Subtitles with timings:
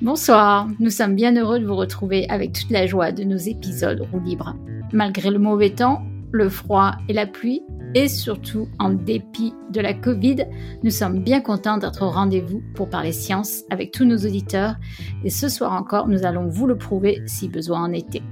[0.00, 4.00] Bonsoir, nous sommes bien heureux de vous retrouver avec toute la joie de nos épisodes
[4.10, 4.56] roue libre.
[4.92, 6.02] Malgré le mauvais temps,
[6.32, 7.62] le froid et la pluie,
[7.94, 10.46] et surtout en dépit de la Covid,
[10.82, 14.76] nous sommes bien contents d'être au rendez-vous pour parler science avec tous nos auditeurs
[15.24, 18.22] et ce soir encore, nous allons vous le prouver si besoin en était.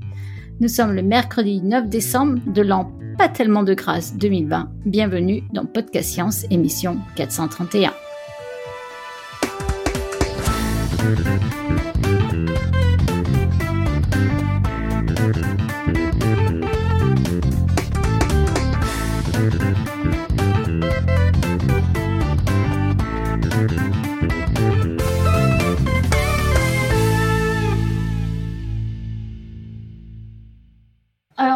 [0.61, 4.71] Nous sommes le mercredi 9 décembre de l'an pas tellement de grâce 2020.
[4.87, 7.93] Bienvenue dans Podcast Science émission 431.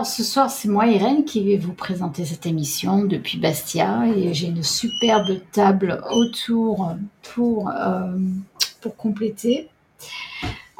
[0.02, 4.34] Alors ce soir, c'est moi Irène qui vais vous présenter cette émission depuis Bastia et
[4.34, 8.18] j'ai une superbe table autour pour, euh,
[8.80, 9.68] pour compléter.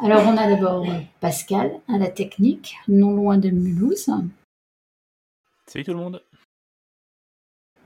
[0.03, 0.84] Alors on a d'abord
[1.20, 4.11] Pascal à la technique, non loin de Mulhouse.
[5.69, 6.20] Salut tout le monde.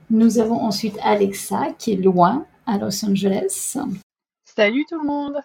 [0.09, 3.77] Nous avons ensuite Alexa qui est loin à Los Angeles.
[4.43, 5.37] Salut tout le monde.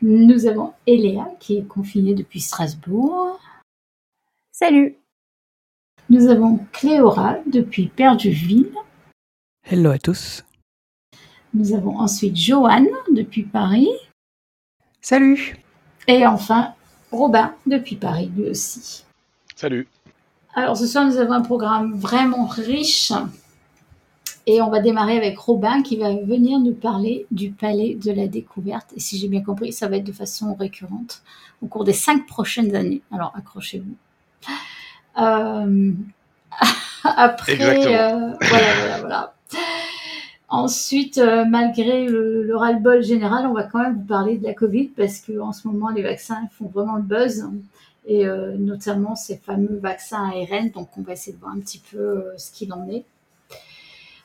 [0.00, 3.38] Nous avons Eléa qui est confinée depuis Strasbourg.
[4.62, 4.98] Salut.
[6.10, 8.70] Nous avons Cléora depuis Perduville.
[9.64, 10.44] Hello à tous.
[11.54, 13.88] Nous avons ensuite Joanne depuis Paris.
[15.00, 15.56] Salut.
[16.06, 16.74] Et enfin
[17.10, 19.06] Robin depuis Paris lui aussi.
[19.56, 19.88] Salut.
[20.52, 23.14] Alors ce soir nous avons un programme vraiment riche
[24.44, 28.28] et on va démarrer avec Robin qui va venir nous parler du palais de la
[28.28, 28.92] découverte.
[28.94, 31.22] Et si j'ai bien compris, ça va être de façon récurrente
[31.62, 33.00] au cours des cinq prochaines années.
[33.10, 33.96] Alors accrochez-vous.
[35.18, 35.92] Euh,
[37.04, 39.34] après, euh, voilà, voilà, voilà.
[40.50, 44.52] Ensuite, euh, malgré le, le ras-le-bol général, on va quand même vous parler de la
[44.52, 47.48] Covid parce que en ce moment, les vaccins font vraiment le buzz
[48.04, 50.70] et euh, notamment ces fameux vaccins ARN.
[50.70, 53.04] Donc, on va essayer de voir un petit peu euh, ce qu'il en est.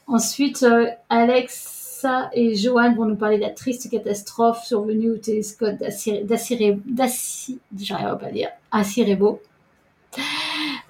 [0.07, 0.65] Ensuite,
[1.09, 6.79] Alexa et Joanne vont nous parler de la triste catastrophe survenue au télescope d'Acirebo.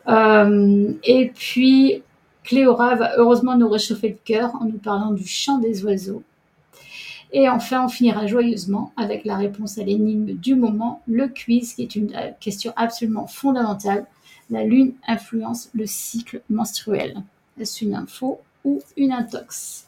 [0.08, 2.04] Euh, et puis,
[2.44, 6.24] Cléora va heureusement nous réchauffer le cœur en nous parlant du chant des oiseaux.
[7.32, 11.82] Et enfin, on finira joyeusement avec la réponse à l'énigme du moment, le quiz, qui
[11.82, 14.06] est une question absolument fondamentale.
[14.50, 17.24] La Lune influence le cycle menstruel.
[17.60, 19.88] Est-ce une info ou une intox?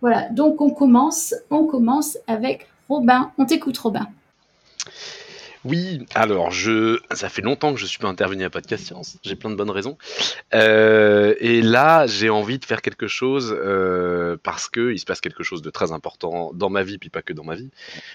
[0.00, 3.30] Voilà, donc on commence, on commence avec Robin.
[3.38, 4.08] On t'écoute, Robin.
[5.66, 9.18] Oui, alors je, ça fait longtemps que je suis pas intervenu à Podcast Science.
[9.22, 9.98] J'ai plein de bonnes raisons.
[10.54, 15.20] Euh, et là, j'ai envie de faire quelque chose euh, parce que il se passe
[15.20, 17.70] quelque chose de très important dans ma vie, puis pas que dans ma vie,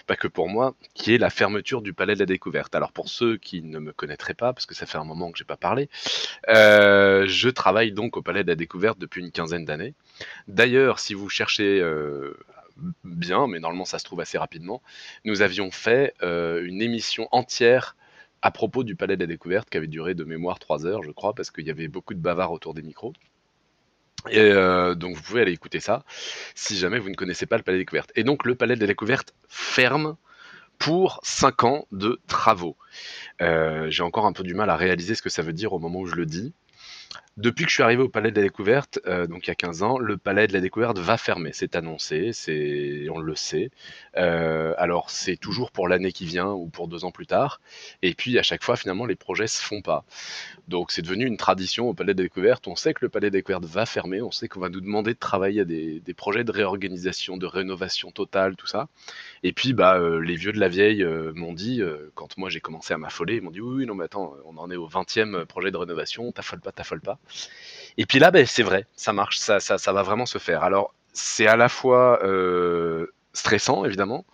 [0.08, 2.74] pas que pour moi, qui est la fermeture du Palais de la Découverte.
[2.74, 5.38] Alors pour ceux qui ne me connaîtraient pas, parce que ça fait un moment que
[5.38, 5.88] j'ai pas parlé,
[6.50, 9.94] euh, je travaille donc au Palais de la Découverte depuis une quinzaine d'années.
[10.48, 12.36] D'ailleurs, si vous cherchez euh,
[13.03, 14.81] bien, mais normalement ça se trouve assez rapidement,
[15.24, 17.96] nous avions fait euh, une émission entière
[18.41, 21.12] à propos du Palais de la Découverte qui avait duré de mémoire trois heures, je
[21.12, 23.14] crois, parce qu'il y avait beaucoup de bavards autour des micros.
[24.30, 26.03] Et euh, donc vous pouvez aller écouter ça
[26.56, 28.12] si jamais vous ne connaissez pas le Palais des Découvertes.
[28.16, 30.16] Et donc le Palais de la Découverte ferme
[30.78, 32.75] pour 5 ans de travaux.
[33.41, 35.80] Euh, J'ai encore un peu du mal à réaliser ce que ça veut dire au
[35.80, 36.53] moment où je le dis.
[37.38, 39.56] Depuis que je suis arrivé au Palais de la Découverte, euh, donc il y a
[39.56, 41.51] 15 ans, le Palais de la Découverte va fermer.
[41.51, 43.72] C'est annoncé, c'est, on le sait.
[44.16, 47.59] Euh, alors c'est toujours pour l'année qui vient ou pour deux ans plus tard.
[48.01, 50.06] Et puis à chaque fois, finalement, les projets se font pas.
[50.69, 52.69] Donc c'est devenu une tradition au Palais de la Découverte.
[52.69, 54.22] On sait que le Palais de la Découverte va fermer.
[54.22, 58.12] On sait qu'on va nous demander de travailler à des, projets de réorganisation, de rénovation
[58.12, 58.88] totale, tout ça.
[59.44, 61.81] Et puis bah euh, les vieux de la vieille m'ont dit,
[62.13, 64.57] quand moi j'ai commencé à m'affoler, ils m'ont dit oui, oui, non mais attends, on
[64.57, 67.20] en est au 20e projet de rénovation, t'affole pas, t'affole pas.
[67.98, 70.64] Et puis là, ben, c'est vrai, ça marche, ça, va vraiment se faire.
[70.64, 74.26] Alors, c'est à la fois euh, stressant, évidemment,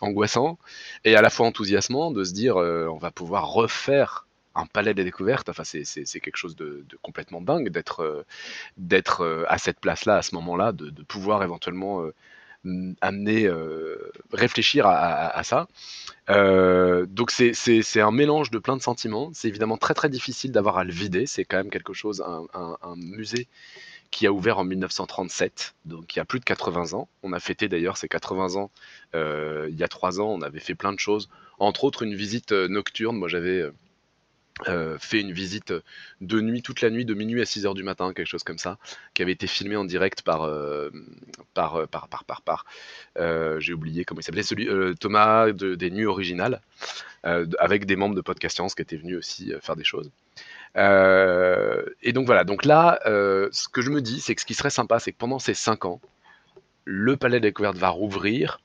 [0.00, 0.58] angoissant,
[1.04, 4.94] et à la fois enthousiasmant de se dire euh, on va pouvoir refaire un palais
[4.94, 5.48] des découvertes.
[5.48, 5.84] Enfin, c'est,
[6.20, 8.24] quelque chose de, complètement dingue d'être,
[9.22, 12.04] euh, à cette place-là, à ce moment-là, de, pouvoir éventuellement
[13.00, 15.66] amener, euh, réfléchir à, ça.
[16.28, 19.30] Euh, donc c'est, un mélange de plein de sentiments.
[19.34, 21.26] C'est évidemment très très difficile d'avoir à le vider.
[21.26, 23.48] C'est quand même quelque chose, un, un- un musée
[24.10, 27.08] qui a ouvert en 1937, donc il y a plus de 80 ans.
[27.22, 28.70] On a fêté d'ailleurs ces 80 ans
[29.14, 30.26] euh, il y a trois ans.
[30.28, 31.28] On avait fait plein de choses,
[31.60, 33.16] entre autres une visite nocturne.
[33.16, 33.70] Moi j'avais
[34.68, 35.72] euh, fait une visite
[36.20, 38.78] de nuit, toute la nuit, de minuit à 6h du matin, quelque chose comme ça,
[39.14, 40.90] qui avait été filmé en direct par, euh,
[41.54, 42.64] par, euh, par, par, par, par
[43.58, 46.60] j'ai oublié comment il s'appelait, celui, Thomas de, des Nuits Originales,
[47.22, 50.10] avec des membres de Podcast Science qui étaient venus aussi faire des choses.
[50.76, 54.70] et donc voilà, donc là, ce que je me dis, c'est que ce qui serait
[54.70, 56.00] sympa, c'est que pendant ces 5 ans,
[56.84, 58.60] le Palais des Découvertes va rouvrir,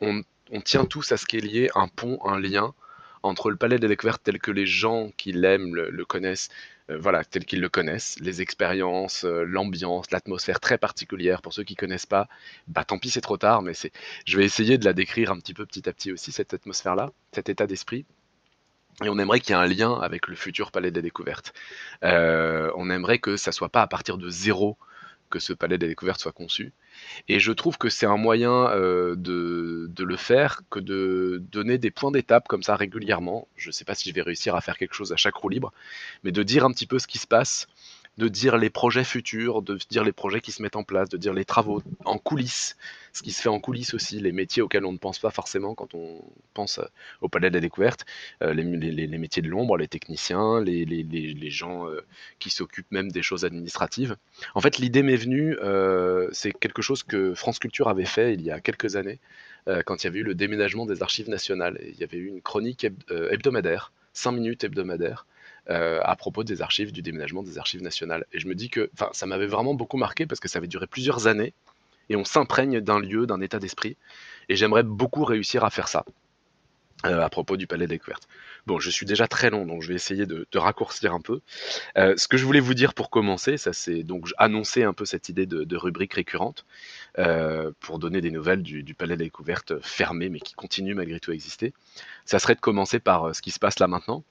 [0.00, 2.74] on, on tient tous à ce qui est lié, un pont, un lien,
[3.22, 6.48] entre le palais des découvertes tel que les gens qui l'aiment le, connaissent,
[6.90, 11.42] euh, voilà, tel qu'ils le connaissent, les expériences, euh, l'ambiance, l'atmosphère très particulière.
[11.42, 12.28] Pour ceux qui connaissent pas,
[12.68, 13.92] bah tant pis, c'est trop tard, mais c'est,
[14.26, 17.12] je vais essayer de la décrire un petit peu petit à petit aussi cette atmosphère-là,
[17.32, 18.04] cet état d'esprit.
[19.04, 21.54] Et on aimerait qu'il y ait un lien avec le futur palais des découvertes.
[22.04, 24.76] Euh, on aimerait que ça soit pas à partir de zéro
[25.32, 26.72] que ce palais des découvertes soit conçu.
[27.26, 31.78] Et je trouve que c'est un moyen euh, de, de, le faire que de donner
[31.78, 33.48] des points d'étape comme ça régulièrement.
[33.56, 35.48] Je ne sais pas si je vais réussir à faire quelque chose à chaque roue
[35.48, 35.72] libre,
[36.22, 37.66] mais de dire un petit peu ce qui se passe,
[38.18, 41.16] de dire les projets futurs, de dire les projets qui se mettent en place, de
[41.16, 42.76] dire les travaux en coulisses,
[43.12, 45.74] ce qui se fait en coulisses aussi, les métiers auxquels on ne pense pas forcément
[45.74, 46.22] quand on
[46.52, 46.84] pense euh,
[47.22, 48.04] au Palais de la Découverte,
[48.42, 52.00] euh, les, métiers de l'ombre, les techniciens, les, gens euh,
[52.38, 54.16] qui s'occupent même des choses administratives.
[54.54, 55.56] En fait, l'idée m'est venue,
[56.32, 59.18] c'est quelque chose que France Culture avait fait il y a quelques années,
[59.86, 61.78] quand il y avait eu le déménagement des archives nationales.
[61.86, 65.26] il y avait eu une chronique hebdomadaire, 5 minutes hebdomadaires,
[65.70, 68.26] euh, à propos des archives, du déménagement des archives nationales.
[68.32, 70.88] Et je me dis que ça m'avait vraiment beaucoup marqué parce que ça avait duré
[70.88, 71.54] plusieurs années
[72.08, 73.96] et on s'imprègne d'un lieu, d'un état d'esprit.
[74.48, 76.04] Et j'aimerais beaucoup réussir à faire ça.
[77.04, 78.28] Euh, à propos du palais des découvertes.
[78.66, 81.40] Bon, je suis déjà très long, donc je vais essayer de, raccourcir un peu.
[81.98, 85.04] Euh, ce que je voulais vous dire pour commencer, ça c'est donc annoncer un peu
[85.04, 86.64] cette idée de, rubrique récurrente
[87.80, 91.32] pour donner des nouvelles du, du, palais des découvertes fermé, mais qui continue malgré tout
[91.32, 91.72] à exister.
[92.24, 94.22] Ça serait de commencer par ce qui se passe là maintenant.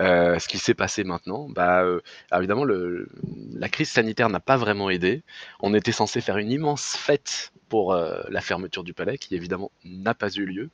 [0.00, 2.00] Euh, ce qui s'est passé maintenant, bah, euh,
[2.34, 5.22] évidemment, la crise sanitaire n'a pas vraiment aidé.
[5.60, 9.70] On était censé faire une immense fête pour euh, la fermeture du palais, qui évidemment
[9.84, 10.70] n'a pas eu lieu.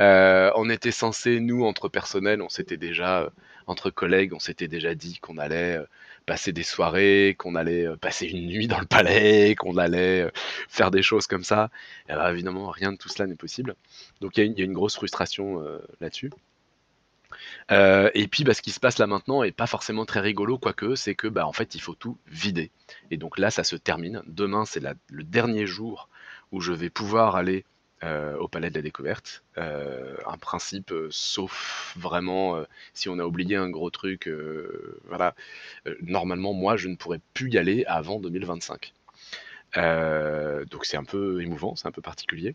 [0.00, 3.30] on était censé, nous, entre personnels, on s'était déjà,
[3.66, 5.78] entre collègues, on s'était déjà dit qu'on allait
[6.26, 10.30] passer des soirées, qu'on allait passer une nuit dans le palais, qu'on allait
[10.68, 11.70] faire des choses comme ça.
[12.08, 13.76] Et bah, évidemment, rien de tout cela n'est possible.
[14.20, 15.62] Donc il y, a une grosse frustration
[16.00, 16.30] là-dessus.
[17.70, 20.58] Euh, et puis, bah, ce qui se passe là maintenant est pas forcément très rigolo,
[20.58, 22.70] quoique, c'est que, bah, en fait, il faut tout vider.
[23.10, 24.22] Et donc là, ça se termine.
[24.26, 26.08] Demain, c'est le dernier jour
[26.52, 27.64] où je vais pouvoir aller
[28.04, 29.42] euh, au Palais de la Découverte.
[29.58, 32.62] Euh, un principe, sauf vraiment
[32.94, 34.30] si on a oublié un gros truc,
[35.06, 35.34] voilà.
[36.02, 38.92] normalement, moi, je ne pourrais plus y aller avant 2025.
[39.74, 42.54] donc c'est un peu émouvant, c'est un peu particulier.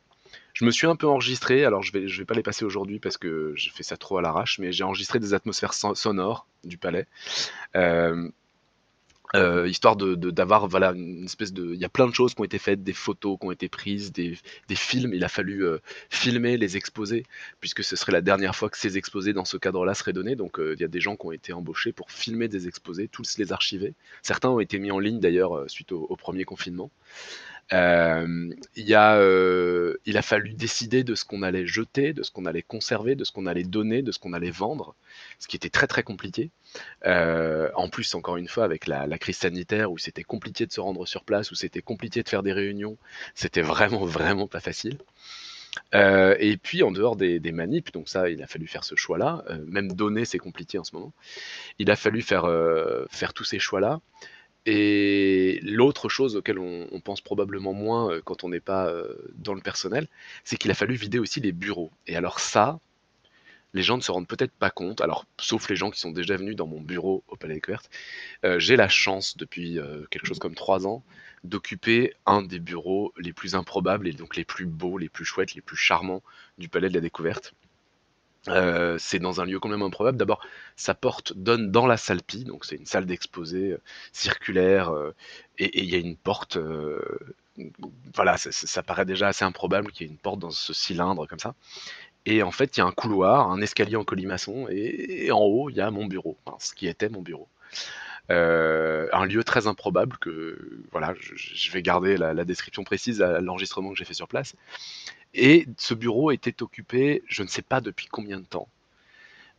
[0.53, 2.99] Je me suis un peu enregistré, alors je vais, je vais pas les passer aujourd'hui
[2.99, 6.77] parce que je fais ça trop à l'arrache, mais j'ai enregistré des atmosphères sonores du
[6.77, 7.07] palais.
[7.75, 8.29] Euh,
[9.35, 12.41] euh, histoire de d'avoir voilà une espèce de il y a plein de choses qui
[12.41, 15.11] ont été faites des photos qui ont été prises des, des films.
[15.15, 15.79] Il a fallu euh,
[16.11, 17.25] filmer les exposés
[17.59, 20.35] puisque ce serait la dernière fois que ces exposés dans ce cadre-là seraient donnés.
[20.35, 23.39] Donc il y a des gens qui ont été embauchés pour filmer des exposés tous
[23.39, 23.95] les archiver.
[24.21, 26.91] Certains ont été mis en ligne d'ailleurs suite au, premier confinement
[27.71, 32.45] il, a, euh, il a fallu décider de ce qu'on allait jeter, de ce qu'on
[32.45, 34.95] allait conserver, de ce qu'on allait donner, de ce qu'on allait vendre,
[35.39, 36.51] ce qui était très très compliqué.
[37.05, 40.81] Euh, en plus, encore une fois, avec la, crise sanitaire où c'était compliqué de se
[40.81, 42.97] rendre sur place, où c'était compliqué de faire des réunions,
[43.35, 44.97] c'était vraiment vraiment pas facile.
[45.93, 47.51] et puis en dehors des, des,
[47.93, 49.43] donc ça, il a fallu faire ce choix-là.
[49.67, 51.13] même donner, c'est compliqué en ce moment.
[51.79, 52.47] Il a fallu faire,
[53.09, 53.99] faire tous ces choix-là.
[54.65, 59.53] Et l'autre chose auquel on, pense probablement moins euh, quand on n'est pas euh, dans
[59.53, 60.07] le personnel,
[60.45, 61.91] c'est qu'il a fallu vider aussi les bureaux.
[62.07, 62.79] Et alors ça,
[63.73, 66.37] les gens ne se rendent peut-être pas compte, alors sauf les gens qui sont déjà
[66.37, 67.89] venus dans mon bureau au Palais Découverte,
[68.45, 69.79] euh, j'ai la chance depuis
[70.11, 71.03] quelque chose comme trois ans
[71.43, 75.55] d'occuper un des bureaux les plus improbables et donc les plus beaux, les plus chouettes,
[75.55, 76.23] les plus charmants
[76.57, 77.53] du Palais de la Découverte.
[78.49, 80.17] Euh, c'est dans un lieu complètement improbable.
[80.17, 80.41] D'abord,
[80.75, 83.81] sa porte donne dans la salle Pi, donc c'est une salle d'exposé euh,
[84.11, 85.15] circulaire, euh,
[85.57, 86.57] et il y a une porte.
[88.15, 91.39] voilà, ça, paraît déjà assez improbable qu'il y ait une porte dans ce cylindre comme
[91.39, 91.55] ça.
[92.25, 95.69] Et en fait, il y a un couloir, un escalier en colimaçon, et, en haut,
[95.69, 97.47] il y a mon bureau, ce qui était mon bureau.
[98.29, 103.91] un lieu très improbable que voilà, je, vais garder la, la description précise à l'enregistrement
[103.91, 104.55] que j'ai fait sur place.
[105.33, 108.67] Et ce bureau était occupé, je ne sais pas depuis combien de temps,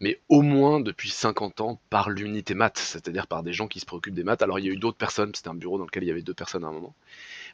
[0.01, 3.87] mais au moins depuis 50 ans par l'unité maths, c'est-à-dire par des gens qui se
[3.87, 4.43] préoccupent des maths.
[4.43, 6.23] Alors il y a eu d'autres personnes, c'était un bureau dans lequel il y avait
[6.23, 6.95] deux personnes à un moment.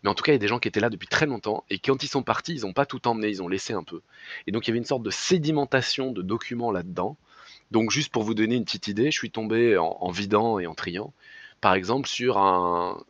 [0.02, 1.64] Mais en tout cas, il y a des gens qui étaient là depuis très longtemps,
[1.70, 4.00] et quand ils sont partis, ils n'ont pas tout emmené, ils ont laissé un peu.
[4.46, 7.16] Et donc il y avait une sorte de sédimentation de documents là-dedans,
[7.70, 10.74] Donc juste pour vous donner une petite idée, je suis tombé en, vidant et en
[10.74, 11.12] triant,
[11.60, 13.02] par exemple sur un,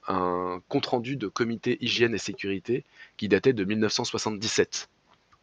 [0.68, 2.84] compte-rendu de comité hygiène et sécurité
[3.16, 4.88] qui datait de 1977.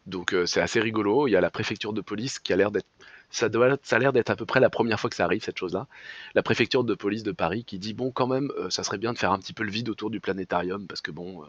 [0.08, 2.72] Donc euh, c'est assez rigolo, il y a la préfecture de police qui a l'air
[2.72, 2.88] d'être
[3.30, 5.88] ça, a l'air d'être à peu près la première fois que ça arrive, cette chose-là.
[6.34, 9.12] La préfecture de police de Paris qui dit bon, quand même, euh, ça serait bien
[9.12, 11.48] de faire un petit peu le vide autour du planétarium parce que bon, euh,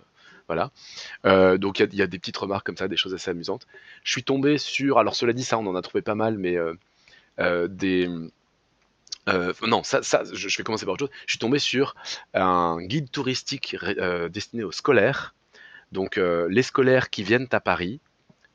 [0.48, 0.72] voilà.
[1.58, 3.68] Donc il y, a des petites remarques comme ça, des choses assez amusantes.
[4.02, 6.56] Je suis tombé sur, alors cela dit, ça on en a trouvé pas mal, mais
[7.68, 8.08] des
[9.62, 10.00] non, ça
[10.32, 11.14] je, vais commencer par autre chose.
[11.26, 11.94] Je suis tombé sur
[12.34, 13.76] un guide touristique
[14.30, 15.34] destiné aux scolaires.
[15.92, 18.00] Donc, les scolaires qui viennent à Paris,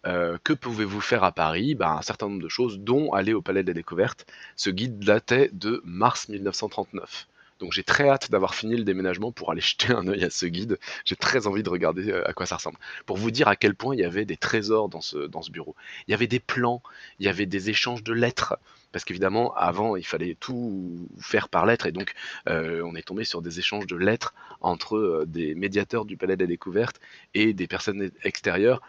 [0.05, 1.75] euh, que pouvez-vous faire à Paris?
[1.75, 4.25] Ben, Un certain nombre de choses, dont aller au Palais de la Découverte.
[4.55, 7.27] Ce guide datait de mars 1939.
[7.59, 10.45] Donc j'ai très hâte d'avoir fini le déménagement pour aller jeter un œil à ce
[10.45, 10.77] guide.
[11.05, 12.77] J'ai très envie de regarder euh, à quoi ça ressemble.
[13.05, 15.51] Pour vous dire à quel point il y avait des trésors dans ce, dans ce
[15.51, 15.75] bureau.
[16.07, 16.81] Il y avait des plans,
[17.19, 18.57] il y avait des échanges de lettres
[18.91, 22.13] parce qu'évidemment, avant, il fallait tout faire par lettres, et donc
[22.47, 26.43] euh, on est tombé sur des échanges de lettres entre des médiateurs du Palais de
[26.43, 27.01] la Découverte
[27.33, 28.81] et des personnes extérieures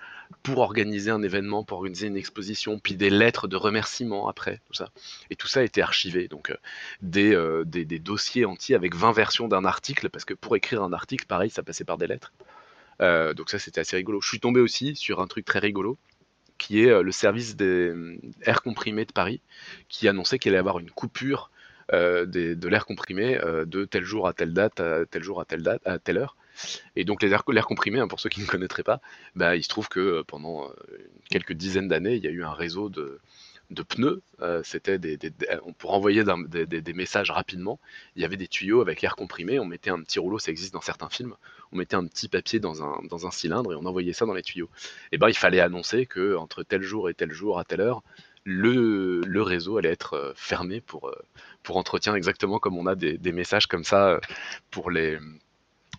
[0.43, 4.75] pour organiser un événement, pour organiser une exposition, puis des lettres de remerciement après, tout
[4.75, 4.91] ça.
[5.31, 9.49] Et tout ça a été archivé, donc euh, des, des, dossiers entiers avec 20 versions
[9.49, 12.33] d'un article, parce que pour écrire un article, pareil, ça passait par des lettres.
[13.01, 14.21] donc ça, c'était assez rigolo.
[14.21, 15.99] Je suis tombé aussi sur un truc très rigolo
[16.59, 19.41] qui est euh, le service des euh, airs comprimés de Paris,
[19.89, 21.51] qui annonçait qu'il allait y avoir une coupure
[21.93, 25.63] euh, de l'air comprimé de tel jour à telle date, à tel jour à telle
[25.63, 26.37] date, à telle heure.
[26.97, 29.01] Et donc les l'air comprimé, hein, pour ceux qui ne connaîtraient pas,
[29.35, 30.71] bah, il se trouve que pendant
[31.31, 33.21] quelques dizaines d'années, il y a eu un réseau de,
[33.71, 34.23] de pneus.
[34.41, 35.19] Euh, c'était des,
[35.79, 37.79] pour envoyer des, messages rapidement.
[38.17, 39.59] Il y avait des tuyaux avec air comprimé.
[39.59, 41.35] On mettait un petit rouleau, ça existe dans certains films.
[41.73, 44.35] On mettait un petit papier dans un, dans un cylindre et on envoyait ça dans
[44.35, 44.71] les tuyaux.
[45.13, 48.03] Et ben il fallait annoncer que entre tel jour et tel jour à telle heure,
[48.45, 51.15] le, le réseau allait être euh, fermé pour, euh,
[51.63, 54.21] pour entretien, exactement comme on a des, messages comme ça
[54.71, 55.19] pour les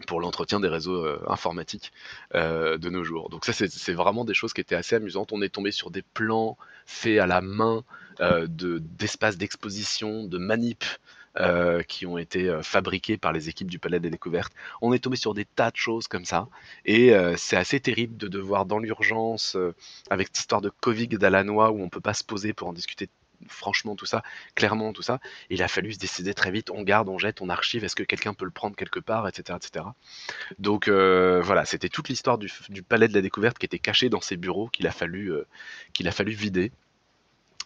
[0.07, 1.91] pour l'entretien des réseaux euh, informatiques
[2.33, 3.29] euh, de nos jours.
[3.29, 5.31] Donc ça, c'est vraiment des choses qui étaient assez amusantes.
[5.31, 7.83] On est tombé sur des plans faits à la main
[8.19, 10.83] euh, d'espaces d'exposition, de manip.
[11.89, 14.53] qui ont été fabriqués par les équipes du Palais des Découvertes.
[14.81, 16.47] On est tombé sur des tas de choses comme ça,
[16.85, 19.57] et c'est assez terrible de devoir, dans l'urgence,
[20.09, 22.69] avec cette histoire de Covid à la noix où on peut pas se poser pour
[22.69, 23.09] en discuter
[23.47, 24.23] franchement tout ça,
[24.55, 25.19] clairement tout ça.
[25.49, 28.03] Il a fallu se décider très vite, on garde, on jette, on archive, est-ce que
[28.03, 29.57] quelqu'un peut le prendre quelque part, etc.
[29.61, 29.85] etc.
[30.59, 32.49] Donc euh, voilà, c'était toute l'histoire du,
[32.83, 35.45] palais de la découverte qui était caché dans ces bureaux qu'il a, fallu, euh,
[35.93, 36.71] qu'il a fallu vider.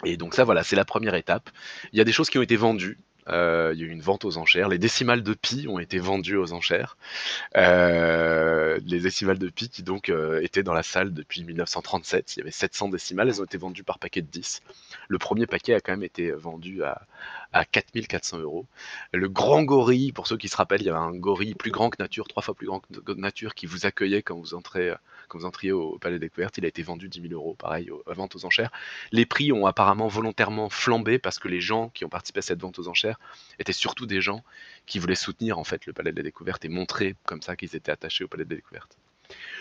[0.05, 1.49] Et donc ça, voilà, c'est la première étape.
[1.91, 2.97] Il y a des choses qui ont été vendues,
[3.31, 4.69] euh, il y a eu une vente aux enchères.
[4.69, 6.97] Les décimales de pi ont été vendues aux enchères.
[7.57, 12.35] Euh, les décimales de pi qui donc euh, étaient dans la salle depuis 1937.
[12.35, 13.29] Il y avait 700 décimales.
[13.29, 14.61] Elles ont été vendues par paquet de 10.
[15.07, 17.01] Le premier paquet a quand même été vendu à,
[17.53, 18.65] à 4400 euros.
[19.13, 21.89] Le grand gorille, pour ceux qui se rappellent, il y avait un gorille plus grand
[21.89, 24.93] que nature, trois fois plus grand que nature, qui vous accueillait quand vous entrez,
[25.29, 26.57] quand vous entriez au, Palais des Découvertes.
[26.57, 28.71] Il a été vendu 10 000 euros, pareil, à vente aux enchères.
[29.11, 32.59] Les prix ont apparemment volontairement flambé parce que les gens qui ont participé à cette
[32.59, 33.19] vente aux enchères
[33.59, 34.43] étaient surtout des gens
[34.85, 37.91] qui voulaient soutenir en fait le Palais des Découvertes et montrer comme ça qu'ils étaient
[37.91, 38.97] attachés au Palais des Découvertes.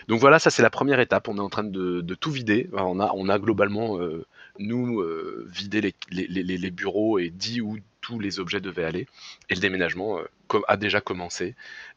[0.08, 1.28] Donc voilà, ça c'est la première étape.
[1.28, 2.70] On est en train de, tout vider.
[2.72, 4.24] On a, globalement, euh,
[4.58, 7.76] nous, euh, vidé les, bureaux et dit où
[8.08, 9.06] tous les objets devaient aller.
[9.50, 11.54] Et le déménagement euh, a déjà commencé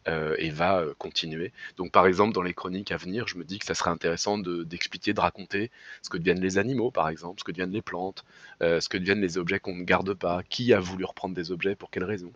[0.07, 1.53] et va continuer.
[1.77, 4.37] Donc par exemple, dans les chroniques à venir, je me dis que ça serait intéressant
[4.39, 5.69] d'expliquer, de, raconter
[6.01, 8.25] ce que deviennent les animaux, par exemple, ce que deviennent les plantes,
[8.61, 11.75] ce que deviennent les objets qu'on ne garde pas, qui a voulu reprendre des objets,
[11.75, 12.33] pour quelles raisons.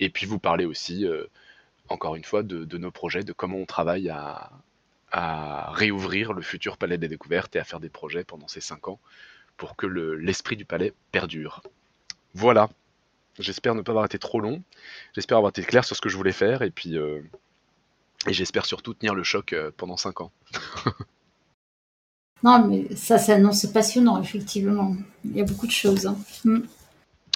[0.00, 1.06] Et puis vous parler aussi
[1.88, 4.50] encore une fois, de, nos projets, de comment on travaille à,
[5.12, 8.88] à réouvrir le futur palais des découvertes et à faire des projets pendant ces cinq
[8.88, 8.98] ans
[9.56, 11.62] pour que l'esprit du palais perdure.
[12.34, 12.70] Voilà.
[13.42, 14.62] J'espère ne pas avoir été trop long.
[15.14, 17.20] J'espère avoir été clair sur ce que je voulais faire et puis euh,
[18.26, 20.30] et j'espère surtout tenir le choc euh, pendant cinq ans.
[22.42, 24.96] non, mais ça s'annonce passionnant, effectivement.
[25.24, 26.06] Il y a beaucoup de choses.
[26.06, 26.16] Hein.
[26.44, 26.60] Mm.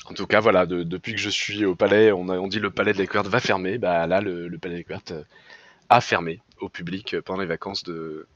[0.08, 2.70] En tout cas, voilà, depuis que je suis au palais, on, a, on dit le
[2.70, 3.76] palais des découvertes va fermer.
[3.78, 5.24] Bah là, le, le palais des découvertes euh,
[5.88, 8.28] a fermé au public pendant les vacances de,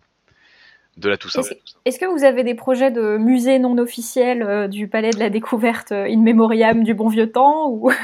[0.97, 1.43] de la Toussaint.
[1.85, 5.31] Est-ce que vous avez des projets de musée non officiel euh, du Palais de la
[5.31, 7.91] Découverte euh, in memoriam du bon vieux temps ou...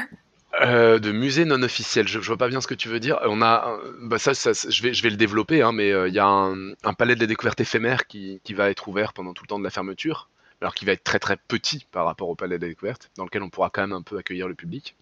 [0.61, 3.19] Euh, de musée non officiel, je, je, vois pas bien ce que tu veux dire.
[3.25, 6.19] On a, bah ça, ça, je vais, je vais le développer, hein, mais il y
[6.19, 9.49] a un, palais de la découverte éphémère qui, qui, va être ouvert pendant tout le
[9.49, 10.29] temps de la fermeture,
[10.59, 13.25] alors qu'il va être très très petit par rapport au palais de la découverte, dans
[13.25, 14.95] lequel on pourra quand même un peu accueillir le public.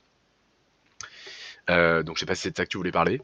[1.69, 3.21] donc je sais pas si c'est de ça que tu voulais parler.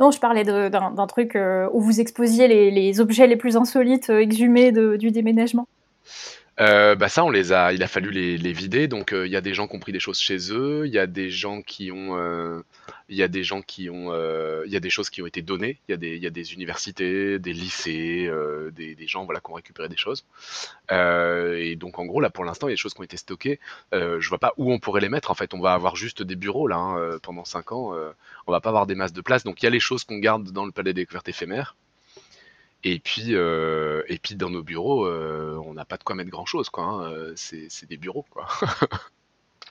[0.00, 4.20] Non, je parlais d'un truc euh, où vous exposiez les, objets les plus insolites euh,
[4.20, 5.68] exhumés du déménagement.
[6.60, 8.86] Euh, bah ça, on les a, il a fallu les, vider.
[8.86, 10.86] Donc, euh, il y a des gens qui ont pris des choses chez eux.
[10.86, 12.60] Il y a des gens qui ont, euh,
[13.08, 14.12] il y a des gens qui ont,
[14.66, 15.78] il y a des choses qui ont été données.
[15.88, 18.30] Il y a des, il y a des universités, des lycées,
[18.72, 20.24] des, des gens, voilà, qui ont récupéré des choses.
[20.90, 23.16] Et donc, en gros, là, pour l'instant, il y a des choses qui ont été
[23.16, 23.58] stockées.
[23.92, 25.30] Je vois pas où on pourrait les mettre.
[25.30, 27.94] En fait, on va avoir juste des bureaux là hein, pendant cinq ans.
[28.46, 29.44] On va pas avoir des masses de place.
[29.44, 31.74] Donc, il y a les choses qu'on garde dans le palais des découvertes éphémères.
[32.82, 36.30] Et puis, euh, et puis dans nos bureaux, euh, on n'a pas de quoi mettre
[36.30, 36.84] grand chose, quoi.
[36.84, 37.12] hein.
[37.12, 38.46] Euh, C'est des bureaux, quoi.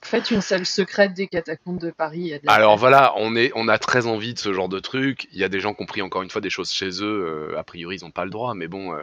[0.01, 2.19] Faites une salle secrète des catacombes de Paris.
[2.21, 2.79] y a de Alors place.
[2.79, 5.27] voilà, on est, on a très envie de ce genre de truc.
[5.33, 7.51] Il y a des gens qui ont pris encore une fois des choses chez eux.
[7.53, 8.95] euh, a priori, ils n'ont pas le droit, mais bon,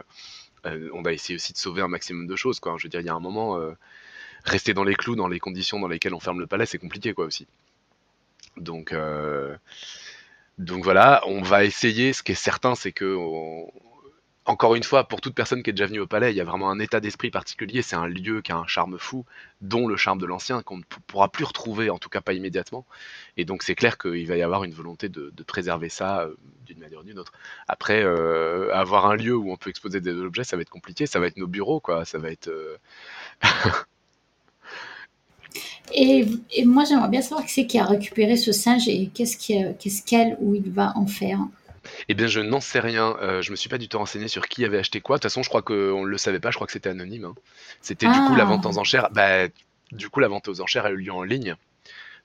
[0.65, 2.75] on va essayer aussi de sauver un maximum de choses, quoi.
[2.77, 3.59] Je veux dire, il y a un moment,
[4.45, 7.13] rester dans les clous, dans les conditions dans lesquelles on ferme le palais, c'est compliqué,
[7.13, 7.45] quoi, aussi.
[8.57, 8.93] Donc,
[10.57, 12.13] donc voilà, on va essayer.
[12.13, 13.71] Ce qui est certain, c'est que on-
[14.47, 16.45] encore une fois, pour toute personne qui est déjà venue au palais, il y a
[16.45, 17.81] vraiment un état d'esprit particulier.
[17.81, 19.25] C'est un lieu qui a un charme fou,
[19.59, 22.85] dont le charme de l'ancien, qu'on ne pourra plus retrouver, en tout cas pas immédiatement.
[23.35, 26.35] Et donc c'est clair qu'il va y avoir une volonté de, préserver ça euh,
[26.65, 27.33] d'une manière ou d'une autre.
[27.67, 31.05] Après, euh, avoir un lieu où on peut exposer des objets, ça va être compliqué.
[31.07, 32.05] Ça va être nos bureaux, quoi.
[32.05, 32.47] Ça va être.
[32.47, 32.77] euh,
[35.93, 36.25] Et,
[36.65, 40.55] moi, j'aimerais bien savoir qui c'est qui a récupéré ce singe et qu'est-ce qu'elle ou
[40.55, 41.39] il va en faire?
[42.09, 43.15] Eh bien, je n'en sais rien.
[43.21, 45.17] Euh, je me suis pas du tout renseigné sur qui avait acheté quoi.
[45.17, 46.51] De toute façon, je crois qu'on ne le savait pas.
[46.51, 47.25] Je crois que c'était anonyme.
[47.25, 47.35] hein.
[47.81, 48.47] C'était du coup la Ah.
[48.47, 49.09] vente aux enchères.
[49.11, 49.47] Bah,
[49.91, 51.55] du coup, la vente aux enchères a eu lieu en ligne.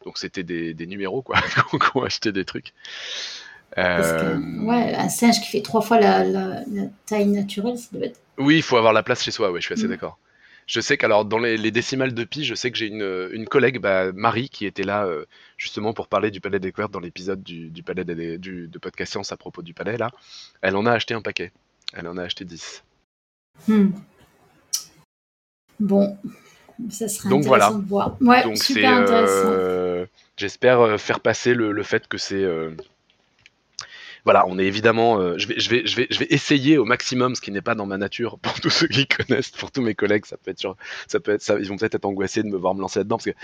[0.04, 1.36] Donc, c'était des, des numéros, quoi,
[1.70, 2.72] qui ont acheté des trucs.
[3.74, 7.78] Parce que, Euh, ouais, un singe qui fait trois fois la, la- la taille naturelle,
[7.78, 8.18] ça doit être.
[8.38, 9.90] Oui, il faut avoir la place chez soi, ouais, je suis assez Mm.
[9.90, 10.18] d'accord.
[10.66, 13.46] Je sais qu'alors, dans les, les décimales de pi, je sais que j'ai une, une
[13.46, 15.24] collègue, bah, Marie, qui était là euh,
[15.58, 18.78] justement pour parler du Palais des Découvertes dans l'épisode du, du Palais des- du, de
[18.78, 20.10] Podcast Science à propos du Palais, là.
[20.62, 21.52] Elle en a acheté un paquet.
[21.94, 22.84] Elle en a acheté 10.
[23.68, 23.90] Hmm.
[25.80, 26.16] Bon,
[26.90, 27.82] ça serait Donc intéressant voilà.
[27.82, 28.16] de voir.
[28.20, 29.48] Ouais, Donc super intéressant.
[29.50, 32.70] euh, j'espère euh, faire passer le, le fait que c'est, euh,
[34.24, 36.84] voilà, on est évidemment, euh, je vais, je vais, je vais, je vais essayer au
[36.84, 39.82] maximum, ce qui n'est pas dans ma nature, pour tous ceux qui connaissent, pour tous
[39.82, 40.76] mes collègues, ça peut être, sur-
[41.08, 43.16] ça peut être, ça, ils vont peut-être être angoissés de me voir me lancer là-dedans,
[43.16, 43.36] parce que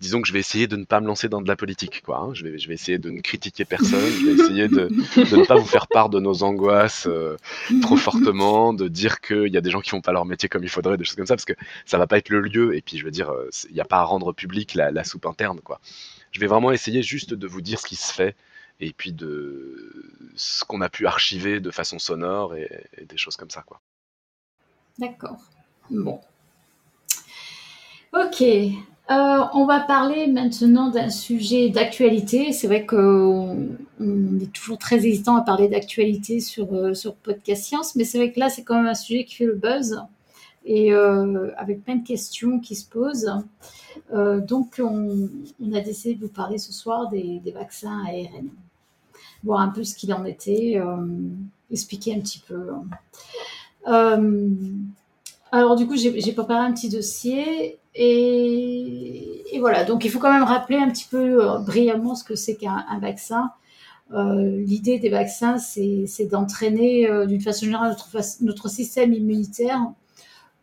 [0.00, 2.18] disons que je vais essayer de ne pas me lancer dans de la politique, quoi.
[2.18, 2.34] hein.
[2.34, 5.54] Je vais, je vais essayer de ne critiquer personne, je vais essayer de, ne pas
[5.54, 7.36] vous faire part de nos angoisses euh,
[7.80, 10.64] trop fortement, de dire qu'il y a des gens qui font pas leur métier comme
[10.64, 12.74] il faudrait, des choses comme ça, parce que ça va pas être le lieu.
[12.76, 15.04] Et puis, je veux dire, euh, il n'y a pas à rendre public la, la
[15.04, 15.80] soupe interne, quoi.
[16.32, 18.34] Je vais vraiment essayer juste de vous dire ce qui se fait
[18.80, 22.68] et puis de ce qu'on a pu archiver de façon sonore et,
[23.08, 23.80] des choses comme ça, quoi.
[24.98, 25.38] D'accord.
[25.90, 26.20] Bon.
[28.12, 28.42] Ok.
[28.42, 32.52] Euh, on va parler maintenant d'un sujet d'actualité.
[32.52, 33.68] C'est vrai qu'on
[34.00, 38.18] on est toujours très hésitant à parler d'actualité sur, euh, sur Podcast Science, mais c'est
[38.18, 40.02] vrai que là, c'est quand même un sujet qui fait le buzz
[40.64, 43.32] et euh, avec plein de questions qui se posent.
[44.12, 45.28] Donc, on,
[45.60, 48.50] on a décidé de vous parler ce soir des, des vaccins ARN.
[49.44, 50.96] Voir un peu ce qu'il en était, euh,
[51.70, 52.68] expliquer un petit peu.
[53.88, 54.50] Euh,
[55.52, 59.84] alors du coup, j'ai préparé un petit dossier et, voilà.
[59.84, 62.84] Donc il faut quand même rappeler un petit peu euh, brièvement ce que c'est qu'un
[62.88, 63.50] un vaccin.
[64.12, 67.96] L'idée des vaccins, c'est d'entraîner d'une façon générale
[68.40, 69.80] notre, système immunitaire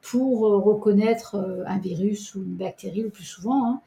[0.01, 3.81] pour reconnaître un virus ou une bactérie le plus souvent hein,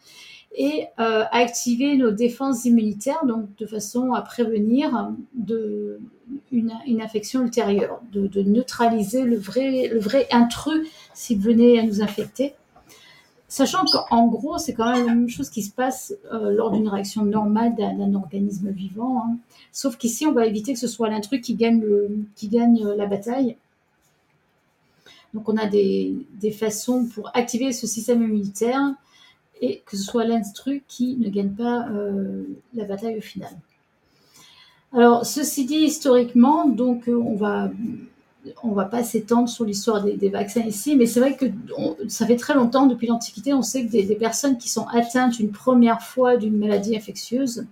[0.55, 6.01] et euh, activer nos défenses immunitaires donc de façon à prévenir de,
[6.51, 12.55] une, infection ultérieure, de, neutraliser le vrai, intrus s'il venait à nous infecter.
[13.49, 16.89] Sachant qu'en gros, c'est quand même la même chose qui se passe euh, lors d'une
[16.89, 19.19] réaction normale d'un organisme vivant.
[19.19, 19.37] hein.
[19.71, 21.85] Sauf qu'ici, on va éviter que ce soit l'intrus qui gagne,
[22.97, 23.57] la bataille.
[25.33, 28.97] Donc, on a des façons pour activer ce système immunitaire
[29.61, 33.51] et que ce soit l'intrus qui ne gagne pas euh, la bataille au final.
[34.93, 37.71] Alors, ceci dit, historiquement, donc euh, on va
[38.63, 41.47] on va pas s'étendre sur l'histoire des, vaccins ici, mais c'est vrai que
[42.07, 45.51] ça fait très longtemps, depuis l'Antiquité, on sait que des, personnes qui sont atteintes une
[45.51, 47.67] première fois d'une maladie infectieuse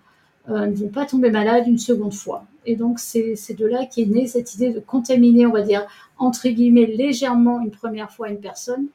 [0.48, 2.44] euh, ne vont pas tomber malades une seconde fois.
[2.66, 5.86] Et donc, c'est de là qu'est née cette idée de contaminer, on va dire,
[6.18, 8.86] entre guillemets, légèrement une première fois une personne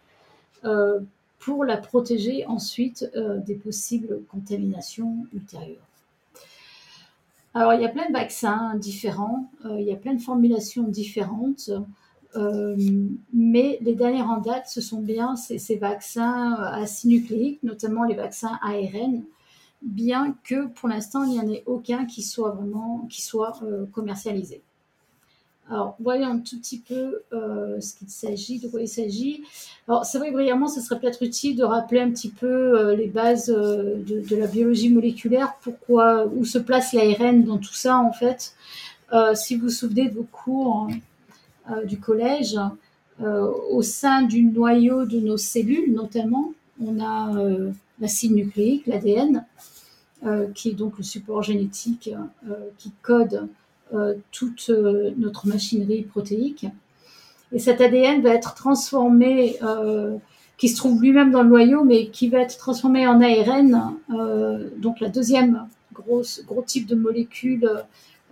[1.39, 5.89] pour la protéger ensuite euh, des possibles contaminations ultérieures.
[7.53, 10.83] Alors, il y a plein de vaccins différents, euh, il y a plein de formulations
[10.83, 11.71] différentes,
[12.35, 12.75] euh,
[13.33, 18.59] mais les dernières en date, ce sont bien ces, vaccins euh, acinucléiques, notamment les vaccins
[18.61, 19.23] ARN,
[19.81, 23.59] bien que pour l'instant, il n'y en ait aucun qui soit vraiment qui soit
[23.93, 24.61] commercialisé.
[25.71, 29.43] Alors, voyons un tout petit peu euh, ce qu'il s'agit, de quoi il s'agit.
[29.87, 33.05] Alors, c'est vrai, brièvement, ce serait peut-être utile de rappeler un petit peu euh, les
[33.05, 38.11] bases euh, de, la biologie moléculaire, pourquoi, où se place l'ARN dans tout ça, en
[38.11, 38.53] fait.
[39.33, 40.87] Si vous vous souvenez de vos cours
[41.71, 42.55] euh, du collège,
[43.19, 47.33] au sein du noyau de nos cellules, notamment, on a
[47.99, 49.45] l'acide nucléique, l'ADN,
[50.55, 52.11] qui est donc le support génétique
[52.77, 53.49] qui code
[54.31, 56.65] toute euh, notre machinerie protéique.
[57.51, 60.17] Et cet ADN va être transformé, euh,
[60.57, 64.69] qui se trouve lui-même dans le noyau, mais qui va être transformé en ARN, euh,
[64.77, 67.83] donc la deuxième grosse, gros type de molécule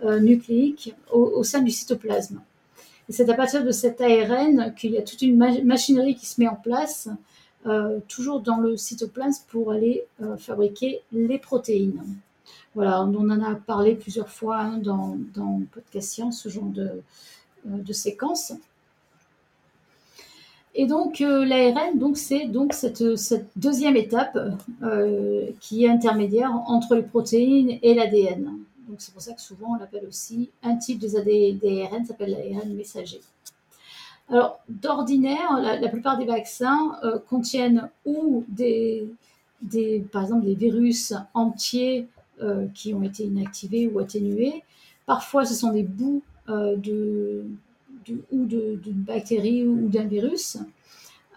[0.04, 2.40] euh, nucléique au, sein du cytoplasme.
[3.08, 6.26] Et c'est à partir de cet ARN qu'il y a toute une ma- machinerie qui
[6.26, 7.08] se met en place,
[7.66, 12.02] euh, toujours dans le cytoplasme, pour aller euh, fabriquer les protéines.
[12.78, 17.02] Voilà, on en a parlé plusieurs fois hein, dans, dans Podcast Science, ce genre de,
[17.66, 18.52] euh, séquence.
[20.76, 23.02] Et donc euh, l'ARN, donc c'est donc cette,
[23.56, 24.38] deuxième étape
[24.84, 28.44] euh, qui est intermédiaire entre les protéines et l'ADN.
[28.88, 33.20] Donc c'est pour ça que souvent on l'appelle aussi un type des s'appelle l'ARN messager.
[34.28, 36.96] Alors d'ordinaire, la, plupart des vaccins
[37.28, 39.08] contiennent ou des,
[39.62, 42.06] des, par exemple des virus entiers
[42.74, 44.62] qui ont été inactivés ou atténués.
[45.08, 47.44] Parfois, ce sont des bouts euh, de,
[48.30, 50.58] ou d'une bactérie ou d'un virus.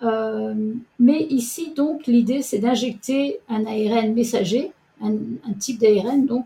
[0.03, 5.13] Euh, mais ici, donc, l'idée, c'est d'injecter un ARN messager, un,
[5.59, 6.45] type d'ARN, donc,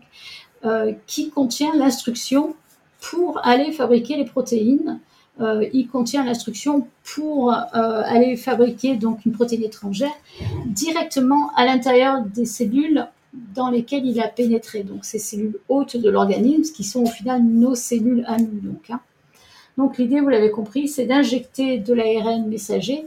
[0.64, 2.54] euh, qui contient l'instruction
[3.00, 5.00] pour aller fabriquer les protéines.
[5.40, 10.16] Euh, il contient l'instruction pour euh, aller fabriquer donc une protéine étrangère
[10.66, 13.06] directement à l'intérieur des cellules
[13.54, 14.82] dans lesquelles il a pénétré.
[14.82, 18.60] Donc ces cellules hôtes de l'organisme qui sont au final nos cellules à nous.
[18.60, 19.00] Donc, hein.
[19.76, 23.06] donc l'idée, vous l'avez compris, c'est d'injecter de l'ARN messager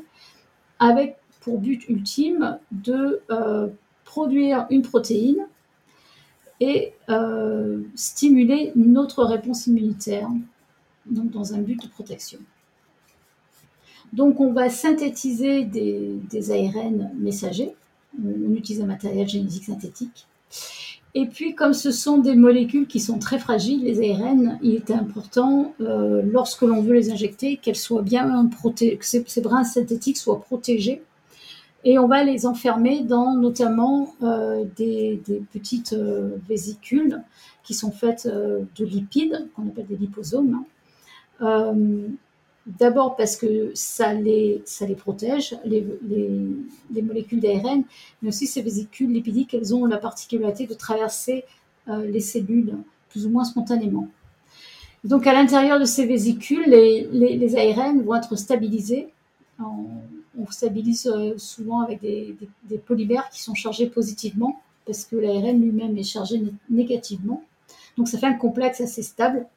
[0.79, 3.67] avec pour but ultime de euh,
[4.03, 5.47] produire une protéine
[6.59, 10.29] et euh, stimuler notre réponse immunitaire
[11.05, 12.39] donc dans un but de protection.
[14.13, 17.75] Donc on va synthétiser des, des ARN messagers,
[18.17, 20.27] on utilise un matériel génétique synthétique.
[21.15, 24.91] Et puis comme ce sont des molécules qui sont très fragiles, les ARN, il est
[24.91, 30.17] important euh, lorsque l'on veut les injecter qu'elles soient bien protégées, que ces, brins synthétiques
[30.17, 31.01] soient protégés.
[31.83, 37.23] Et on va les enfermer dans notamment euh, des, petites euh, vésicules
[37.63, 40.63] qui sont faites euh, de lipides, qu'on appelle des liposomes.
[41.41, 41.73] hein.
[42.77, 44.61] D'abord parce que ça les,
[44.95, 46.29] protège, les, les,
[46.93, 47.83] les molécules d'ARN,
[48.21, 51.45] mais aussi ces vésicules lipidiques, elles ont la particularité de traverser
[51.87, 52.75] euh, les cellules
[53.09, 54.07] plus ou moins spontanément.
[55.03, 59.07] Donc à l'intérieur de ces vésicules, les, ARN vont être stabilisés.
[59.59, 62.77] On stabilise euh, souvent avec des, des-
[63.31, 67.41] qui sont chargés positivement, parce que l'ARN lui-même est chargé né- négativement.
[67.97, 69.47] Donc ça fait un complexe assez stable.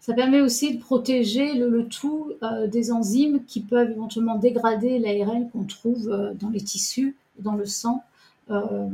[0.00, 5.50] Ça permet aussi de protéger le, tout euh, des enzymes qui peuvent éventuellement dégrader l'ARN
[5.50, 8.02] qu'on trouve euh, dans les tissus, dans le sang.
[8.50, 8.88] Euh,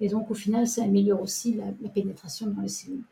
[0.00, 3.02] et donc au final, ça améliore aussi la, pénétration dans les cellules.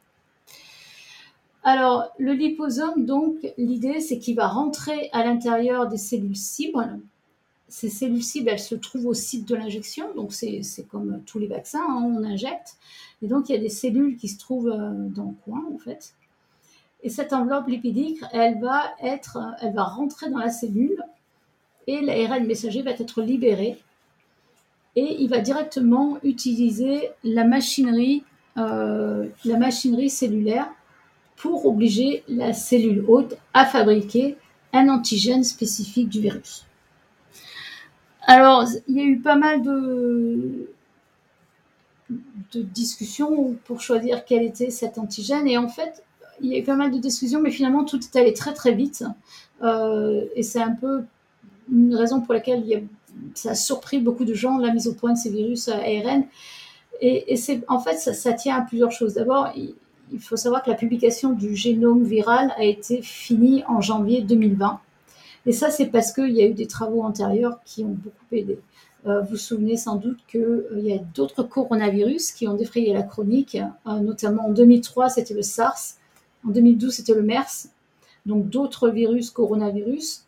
[1.63, 7.01] Alors, le liposome, donc, l'idée, c'est qu'il va rentrer à l'intérieur des cellules cibles.
[7.69, 11.47] Ces cellules cibles, elles se trouvent au site de l'injection, donc c'est comme tous les
[11.47, 12.77] vaccins, hein, on injecte.
[13.23, 16.15] Et donc, il y a des cellules qui se trouvent dans le coin, en fait.
[17.03, 21.03] Et cette enveloppe lipidique, elle va, être, elle va rentrer dans la cellule
[21.87, 23.79] et l'ARN messager va être libéré.
[24.97, 28.25] Et il va directement utiliser la machinerie,
[28.59, 30.69] euh, la machinerie cellulaire
[31.37, 34.37] pour obliger la cellule hôte à fabriquer
[34.73, 36.67] un antigène spécifique du virus.
[38.23, 40.69] Alors, il y a eu pas mal de,
[42.11, 45.49] de discussions pour choisir quel était cet antigène.
[45.49, 46.05] Et en fait,
[46.43, 48.73] il y a eu pas mal de discussions, mais finalement, tout est allé très très
[48.73, 49.05] vite.
[49.63, 51.03] Euh, et c'est un peu
[51.71, 52.85] une raison pour laquelle
[53.35, 56.25] ça a surpris beaucoup de gens, la mise au point de ces virus ARN.
[57.03, 59.15] Et, c'est, en fait, ça, tient à plusieurs choses.
[59.15, 59.75] D'abord, il,
[60.19, 64.81] faut savoir que la publication du génome viral a été finie en janvier 2020.
[65.47, 68.59] Et ça, c'est parce qu'il y a eu des travaux antérieurs qui ont beaucoup aidé.
[69.07, 72.93] Euh, vous vous souvenez sans doute qu'il euh, y a d'autres coronavirus qui ont défrayé
[72.93, 75.95] la chronique, notamment en 2003, c'était le SARS,
[76.47, 77.69] en 2012, c'était le MERS,
[78.27, 80.25] donc d'autres virus, coronavirus.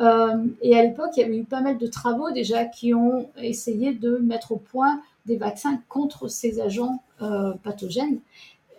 [0.00, 3.28] Euh, et à l'époque, il y avait eu pas mal de travaux déjà qui ont
[3.36, 8.20] essayé de mettre au point des vaccins contre ces agents euh, pathogènes,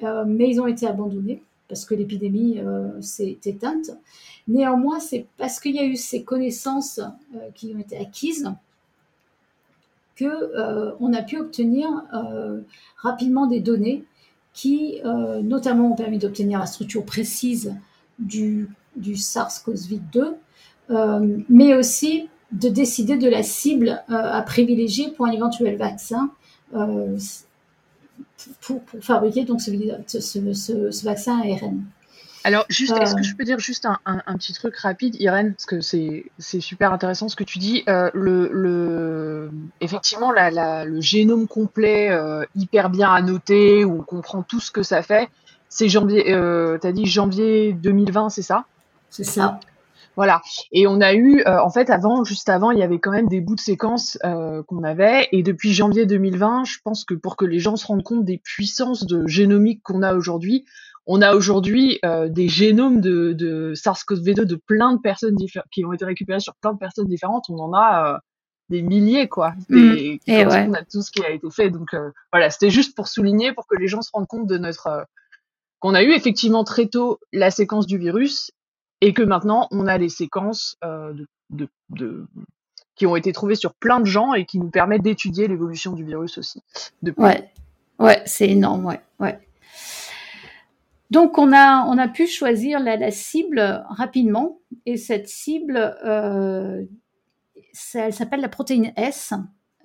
[0.04, 1.44] euh, mais ils ont été abandonnés.
[1.68, 2.60] parce que l'épidémie
[3.02, 3.92] s'est éteinte.
[4.48, 7.00] Néanmoins, c'est parce qu'il y a eu ces connaissances
[7.54, 8.52] qui ont été acquises
[10.18, 11.88] qu'on a pu obtenir
[12.98, 14.04] rapidement des données
[14.54, 15.00] qui,
[15.44, 17.76] notamment, ont permis d'obtenir la structure précise
[18.18, 20.34] du, du SARS-CoV-2,
[21.50, 26.32] mais aussi de décider de la cible euh, à privilégier pour un éventuel vaccin
[26.74, 27.18] euh,
[28.62, 29.72] pour, fabriquer donc ce,
[30.08, 31.84] ce, vaccin ARN.
[32.44, 33.24] Alors, juste, est-ce que euh.
[33.24, 37.36] je peux dire juste un, petit truc rapide, Irène, parce que c'est, super intéressant ce
[37.36, 37.84] que tu dis.
[37.88, 42.18] le, effectivement, le génome complet,
[42.56, 45.30] hyper bien annoté, où on comprend tout ce que ça fait,
[45.68, 48.66] c'est janvier, tu as dit janvier 2020, c'est ça?
[49.10, 49.60] C'est ça.
[50.20, 50.42] Voilà.
[50.74, 53.30] Et on a eu, euh, en fait, avant, juste avant, il y avait quand même
[53.30, 55.30] des bouts de séquences euh, qu'on avait.
[55.32, 58.38] Et depuis janvier 2020, je pense que pour que les gens se rendent compte des
[58.38, 60.66] puissances de génomique qu'on a aujourd'hui,
[61.12, 65.36] on a aujourd'hui euh, des génomes de, de SARS-CoV-2 de plein de personnes
[65.72, 67.46] qui ont été récupérés sur plein de personnes différentes.
[67.50, 68.20] On en a
[68.70, 69.54] des milliers, quoi.
[69.70, 69.96] Mmh.
[70.28, 71.72] et on a tout ce qui a été fait.
[71.72, 71.96] Donc
[72.32, 75.08] voilà, c'était juste pour souligner, pour que les gens se rendent compte de notre
[75.80, 78.52] qu'on a eu effectivement très tôt la séquence du virus
[79.02, 81.14] et que maintenant on a les séquences euh,
[81.50, 82.28] de, de,
[82.96, 86.04] qui ont été trouvées sur plein de gens et qui nous permettent d'étudier l'évolution du
[86.04, 86.62] virus aussi.
[87.02, 87.24] Depuis.
[87.24, 87.50] Ouais,
[87.98, 89.40] ouais, c'est énorme, ouais, ouais.
[91.10, 96.84] Donc on a on a pu choisir la, cible rapidement et cette cible euh,
[97.94, 99.34] elle s'appelle la protéine S.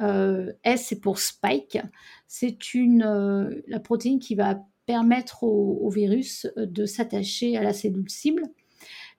[0.00, 1.78] Euh, S c'est pour spike.
[2.26, 7.72] C'est une euh, la protéine qui va permettre au, au virus de s'attacher à la
[7.72, 8.42] cellule cible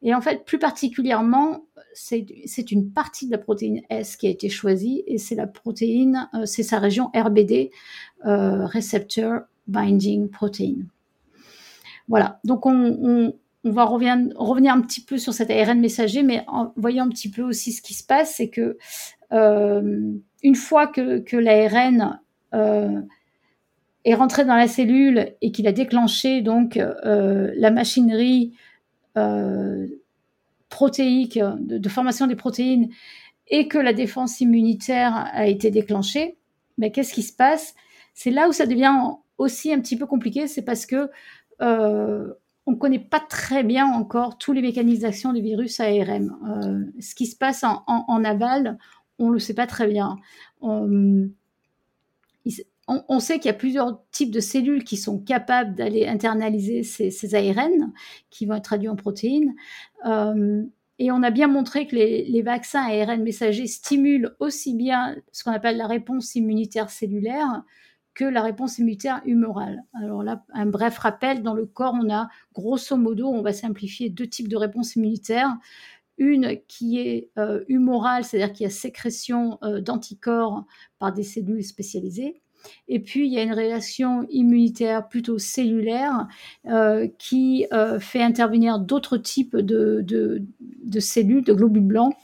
[0.01, 4.49] et en fait, plus particulièrement, c'est une partie de la protéine S qui a été
[4.49, 7.71] choisie et c'est la protéine, c'est sa région RBD,
[8.23, 10.85] Receptor Binding Protein.
[12.07, 17.05] Voilà, donc on, va revenir, un petit peu sur cet ARN messager, mais en voyant
[17.05, 18.77] un petit peu aussi ce qui se passe, c'est que
[19.33, 20.11] euh,
[20.43, 22.19] une fois que, l'ARN
[24.05, 28.53] est rentré dans la cellule et qu'il a déclenché donc la machinerie
[29.17, 29.87] euh,
[30.67, 32.89] protéique, de, formation des protéines,
[33.47, 36.37] et que la défense immunitaire a été déclenchée,
[36.77, 37.75] mais qu'est-ce qui se passe?
[38.13, 38.93] C'est là où ça devient
[39.37, 41.09] aussi un petit peu compliqué, c'est parce que euh,
[41.59, 46.35] on ne connaît pas très bien encore tous les mécanismes d'action du virus ARM.
[46.47, 48.77] Euh, ce qui se passe en, aval,
[49.19, 50.17] on ne le sait pas très bien
[52.87, 57.35] on, sait qu'il y a plusieurs types de cellules qui sont capables d'aller internaliser ces,
[57.35, 57.91] ARN
[58.29, 59.55] qui vont être traduits en protéines.
[60.05, 60.63] Euh,
[60.99, 65.51] et on a bien montré que les, vaccins ARN messagers stimulent aussi bien ce qu'on
[65.51, 67.63] appelle la réponse immunitaire cellulaire
[68.15, 69.83] que la réponse immunitaire humorale.
[69.93, 74.09] Alors là, un bref rappel, dans le corps, on a grosso modo, on va simplifier
[74.09, 75.55] deux types de réponses immunitaires.
[76.17, 80.65] Une qui est euh, humorale, c'est-à-dire qu'il y a sécrétion euh, d'anticorps
[80.97, 82.41] par des cellules spécialisées,
[82.87, 86.27] et puis, il y a une réaction immunitaire plutôt cellulaire
[86.67, 87.67] euh, qui
[87.99, 90.41] fait intervenir d'autres types de,
[90.99, 92.15] cellules, de globules blancs,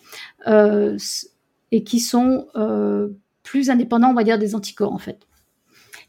[0.48, 2.48] et qui sont
[3.44, 5.28] plus indépendants, on va dire, des anticorps, en fait.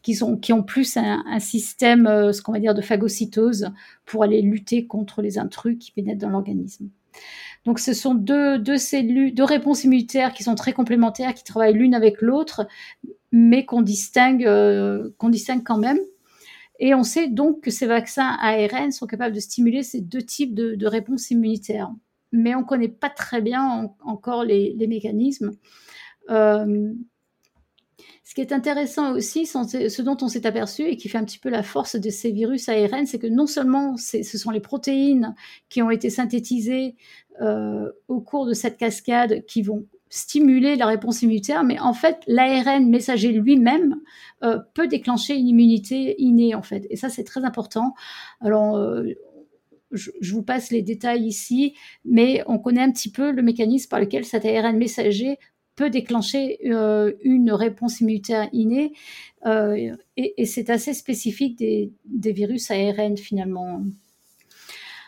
[0.02, 0.20] Qui,
[0.52, 3.70] ont plus un, système, ce qu'on va dire, de phagocytose
[4.04, 6.88] pour aller lutter contre les intrus qui pénètrent dans l'organisme.
[7.64, 8.60] Donc, ce sont deux,
[9.44, 12.66] réponses immunitaires qui sont très complémentaires, qui travaillent l'une avec l'autre,
[13.30, 15.98] mais qu'on distingue, euh, quand même.
[16.80, 20.54] Et on sait donc que ces vaccins ARN sont capables de stimuler ces deux types
[20.54, 21.90] de, réponses immunitaires.
[22.32, 25.52] Mais on ne connaît pas très bien encore les, les mécanismes.
[26.30, 26.92] Euh,
[28.24, 31.40] ce qui est intéressant aussi, ce dont on s'est aperçu et qui fait un petit
[31.40, 35.34] peu la force de ces virus ARN, c'est que non seulement ce sont les protéines
[35.68, 36.94] qui ont été synthétisées
[37.40, 42.18] euh, au cours de cette cascade qui vont stimuler la réponse immunitaire, mais en fait,
[42.26, 43.96] l'ARN messager lui-même
[44.44, 46.86] euh, peut déclencher une immunité innée, en fait.
[46.90, 47.94] Et ça, c'est très important.
[48.40, 49.14] Alors, euh,
[49.90, 54.00] je, vous passe les détails ici, mais on connaît un petit peu le mécanisme par
[54.00, 55.38] lequel cet ARN messager
[55.90, 58.92] déclencher euh, une réponse immunitaire innée,
[60.16, 61.92] et, c'est assez spécifique des,
[62.32, 63.82] virus ARN finalement.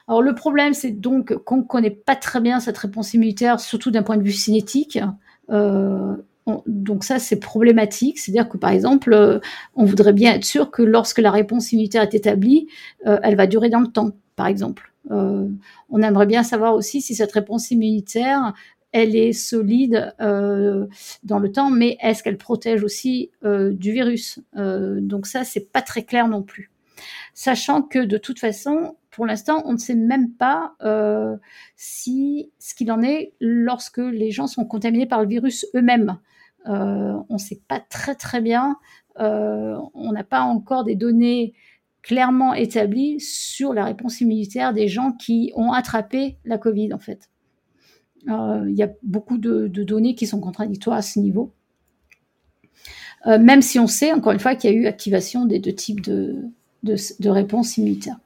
[0.09, 3.91] Alors le problème, c'est donc qu'on ne connaît pas très bien cette réponse immunitaire, surtout
[3.91, 4.99] d'un point de vue cinétique.
[5.51, 6.17] Euh,
[6.67, 8.19] donc ça, c'est problématique.
[8.19, 9.39] C'est-à-dire que par exemple, euh,
[9.75, 12.69] on voudrait bien être sûr que lorsque la réponse immunitaire est établie,
[13.07, 14.91] euh, elle va durer dans le temps, par exemple.
[15.11, 18.55] on aimerait bien savoir aussi si cette réponse immunitaire,
[18.95, 25.45] elle est solide dans le temps, mais est-ce qu'elle protège aussi du virus Donc ça,
[25.45, 26.71] c'est pas très clair non plus.
[27.35, 31.37] Sachant que de toute façon, pour l'instant, on ne sait même pas euh,
[31.77, 36.19] si ce qu'il en est lorsque les gens sont contaminés par le virus eux-mêmes.
[36.67, 38.77] Euh, on ne sait pas très très bien.
[39.21, 41.55] Euh, on n'a pas encore des données
[42.03, 47.31] clairement établies sur la réponse immunitaire des gens qui ont attrapé la Covid en fait.
[48.27, 51.53] Il y a beaucoup de, données qui sont contradictoires à ce niveau.
[53.27, 56.03] même si on sait, encore une fois, qu'il y a eu activation des deux types
[56.03, 58.19] de réponses immunitaires.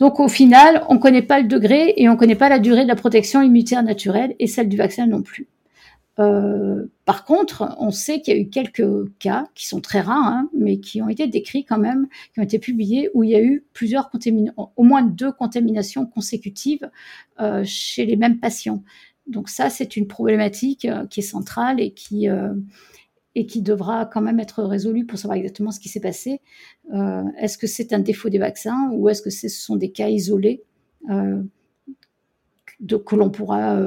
[0.00, 2.58] Donc au final, on ne connaît pas le degré et on ne connaît pas la
[2.58, 5.46] durée de la protection immunitaire naturelle et celle du vaccin non plus.
[6.20, 10.26] Euh, par contre, on sait qu'il y a eu quelques cas qui sont très rares,
[10.26, 13.34] hein, mais qui ont été décrits quand même, qui ont été publiés, où il y
[13.34, 14.10] a eu plusieurs
[14.76, 16.90] au moins deux contaminations consécutives
[17.40, 18.82] euh, chez les mêmes patients.
[19.26, 22.28] Donc ça, c'est une problématique euh, qui est centrale et qui,
[23.62, 26.40] devra quand même être résolu pour savoir exactement ce qui s'est passé.
[27.38, 30.62] Est-ce que c'est un défaut des vaccins ou est-ce que ce sont des cas isolés
[31.06, 33.80] que l'on pourra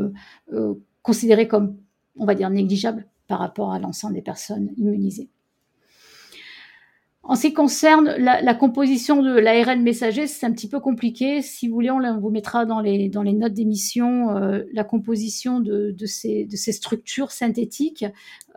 [1.04, 1.78] considérer comme,
[2.18, 5.30] on va dire, négligeables par rapport à l'ensemble des personnes immunisées
[7.26, 11.42] en ce qui concerne la, composition de l'ARN messager, c'est un petit peu compliqué.
[11.42, 15.62] Si vous voulez, on, vous mettra dans les, dans les notes d'émission euh, la composition
[15.62, 18.06] de, de, ces, de ces structures synthétiques.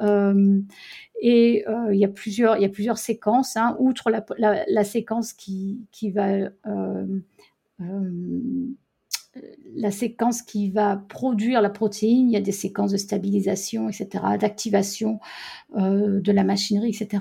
[0.02, 0.58] Euh,
[1.22, 4.64] et euh, il, y a plusieurs, il y a plusieurs séquences, hein, outre la, la,
[4.68, 6.50] la, séquence qui, qui va...
[9.36, 9.40] Euh,
[9.74, 14.24] la séquence qui va produire la protéine, il y a des séquences de stabilisation, etc.,
[14.40, 15.20] d'activation
[15.74, 17.18] de la machinerie, etc.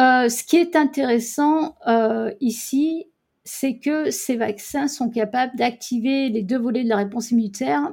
[0.00, 3.06] Euh, ce qui est intéressant euh, ici,
[3.44, 7.92] c'est que ces vaccins sont capables d'activer les deux volets de la réponse immunitaire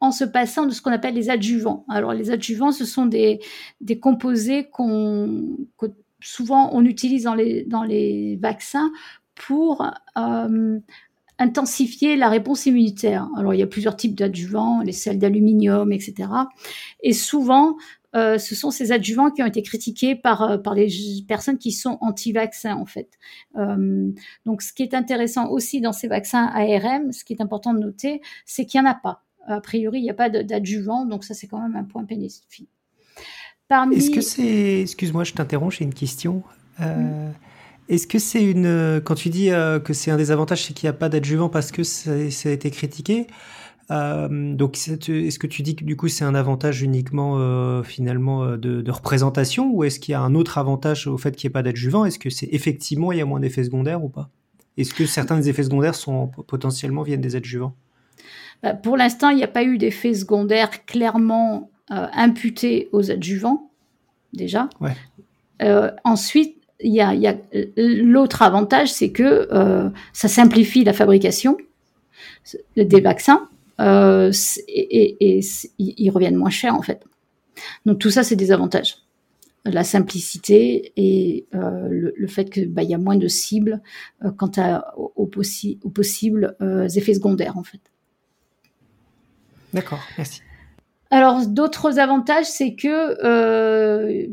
[0.00, 1.84] en se passant de ce qu'on appelle les adjuvants.
[1.88, 3.40] Alors les adjuvants, ce sont des,
[4.00, 5.86] composés qu'on que
[6.20, 8.90] souvent on utilise dans les, vaccins
[9.36, 10.80] pour euh,
[11.38, 13.28] intensifier la réponse immunitaire.
[13.36, 16.28] Alors il y a plusieurs types d'adjuvants, les sels d'aluminium, etc.
[17.02, 17.76] Et souvent,
[18.16, 20.88] euh, ce sont ces adjuvants qui ont été critiqués par, euh, par les
[21.26, 23.10] personnes qui sont anti-vaccins, en fait.
[23.56, 24.10] Euh,
[24.46, 27.80] donc, ce qui est intéressant aussi dans ces vaccins ARM, ce qui est important de
[27.80, 29.24] noter, c'est qu'il n'y en a pas.
[29.46, 32.68] A priori, il n'y a pas d'adjuvant, donc ça, c'est quand même un point bénéfique.
[33.66, 33.96] Parmi...
[33.96, 34.82] Est-ce que c'est...
[34.82, 36.42] Excuse-moi, je t'interromps, j'ai une question.
[37.88, 39.00] Est-ce que c'est une...
[39.04, 41.72] Quand tu dis que c'est un des avantages, c'est qu'il n'y a pas d'adjuvant parce
[41.72, 43.26] que ça, ça, a été critiqué
[43.90, 48.44] euh, donc, est-ce que tu dis que du coup c'est un avantage uniquement euh, finalement
[48.44, 51.52] euh, de, représentation ou est-ce qu'il y a un autre avantage au fait qu'il n'y
[51.52, 52.04] ait pas d'adjuvant?
[52.04, 54.28] Est-ce que c'est effectivement il y a moins d'effets secondaires ou pas?
[54.76, 57.74] Est-ce que certains des effets secondaires sont potentiellement viennent des adjuvants?
[58.62, 63.70] Bah, Pour l'instant, il n'y a pas eu d'effets secondaires clairement imputés aux adjuvants
[64.34, 64.68] déjà.
[66.04, 67.34] ensuite, il y a, a
[67.76, 69.48] l'autre avantage, c'est que
[70.12, 71.56] ça simplifie la fabrication
[72.76, 73.48] des vaccins
[73.80, 74.32] euh,
[74.68, 75.40] et,
[75.78, 77.04] ils reviennent moins cher en fait.
[77.86, 78.98] Donc tout ça, c'est des avantages.
[79.64, 83.82] La simplicité et euh, le, fait qu'il bah, y a moins de cibles
[84.24, 86.56] euh, quant à, aux, possibles
[86.94, 87.80] effets secondaires en fait.
[89.74, 90.42] D'accord, merci.
[91.10, 94.28] Alors d'autres avantages, c'est que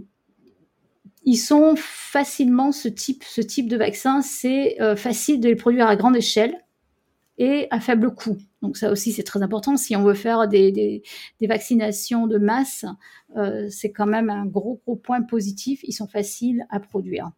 [1.26, 5.96] ils sont facilement ce type, ce type de vaccin, c'est facile de les produire à
[5.96, 6.66] grande échelle
[7.38, 8.38] et à faible coût.
[8.62, 9.78] Donc ça aussi c'est très important.
[9.78, 12.86] Si on veut faire des, des, vaccinations de masse,
[13.36, 15.82] euh, c'est quand même un gros gros point positif.
[15.84, 17.32] Ils sont faciles à produire.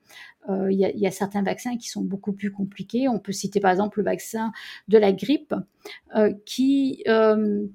[0.50, 3.10] Euh, il y, y, a, certains vaccins qui sont beaucoup plus compliqués.
[3.10, 4.52] On peut citer par exemple le vaccin
[4.88, 5.54] de la grippe
[6.15, 7.65] euh, qui euh,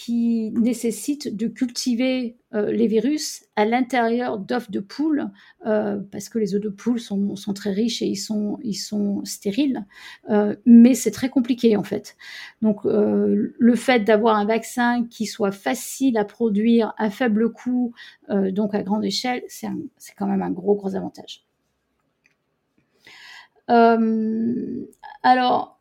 [0.00, 5.28] qui nécessite de cultiver euh, les virus à l'intérieur d'œufs de poule,
[5.66, 8.76] euh, parce que les œufs de poule sont, sont, très riches et ils sont, ils
[8.76, 9.84] sont stériles,
[10.30, 12.16] euh, mais c'est très compliqué en fait.
[12.62, 17.92] Donc le fait d'avoir un vaccin qui soit facile à produire à faible coût,
[18.30, 19.68] donc à grande échelle, c'est
[20.16, 21.44] quand même un gros gros avantage.
[25.22, 25.79] alors,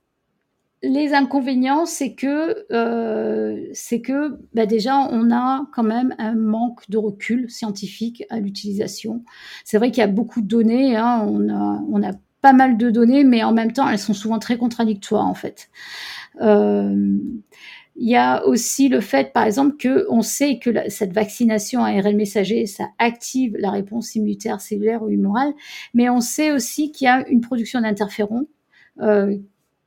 [0.82, 6.90] les inconvénients, c'est que, euh, c'est que bah déjà, on a quand même un manque
[6.90, 9.24] de recul scientifique à l'utilisation.
[9.66, 12.78] C'est vrai qu'il y a beaucoup de données, hein, on, a, on a pas mal
[12.78, 15.70] de données, mais en même temps, elles sont souvent très contradictoires, en fait.
[16.42, 17.18] Euh,
[18.02, 22.16] il y a aussi le fait, par exemple, que on sait que cette vaccination ARN
[22.16, 25.54] messager, ça active la réponse immunitaire cellulaire ou humorale,
[25.94, 28.48] mais on sait aussi qu'il y a une production d'interférons
[29.02, 29.36] euh,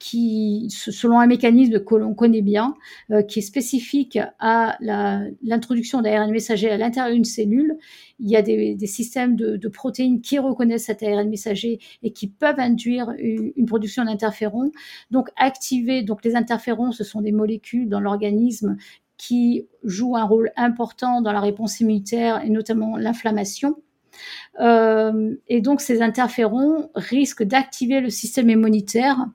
[0.03, 2.75] qui, selon un mécanisme que l'on connaît bien,
[3.13, 7.79] euh, qui est spécifique à l'introduction d'ARN messager à l'intérieur d'une cellule.
[8.19, 12.59] Il y a des, systèmes de, protéines qui reconnaissent cet ARN messager et qui peuvent
[12.59, 14.73] induire une, production d'interférons.
[15.13, 18.77] Donc, activer, donc les interférons, ce sont des molécules dans l'organisme
[19.19, 23.77] qui jouent un rôle important dans la réponse immunitaire et notamment l'inflammation.
[24.61, 29.27] Euh, et donc ces interférons risquent d'activer le système immunitaire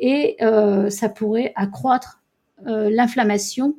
[0.00, 2.22] et euh, ça pourrait accroître
[2.66, 3.76] euh, l'inflammation,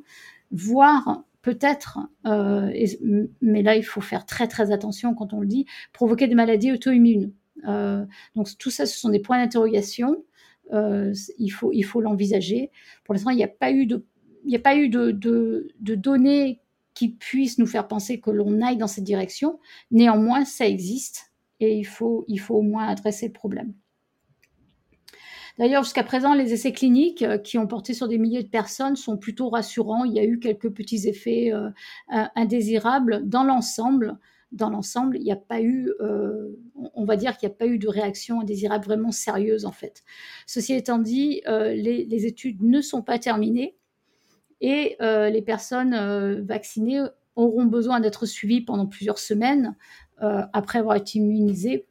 [0.51, 6.27] voire peut-être, mais là il faut faire très très attention quand on le dit, provoquer
[6.27, 7.31] des maladies auto-immunes.
[8.35, 10.23] donc tout ça, ce sont des points d'interrogation.
[10.71, 12.71] il faut il faut l'envisager.
[13.03, 14.03] Pour l'instant, il n'y a pas eu de
[14.43, 15.11] il a pas eu de
[15.95, 16.61] données
[16.95, 19.59] qui puisse nous faire penser que l'on aille dans cette direction.
[19.91, 23.73] Néanmoins, ça existe et il faut, au moins adresser le problème.
[25.57, 28.97] D'ailleurs, jusqu'à présent, les essais cliniques euh, qui ont porté sur des milliers de personnes
[28.97, 30.03] sont plutôt rassurants.
[30.03, 31.69] Il y a eu quelques petits effets euh,
[32.35, 33.21] indésirables.
[33.23, 34.17] Dans l'ensemble,
[34.51, 36.59] dans l'ensemble, il n'y a pas eu, euh,
[36.93, 40.03] on va dire qu'il n'y a pas eu de réaction indésirable vraiment sérieuse en fait.
[40.45, 43.77] Ceci étant dit, les, études ne sont pas terminées
[44.65, 47.03] et euh, les personnes euh, vaccinées
[47.35, 49.75] auront besoin d'être suivies pendant plusieurs semaines
[50.23, 51.85] euh, après avoir été immunisées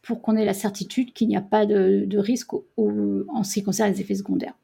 [0.00, 3.90] pour qu'on ait la certitude qu'il n'y a pas de, risque en ce qui concerne
[3.90, 4.54] les effets secondaires.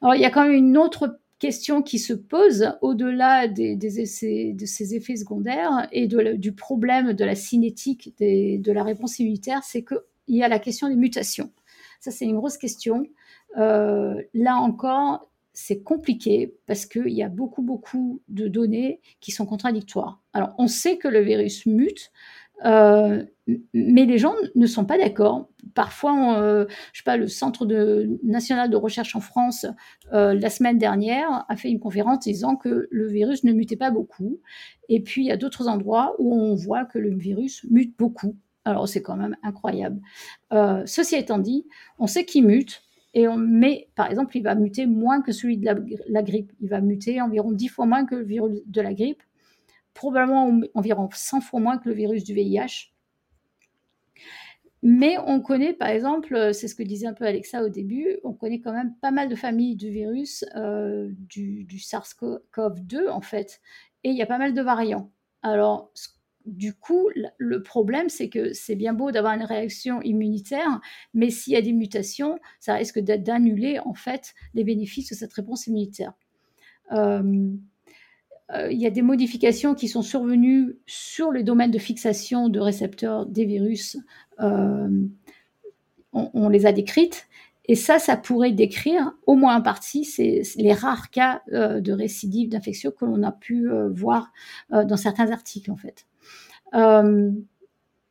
[0.00, 4.94] Alors, il y a quand même une autre question qui se pose au-delà de ces
[4.94, 10.42] effets secondaires et du problème de la cinétique de la réponse immunitaire, c'est qu'il y
[10.42, 11.50] a la question des mutations.
[11.98, 13.04] Ça, c'est une grosse question.
[13.56, 20.20] là encore, c'est compliqué parce qu'il y a beaucoup, beaucoup de données qui sont contradictoires.
[20.32, 22.12] Alors, on sait que le virus mute,
[22.64, 23.24] euh,
[23.72, 25.48] mais les gens ne sont pas d'accord.
[25.74, 27.66] Parfois, euh, je sais pas, le Centre
[28.22, 29.66] national de recherche en France,
[30.12, 33.90] euh, la semaine dernière, a fait une conférence disant que le virus ne mutait pas
[33.90, 34.40] beaucoup.
[34.88, 38.36] Et puis, il y a d'autres endroits où on voit que le virus mute beaucoup.
[38.64, 40.00] Alors, c'est quand même incroyable.
[40.84, 41.66] ceci étant dit,
[41.98, 42.82] on sait qu'il mute,
[43.14, 46.52] et on met, par exemple, il va muter moins que celui de la, grippe.
[46.60, 49.22] Il va muter environ 10 fois moins que le virus de la grippe,
[49.94, 52.92] probablement environ 100 fois moins que le virus du VIH.
[54.82, 58.32] Mais on connaît, par exemple, c'est ce que disait un peu Alexa au début, on
[58.32, 63.60] connaît quand même pas mal de familles du virus euh, du, du SARS-CoV-2, en fait.
[64.04, 65.10] Et il y a pas mal de variants.
[65.42, 66.08] Alors, ce
[66.46, 70.80] du coup, le problème, c'est que c'est bien beau d'avoir une réaction immunitaire,
[71.14, 75.32] mais s'il y a des mutations, ça risque d'annuler en fait les bénéfices de cette
[75.32, 76.14] réponse immunitaire.
[76.92, 77.50] Euh,
[78.52, 82.58] euh, il y a des modifications qui sont survenues sur les domaines de fixation de
[82.58, 83.96] récepteurs des virus.
[84.40, 84.88] Euh,
[86.12, 87.28] on, les a décrites.
[87.70, 90.04] Et ça, ça pourrait décrire, au moins en partie,
[90.56, 94.32] les rares cas de récidive d'infection que l'on a pu voir
[94.72, 96.04] dans certains articles, en fait.
[96.74, 97.30] Euh,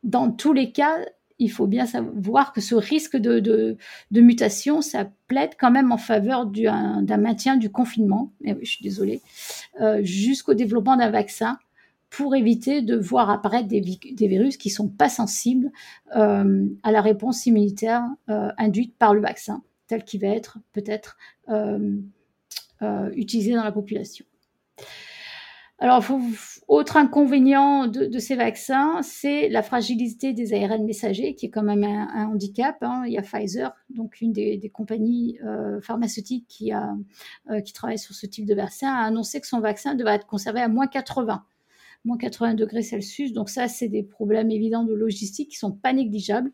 [0.04, 0.98] dans tous les cas,
[1.40, 3.78] il faut bien savoir que ce risque de,
[4.12, 8.84] mutation, ça plaide quand même en faveur d'un maintien du confinement, mais oui, je suis
[8.84, 9.22] désolée,
[9.82, 11.58] euh, jusqu'au développement d'un vaccin
[12.10, 15.72] pour éviter de voir apparaître des, virus qui ne sont pas sensibles
[16.16, 21.18] euh, à la réponse immunitaire induite par le vaccin, tel qu'il va être peut-être
[23.16, 24.26] utilisé dans la population.
[25.82, 26.04] Alors,
[26.68, 31.86] autre inconvénient de, ces vaccins, c'est la fragilité des ARN messagers, qui est quand même
[31.86, 32.76] un, handicap.
[32.82, 33.04] Hein.
[33.06, 36.66] Il y a Pfizer, donc une des, compagnies euh, pharmaceutiques
[37.50, 40.28] euh, qui travaille sur ce type de vaccin, a annoncé que son vaccin devait être
[40.28, 41.46] conservé à moins 80,
[42.06, 43.34] moins 80 degrés Celsius.
[43.34, 46.52] Donc ça, c'est des problèmes évidents de logistique qui sont pas négligeables.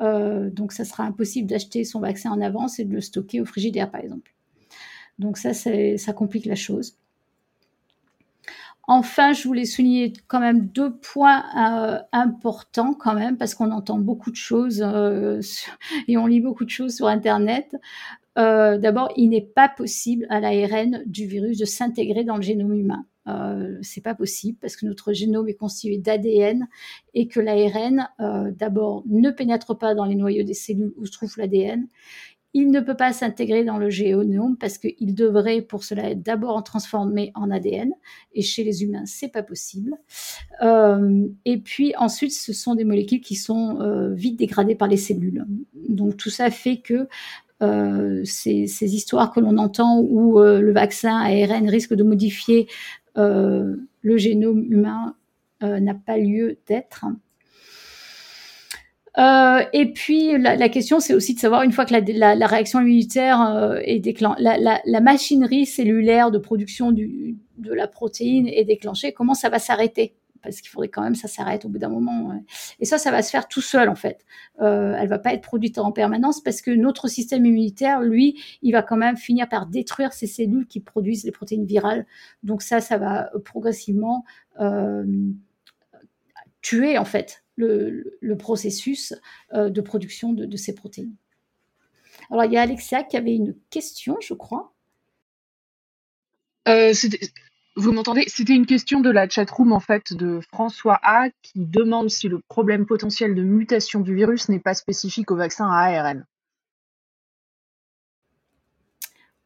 [0.00, 3.44] Euh, donc ça sera impossible d'acheter son vaccin en avance et de le stocker au
[3.44, 4.34] frigidaire, par exemple.
[5.18, 6.96] Donc ça, ça complique la chose.
[8.88, 13.98] Enfin, je voulais souligner quand même deux points euh, importants quand même, parce qu'on entend
[13.98, 15.40] beaucoup de choses euh,
[16.08, 17.76] et on lit beaucoup de choses sur Internet.
[18.36, 23.04] D'abord, il n'est pas possible à l'ARN du virus de s'intégrer dans le génome humain.
[23.30, 26.68] Euh, c'est pas possible parce que notre génome est constitué d'ADN
[27.14, 28.08] et que l'ARN,
[28.56, 31.86] d'abord, ne pénètre pas dans les noyaux des cellules où se trouve l'ADN
[32.52, 36.62] il ne peut pas s'intégrer dans le génome parce qu'il devrait pour cela être d'abord
[36.64, 37.92] transformé en ADN
[38.34, 39.96] et chez les humains c'est pas possible.
[40.62, 44.96] Euh, et puis ensuite ce sont des molécules qui sont euh, vite dégradées par les
[44.96, 45.46] cellules.
[45.88, 47.08] Donc tout ça fait que
[47.62, 52.66] euh, ces, ces, histoires que l'on entend où le vaccin ARN risque de modifier
[53.16, 55.14] le génome humain
[55.62, 57.06] n'a pas lieu d'être.
[59.18, 63.40] Euh, et puis la, question, c'est aussi de savoir une fois que la, réaction immunitaire
[63.40, 69.34] euh, est déclenchée, la, machinerie cellulaire de production du, de la protéine est déclenchée, comment
[69.34, 70.14] ça va s'arrêter?
[70.42, 72.42] Parce qu'il faudrait quand même ça s'arrête au bout d'un moment.
[72.78, 74.24] Et ça, ça va se faire tout seul en fait.
[74.60, 78.72] Euh, elle va pas être produite en permanence parce que notre système immunitaire, lui, il
[78.72, 82.06] va quand même finir par détruire ces cellules qui produisent les protéines virales.
[82.42, 84.24] Donc ça, ça va progressivement
[84.60, 85.04] euh,
[86.62, 89.14] tuer en fait le, processus
[89.52, 91.14] euh, de production de, ces protéines.
[92.30, 94.72] Alors, il y a Alexia qui avait une question, je crois.
[96.68, 96.92] Euh,
[97.80, 98.24] vous m'entendez?
[98.26, 102.40] C'était une question de la chatroom en fait de François A qui demande si le
[102.40, 106.26] problème potentiel de mutation du virus n'est pas spécifique au vaccin à ARN.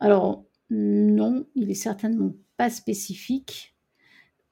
[0.01, 3.75] Alors non, il est certainement pas spécifique.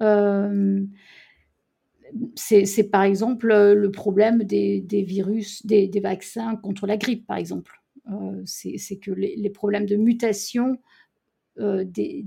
[0.02, 0.84] Euh,
[2.34, 7.72] c'est par exemple euh, le problème des, virus, des, vaccins contre la grippe, par exemple.
[8.10, 10.78] Euh, c'est que les, problèmes de mutation
[11.58, 12.24] euh, des,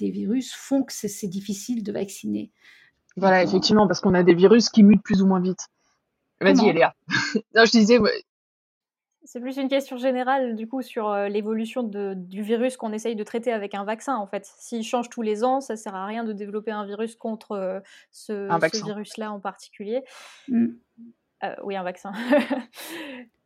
[0.00, 2.50] virus font que c'est difficile de vacciner.
[3.16, 5.68] Voilà, effectivement, parce qu'on a des virus qui mutent plus ou moins vite.
[6.40, 6.94] Vas-y, Eléa.
[7.54, 7.98] non, je disais,
[9.28, 13.22] c'est plus une question générale, du coup, sur euh, l'évolution du virus qu'on essaye de
[13.22, 14.50] traiter avec un vaccin, en fait.
[14.56, 17.80] S'il change tous les ans, ça sert à rien de développer un virus contre euh,
[18.10, 18.48] ce,
[18.86, 20.02] virus-là en particulier.
[20.48, 20.68] Mm.
[21.44, 22.12] Euh, oui, un vaccin.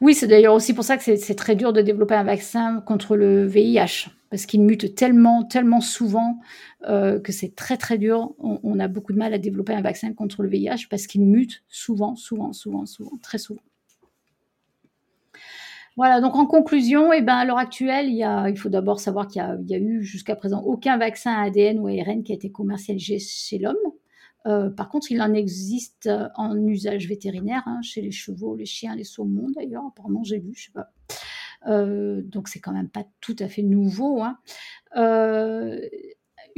[0.00, 3.16] oui, c'est d'ailleurs aussi pour ça que c'est très dur de développer un vaccin contre
[3.16, 6.40] le VIH, parce qu'il mute tellement, tellement souvent
[6.82, 8.34] que c'est très, très dur.
[8.38, 11.62] On, a beaucoup de mal à développer un vaccin contre le VIH parce qu'il mute
[11.68, 13.62] souvent, souvent, souvent, souvent, très souvent.
[15.98, 19.42] Voilà, donc en conclusion, eh ben, à l'heure actuelle, il, a, faut d'abord savoir qu'il
[19.66, 23.58] y, a, eu jusqu'à présent aucun vaccin ADN ou ARN qui a été commercialisé chez
[23.58, 23.74] l'homme.
[24.48, 28.96] Euh, par contre, il en existe en usage vétérinaire, hein, chez les chevaux, les chiens,
[28.96, 30.90] les saumons d'ailleurs, apparemment j'ai vu, je sais pas.
[31.66, 34.22] Euh, donc c'est quand même pas tout à fait nouveau.
[34.22, 34.38] Hein.
[34.96, 35.80] Euh,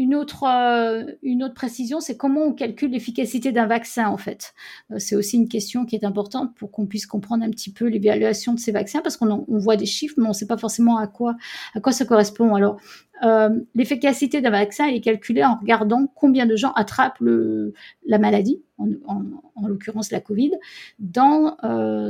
[0.00, 4.54] une autre, euh, une autre précision, c'est comment on calcule l'efficacité d'un vaccin, en fait.
[4.90, 7.86] Euh, c'est aussi une question qui est importante pour qu'on puisse comprendre un petit peu
[7.86, 10.96] l'évaluation de ces vaccins, parce qu'on voit des chiffres, mais on ne sait pas forcément
[10.96, 11.36] à quoi,
[11.74, 12.54] à quoi ça correspond.
[12.54, 12.80] Alors,
[13.24, 17.74] euh, l'efficacité d'un vaccin est calculée en regardant combien de gens attrapent le,
[18.06, 20.52] la maladie, en, en, l'occurrence la Covid,
[20.98, 21.58] dans,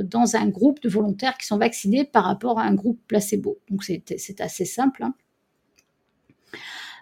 [0.04, 3.58] dans un groupe de volontaires qui sont vaccinés par rapport à un groupe placebo.
[3.68, 5.02] Donc, c'est assez simple.
[5.02, 5.14] Hein.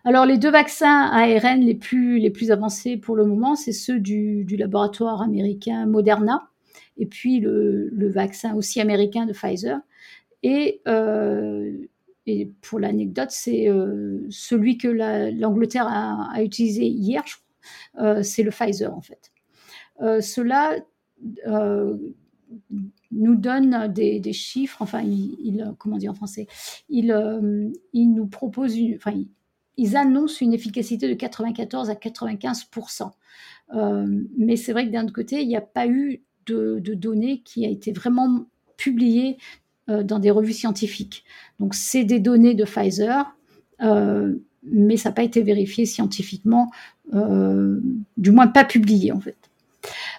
[0.05, 3.99] Alors, les deux vaccins ARN les plus, les plus avancés pour le moment, c'est ceux
[3.99, 6.49] du, laboratoire américain Moderna
[6.97, 9.79] et puis le, vaccin aussi américain de Pfizer.
[10.43, 11.73] Et, euh,
[12.61, 18.51] pour l'anecdote, c'est euh, celui que l'Angleterre a, utilisé hier, je crois, euh, c'est le
[18.51, 19.33] Pfizer en fait.
[20.21, 20.77] cela
[23.11, 26.47] nous donne des, chiffres, enfin, il, comment dire en français,
[26.89, 27.07] il,
[27.93, 29.13] il nous propose, une, enfin,
[29.79, 33.11] ils annoncent une efficacité de 94 à 95%
[33.75, 34.07] euh,
[34.37, 37.65] Mais c'est vrai que d'un autre côté, il n'y a pas eu de, données qui
[37.65, 39.39] a été vraiment publiées
[39.89, 41.25] euh, dans des revues scientifiques.
[41.61, 43.37] Donc c'est des données de Pfizer,
[43.81, 46.71] euh, mais ça n'a pas été vérifié scientifiquement,
[47.13, 49.37] du moins pas publié en fait.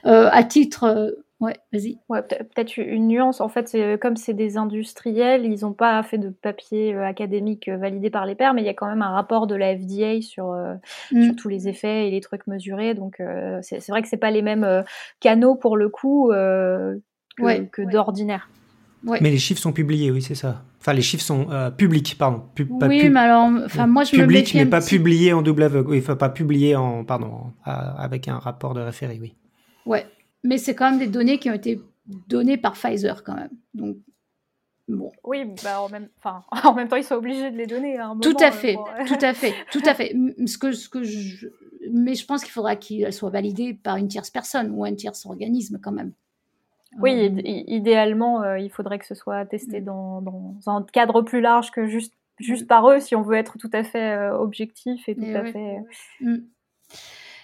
[0.03, 1.99] à titre Ouais, vas-y.
[2.09, 3.39] Ouais, peut-être une nuance.
[3.39, 7.69] En fait, c'est comme c'est des industriels, ils n'ont pas fait de papier euh, académique
[7.69, 9.77] euh, validé par les pairs, mais il y a quand même un rapport de la
[9.77, 10.73] FDA sur, euh,
[11.13, 11.23] mmh.
[11.23, 12.93] sur tous les effets et les trucs mesurés.
[12.93, 13.21] Donc,
[13.61, 14.83] c'est vrai que c'est pas les mêmes
[15.21, 16.99] canaux pour le coup que,
[17.71, 18.49] que d'ordinaire.
[19.05, 19.19] Ouais.
[19.21, 20.63] Mais les chiffres sont publiés, oui, c'est ça.
[20.81, 22.43] Enfin, les chiffres sont publics, pardon.
[22.81, 25.91] oui, mais alors, enfin, moi, je public, me mais pas publié en double aveugle.
[25.91, 29.35] Oui, enfin, pas publié en, pardon, avec un rapport de référé, oui.
[29.85, 30.05] Ouais,
[30.43, 33.51] mais c'est quand même des données qui ont été données par Pfizer quand même.
[33.73, 33.97] Donc,
[34.87, 35.11] bon.
[35.23, 36.09] Oui, bah en, même,
[36.63, 37.97] en même temps, ils sont obligés de les donner.
[37.97, 38.75] À un moment, tout à fait,
[39.07, 40.15] tout à fait, tout à fait.
[40.45, 41.47] Ce que, ce que je...
[41.91, 45.25] Mais je pense qu'il faudra qu'elle soit validée par une tierce personne ou un tierce
[45.25, 46.13] organisme quand même.
[46.97, 49.85] Oui, euh, idéalement, euh, il faudrait que ce soit testé mm.
[49.85, 53.57] dans, dans, un cadre plus large que juste, juste par eux, si on veut être
[53.57, 55.77] tout à fait euh, objectif et tout à fait.
[56.21, 56.37] Mm.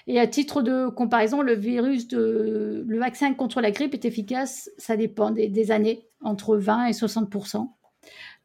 [0.08, 4.70] Et à titre de comparaison, le virus de le vaccin contre la grippe est efficace,
[4.78, 7.68] ça dépend des, années, entre 20 et 60%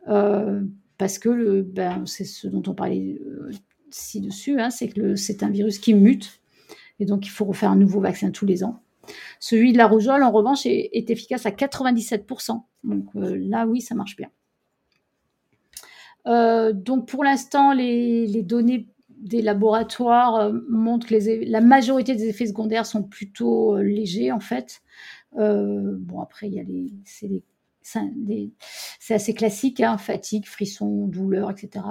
[0.09, 0.63] euh,
[0.97, 3.51] parce que le, ben, c'est ce dont on parlait euh,
[3.91, 6.41] ci-dessus, hein, c'est que c'est un virus qui mute,
[6.99, 8.83] et donc il faut refaire un nouveau vaccin tous les ans.
[9.39, 12.63] Celui de la rougeole, en revanche, est, efficace à 97%.
[12.85, 14.31] Donc euh, là, oui, ça marche bien.
[16.73, 18.89] donc pour l'instant, les, données
[19.21, 24.41] des laboratoires euh, montrent que la majorité des effets secondaires sont plutôt euh, légers en
[24.41, 24.83] fait.
[25.37, 26.93] bon, après, il y a les,
[28.99, 31.85] c'est assez classique, hein, fatigue, frisson, douleur, etc.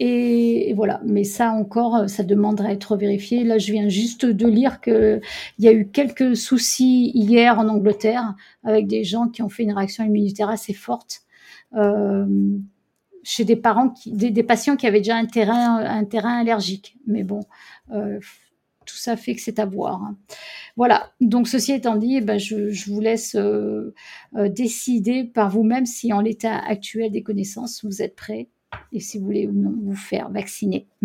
[0.00, 3.44] Et, voilà, mais ça encore, ça demanderait à être vérifié.
[3.44, 5.20] Là, je viens juste de lire qu'il
[5.60, 9.72] y a eu quelques soucis hier en Angleterre avec des gens qui ont fait une
[9.72, 11.24] réaction immunitaire assez forte
[11.76, 12.26] euh,
[13.24, 16.96] chez des parents, qui, des, patients qui avaient déjà un terrain, allergique.
[17.06, 17.40] Mais bon,
[17.92, 18.20] euh,
[18.86, 20.12] tout ça fait que c'est à voir.
[20.76, 23.92] Voilà, donc ceci étant dit, eh ben, je, vous laisse euh,
[24.34, 28.48] décider par vous-même si en l'état actuel des connaissances, vous êtes prêts
[28.92, 30.86] et si vous voulez ou non vous faire vacciner.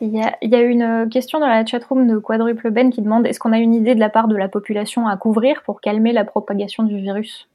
[0.00, 3.52] Il y, a, une question dans la chatroom de Quadruple Ben qui demande est-ce qu'on
[3.52, 6.84] a une idée de la part de la population à couvrir pour calmer la propagation
[6.84, 7.48] du virus?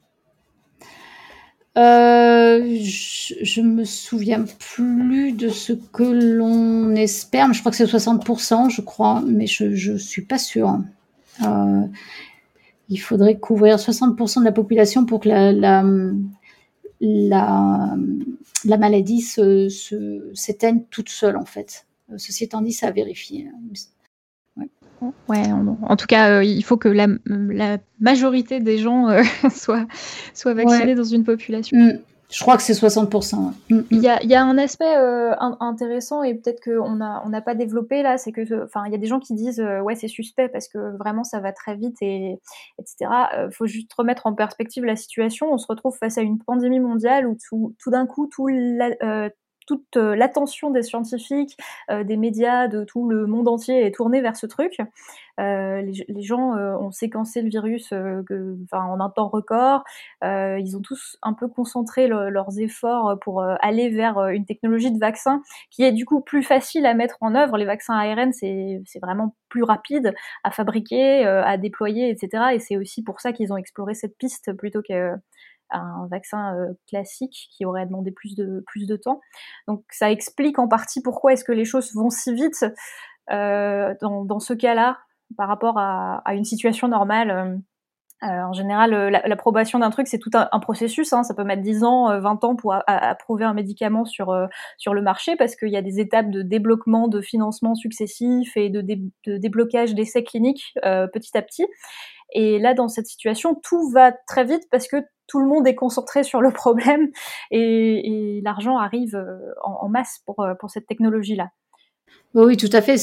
[1.76, 7.76] Euh, je, ne me souviens plus de ce que l'on espère, mais je crois que
[7.76, 10.78] c'est 60%, je crois, mais je ne suis pas sûre.
[11.42, 11.82] Euh,
[12.88, 15.52] il faudrait couvrir 60% de la population pour que la,
[17.00, 17.96] la,
[18.64, 21.86] la maladie s'éteigne se, toute seule, en fait.
[22.12, 23.48] Euh, ceci étant dit, ça a vérifié.
[25.28, 25.42] Ouais.
[25.82, 27.06] en, tout cas, euh, il faut que la,
[28.00, 29.86] majorité des gens euh, soient,
[30.34, 31.76] soient vaccinés dans une population.
[31.76, 31.98] Mm.
[32.34, 33.36] Je crois que c'est 60%.
[33.36, 33.84] Mm, mm.
[33.92, 38.02] Il, y a, un aspect euh, intéressant et peut-être qu'on n'a on n'a pas développé
[38.02, 40.48] là, c'est que, enfin, il y a des gens qui disent euh, ouais c'est suspect
[40.48, 42.40] parce que vraiment ça va très vite et
[42.78, 43.10] etc.
[43.46, 45.52] Il faut juste remettre en perspective la situation.
[45.52, 49.30] On se retrouve face à une pandémie mondiale où tout, tout d'un coup tout la,
[49.66, 51.56] toute euh, l'attention des scientifiques,
[51.90, 54.78] euh, des médias, de tout le monde entier est tournée vers ce truc.
[55.40, 59.82] Euh, les, gens ont séquencé le virus en un temps record.
[60.22, 65.42] ils ont tous un peu concentré leurs efforts pour aller vers une technologie de vaccin
[65.70, 67.58] qui est du coup plus facile à mettre en œuvre.
[67.58, 72.44] Les vaccins ARN, c'est vraiment plus rapide à fabriquer, à déployer, etc.
[72.54, 75.16] Et c'est aussi pour ça qu'ils ont exploré cette piste plutôt que
[75.70, 79.20] un vaccin euh, classique qui aurait demandé plus de, plus de temps.
[79.66, 82.64] Donc ça explique en partie pourquoi est-ce que les choses vont si vite
[83.30, 84.98] euh, dans, ce cas-là
[85.36, 87.60] par rapport à, une situation normale.
[88.22, 88.90] Euh, en général,
[89.26, 91.12] l'approbation d'un truc, c'est tout un, processus.
[91.12, 91.24] Hein.
[91.24, 94.34] Ça peut mettre 10 ans, 20 ans pour approuver un médicament sur,
[94.78, 98.70] sur le marché parce qu'il y a des étapes de débloquement, de financement successifs et
[98.70, 98.82] de
[99.26, 101.66] déblocage d'essais cliniques petit à petit.
[102.34, 105.74] Et là, dans cette situation, tout va très vite parce que tout le monde est
[105.74, 107.08] concentré sur le problème
[107.50, 111.50] et, l'argent arrive euh, en, masse pour, euh, pour cette technologie-là.
[112.34, 112.98] Oui, tout à fait.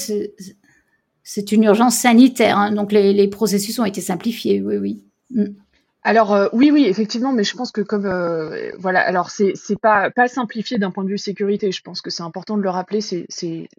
[1.23, 2.71] C'est une urgence sanitaire, hein.
[2.71, 4.61] donc les, processus ont été simplifiés.
[4.61, 5.03] Oui, oui.
[5.31, 5.55] Mm.
[6.03, 8.09] Alors euh, oui, oui, effectivement, mais je pense que comme
[8.79, 11.71] voilà, alors c'est c'est pas pas simplifié d'un point de vue sécurité.
[11.71, 13.01] Je pense que c'est important de le rappeler.
[13.01, 13.69] C'est c'est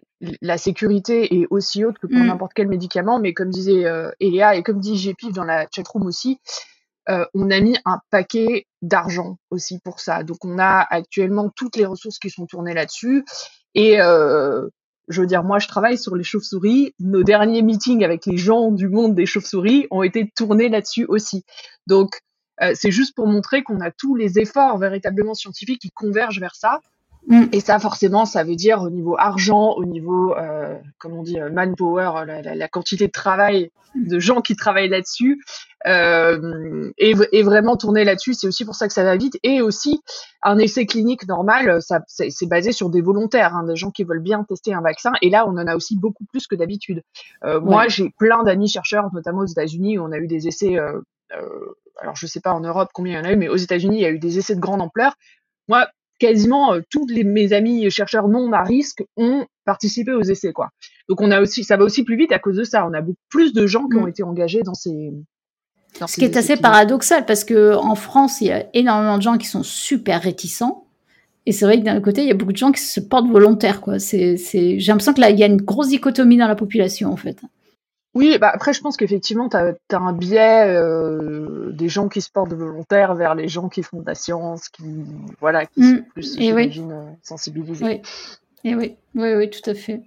[0.41, 2.27] la sécurité est aussi haute que pour mm.
[2.27, 3.83] n'importe quel médicament, mais comme disait
[4.21, 6.39] Eléa et comme dit GPIF dans la chatroom aussi,
[7.09, 10.23] euh, on a mis un paquet d'argent aussi pour ça.
[10.23, 13.25] Donc on a actuellement toutes les ressources qui sont tournées là-dessus.
[13.75, 14.67] Et euh,
[15.07, 16.93] je veux dire, moi je travaille sur les chauves-souris.
[16.99, 21.43] Nos derniers meetings avec les gens du monde des chauves-souris ont été tournés là-dessus aussi.
[21.87, 22.19] Donc
[22.61, 26.55] euh, c'est juste pour montrer qu'on a tous les efforts véritablement scientifiques qui convergent vers
[26.55, 26.79] ça.
[27.27, 27.45] Mm.
[27.51, 31.39] Et ça, forcément, ça veut dire au niveau argent, au niveau, euh, comme on dit,
[31.39, 35.41] euh, manpower, la, la, la, quantité de travail de gens qui travaillent là-dessus,
[35.85, 38.33] euh, et, et, vraiment tourner là-dessus.
[38.33, 39.37] C'est aussi pour ça que ça va vite.
[39.43, 40.01] Et aussi,
[40.41, 44.21] un essai clinique normal, ça, c'est basé sur des volontaires, hein, des gens qui veulent
[44.21, 45.11] bien tester un vaccin.
[45.21, 47.03] Et là, on en a aussi beaucoup plus que d'habitude.
[47.43, 50.77] Euh, Moi, j'ai plein d'amis chercheurs, notamment aux États-Unis, où on a eu des essais.
[50.77, 50.99] Euh,
[51.35, 53.55] euh, alors, je sais pas en Europe combien il y en a eu, mais aux
[53.55, 55.15] États-Unis, il y a eu des essais de grande ampleur.
[55.67, 55.87] Moi,
[56.25, 60.69] quasiment euh, tous les, mes amis chercheurs non à risque ont participé aux essais quoi.
[61.09, 62.87] Donc on a aussi ça va aussi plus vite à cause de ça.
[62.87, 64.09] On a beaucoup plus de gens qui ont mm.
[64.09, 65.11] été engagés dans ces
[66.07, 69.37] ce qui est assez paradoxal parce que en France, il y a énormément de gens
[69.37, 70.87] qui sont super réticents.
[71.45, 73.27] Et c'est vrai que d'un côté, il y a beaucoup de gens qui se portent
[73.27, 73.99] volontaires, quoi.
[73.99, 77.11] C'est, c'est, j'ai l'impression que là, il y a une grosse dichotomie dans la population,
[77.11, 77.37] en fait.
[78.15, 82.29] Oui, bah après, je pense qu'effectivement, tu as, un biais euh, des gens qui se
[82.29, 84.83] portent volontaires vers les gens qui font de la science, qui,
[85.39, 86.05] voilà, qui sont mm.
[86.13, 87.85] plus, j'imagine, euh, sensibilisés.
[87.85, 88.01] Oui.
[88.63, 90.01] Et oui, oui, oui, tout à fait.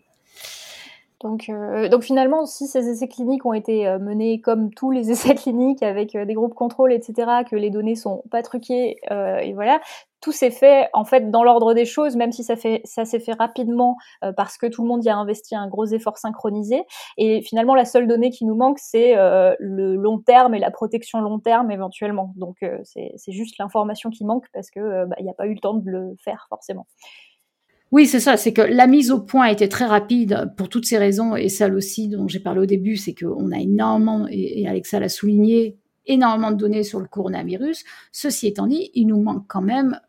[1.20, 5.34] Donc, euh, donc finalement, si ces essais cliniques ont été menés comme tous les essais
[5.34, 9.80] cliniques avec des groupes contrôle, etc., que les données sont pas truquées, et voilà,
[10.26, 13.96] tout s'est fait en fait dans l'ordre des choses, même si ça, s'est fait rapidement
[14.24, 16.82] euh, parce que tout le monde y a investi un gros effort synchronisé.
[17.16, 20.72] Et finalement, la seule donnée qui nous manque, c'est euh, le long terme et la
[20.72, 22.32] protection long terme éventuellement.
[22.34, 25.54] Donc euh, c'est, juste l'information qui manque parce que bah, il n'y a pas eu
[25.54, 26.86] le temps de le faire forcément.
[27.92, 28.36] Oui, c'est ça.
[28.36, 31.48] C'est que la mise au point a été très rapide pour toutes ces raisons et
[31.48, 35.78] celle aussi dont j'ai parlé au début, c'est qu'on a énormément, et Alexa l'a souligné,
[36.06, 37.84] énormément de données sur le coronavirus.
[38.12, 40.00] Ceci étant dit, il nous manque quand même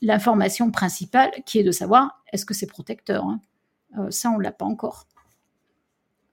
[0.00, 3.24] l'information principale qui est de savoir est-ce que c'est protecteur.
[3.24, 3.40] Hein?
[3.98, 5.06] Euh, ça, on l'a pas encore.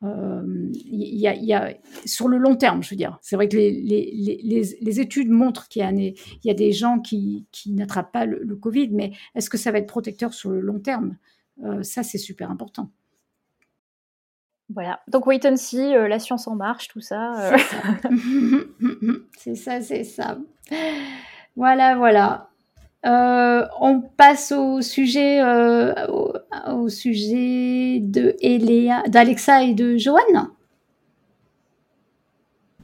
[0.03, 1.73] Euh, y, a,
[2.05, 3.17] sur le long terme, je veux dire.
[3.21, 3.71] C'est vrai que les,
[4.79, 5.81] les, études montrent qu'il
[6.43, 9.87] y, a des gens qui, n'attrapent pas le, Covid, mais est-ce que ça va être
[9.87, 11.17] protecteur sur le long terme?
[11.63, 12.91] Euh, Ça, c'est super important.
[14.69, 17.55] Voilà, donc wait and see, la science en marche, tout ça.
[19.37, 20.37] C'est ça, c'est ça.
[21.55, 22.49] Voilà, voilà.
[23.05, 28.35] Euh, on passe au sujet, euh, au, sujet de
[29.07, 30.49] d'Alexa et de Joanne.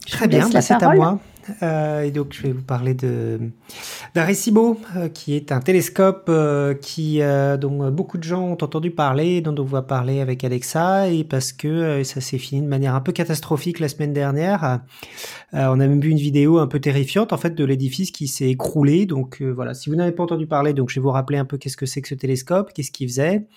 [0.10, 1.20] Très bien, bah, c'est à moi.
[1.62, 3.40] Euh, et donc, je vais vous parler de
[4.16, 7.20] d'Arecibo, euh, qui est un télescope euh, qui,
[7.60, 11.52] dont beaucoup de gens ont entendu parler, dont on va parler avec Alexa, et parce
[11.52, 14.82] que ça s'est fini de manière un peu catastrophique la semaine dernière.
[15.54, 18.50] on a même vu une vidéo un peu terrifiante, en fait, de l'édifice qui s'est
[18.50, 19.06] écroulé.
[19.06, 21.58] Donc, voilà, si vous n'avez pas entendu parler, donc je vais vous rappeler un peu
[21.58, 23.48] qu'est-ce que c'est que ce télescope, qu'est-ce qu'il faisait,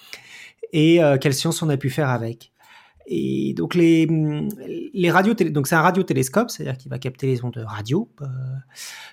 [0.72, 2.53] et quelle science on a pu faire avec.
[3.09, 4.07] Et donc les,
[4.92, 8.26] les radios, donc c'est un radiotélescope, c'est-à-dire qu'il va capter les ondes radio, euh,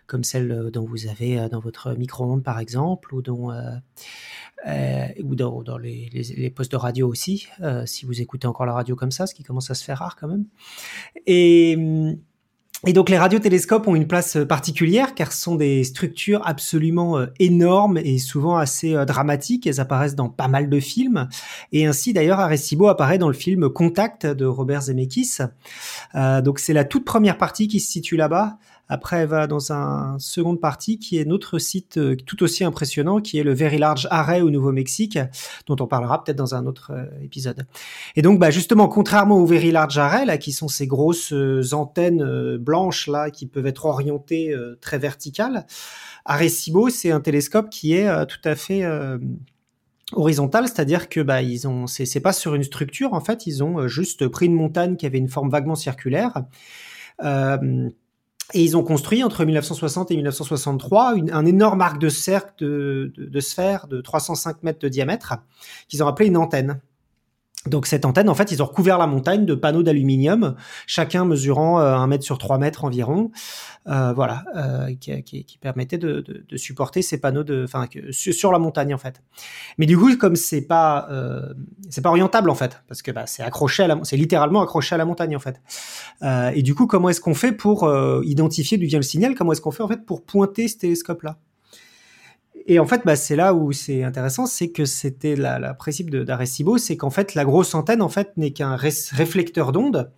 [0.07, 3.21] comme celles dont vous avez euh, dans votre micro-ondes par exemple, ou,
[3.51, 7.47] euh, ou dans, dans les, les, postes de radio aussi,
[7.85, 10.15] si vous écoutez encore la radio comme ça, ce qui commence à se faire rare
[10.15, 10.45] quand même.
[11.27, 11.77] Et
[12.86, 17.17] et donc les radiotélescopes ont une place euh, particulière car ce sont des structures absolument
[17.17, 19.65] euh, énormes et souvent assez euh, dramatiques.
[19.65, 21.29] Elles apparaissent dans pas mal de films.
[21.71, 25.38] Et ainsi d'ailleurs Arecibo apparaît dans le film Contact de Robert Zemeckis.
[26.43, 28.57] donc c'est la toute première partie qui se situe là-bas.
[28.93, 33.21] Après, elle va dans un seconde partie qui est notre site euh, tout aussi impressionnant,
[33.21, 35.17] qui est le Very Large Array au Nouveau-Mexique,
[35.65, 37.65] dont on parlera peut-être dans un autre euh, épisode.
[38.15, 41.73] Et donc, bah, justement, contrairement au Very Large Array, là, qui sont ces grosses euh,
[41.73, 45.65] antennes blanches là, qui peuvent être orientées très verticales,
[46.25, 48.83] Arecibo, c'est un télescope qui est tout à fait
[50.11, 53.87] horizontal, c'est-à-dire que bah ils ont c'est pas sur une structure en fait, ils ont
[53.87, 56.43] juste pris une montagne qui avait une forme vaguement circulaire.
[58.54, 63.88] Et ils ont construit entre 1960 et 1963 un énorme arc de cercle de, sphère
[63.88, 65.36] de 305 mètres de diamètre
[65.88, 66.80] qu'ils ont appelé une antenne.
[67.68, 70.55] Donc cette antenne, en fait, ils ont recouvert la montagne de panneaux d'aluminium,
[70.86, 73.32] chacun mesurant euh, un mètre sur 3 mètres environ,
[73.88, 77.88] euh, voilà, euh, qui, qui, qui, permettait de, de, de, supporter ces panneaux de, enfin,
[78.11, 79.22] sur, la montagne en fait.
[79.78, 81.53] Mais du coup, comme c'est pas, euh,
[81.89, 84.95] c'est pas orientable en fait, parce que bah, c'est accroché à la, c'est littéralement accroché
[84.95, 85.61] à la montagne en fait.
[86.22, 87.89] Euh, et du coup, comment est-ce qu'on fait pour
[88.24, 89.36] identifier d'où vient le signal?
[89.36, 91.38] Comment est-ce qu'on fait en fait pour pointer ce télescope là
[92.66, 96.09] et en fait, bah, c'est là où c'est intéressant, c'est que c'était la, la principe
[96.09, 100.11] d'Arecibo, c'est qu'en fait, la grosse antenne, en fait, n'est qu'un réflecteur d'ondes,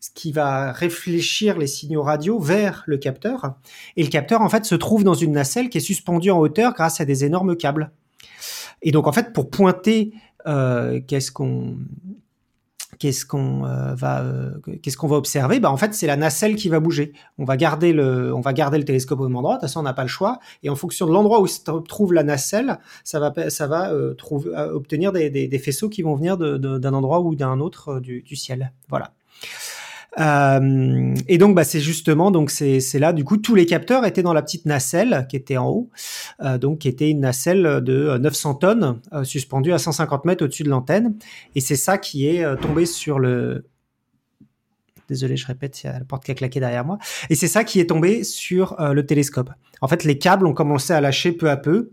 [0.00, 3.54] ce qui va réfléchir les signaux radio vers le capteur.
[3.96, 6.74] Et le capteur, en fait, se trouve dans une nacelle qui est suspendue en hauteur
[6.74, 7.92] grâce à des énormes câbles.
[8.82, 10.12] Et donc, en fait, pour pointer
[10.46, 11.76] euh, qu'est-ce qu'on
[13.00, 15.58] qu'est-ce qu'on euh, va euh, qu'est-ce qu'on va observer?
[15.58, 17.12] Bah en fait c'est la nacelle qui va bouger.
[17.38, 19.54] On va garder le on va garder le télescope au même endroit.
[19.54, 20.38] De toute façon on n'a pas le choix.
[20.62, 24.14] Et en fonction de l'endroit où se trouve la nacelle ça va ça va euh,
[24.14, 28.22] trouver, obtenir des, des, des, faisceaux qui vont venir d'un endroit ou d'un autre du,
[28.22, 28.72] du ciel.
[28.88, 29.12] Voilà
[30.18, 34.22] euh, et donc, bah, c'est justement, donc c'est là, du coup, tous les capteurs étaient
[34.22, 35.90] dans la petite nacelle qui était en haut,
[36.42, 40.64] euh, donc qui était une nacelle de 900 tonnes euh, suspendue à 150 mètres au-dessus
[40.64, 41.16] de l'antenne.
[41.54, 43.64] Et c'est ça qui est tombé sur le,
[45.10, 46.96] Désolé, je répète, il y a la porte qui a claqué derrière moi.
[47.30, 49.50] Et c'est ça qui est tombé sur euh, le télescope.
[49.80, 51.90] En fait, les câbles ont commencé à lâcher peu à peu.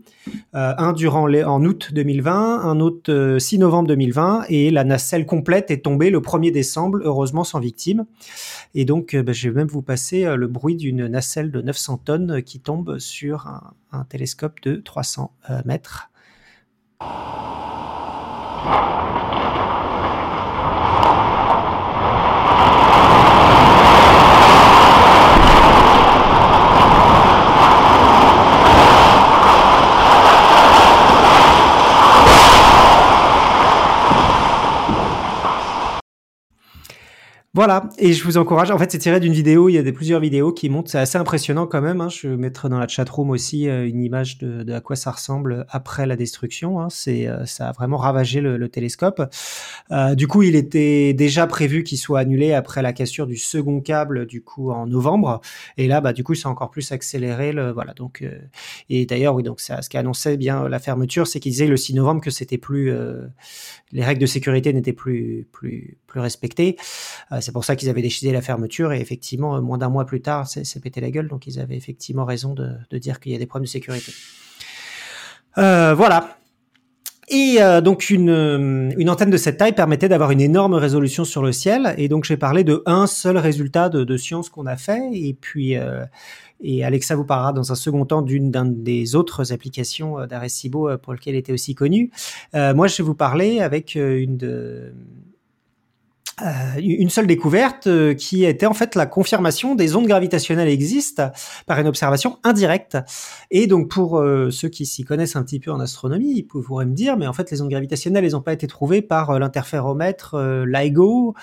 [0.54, 5.26] Euh, un durant en août 2020, un autre 6 euh, novembre 2020, et la nacelle
[5.26, 8.06] complète est tombée le 1er décembre, heureusement sans victime.
[8.76, 12.42] Et donc, bah, je vais même vous passer le bruit d'une nacelle de 900 tonnes
[12.44, 13.48] qui tombe sur
[13.90, 15.32] un télescope de 300
[15.64, 16.08] mètres.
[37.58, 38.70] Voilà, et je vous encourage.
[38.70, 39.68] En fait, c'est tiré d'une vidéo.
[39.68, 40.88] Il y a des plusieurs vidéos qui montrent.
[40.88, 42.00] C'est assez impressionnant quand même.
[42.00, 42.08] Hein.
[42.08, 45.66] Je mettrai dans la chat room aussi euh, une image de, à quoi ça ressemble
[45.68, 46.80] après la destruction.
[46.80, 46.86] Hein.
[46.88, 49.20] C'est, euh, ça a vraiment ravagé le, le télescope.
[49.90, 53.80] Euh, du coup, il était déjà prévu qu'il soit annulé après la cassure du second
[53.80, 55.40] câble, du coup en novembre.
[55.78, 57.50] Et là, bah, du coup, ça a encore plus accéléré.
[57.50, 57.92] Le, voilà.
[57.92, 58.24] Donc,
[58.88, 61.76] et d'ailleurs, oui, donc ça, ce qui annonçait bien la fermeture, c'est qu'il disait le
[61.76, 62.92] 6 novembre que c'était plus,
[63.90, 66.76] les règles de sécurité n'étaient plus, plus, plus respectées
[67.40, 70.20] c'est pour ça qu'ils avaient décidé la fermeture et effectivement, euh, moins d'un mois plus
[70.20, 71.28] tard, c'est pété la gueule.
[71.28, 74.12] Donc ils avaient effectivement raison de, dire qu'il y a des problèmes de sécurité.
[75.58, 76.36] Euh, voilà.
[77.30, 78.30] Et euh, donc une,
[79.08, 81.94] antenne de cette taille permettait d'avoir une énorme résolution sur le ciel.
[81.98, 85.10] Et donc j'ai parlé de un seul résultat de, science qu'on a fait.
[85.12, 85.76] Et puis
[86.60, 88.50] et Alexa vous parlera dans un second temps d'une
[88.82, 92.10] des autres applications d'Arecibo pour lequel il était aussi connu.
[92.54, 94.94] moi je vais vous parler avec une de
[96.42, 101.30] euh, une seule découverte euh, qui était en fait la confirmation des ondes gravitationnelles existent
[101.66, 102.96] par une observation indirecte.
[103.50, 106.86] Et donc pour euh, ceux qui s'y connaissent un petit peu en astronomie, ils pourraient
[106.86, 110.36] me dire, mais en fait les ondes gravitationnelles, elles n'ont pas été trouvées par l'interféromètre
[110.66, 111.34] LIGO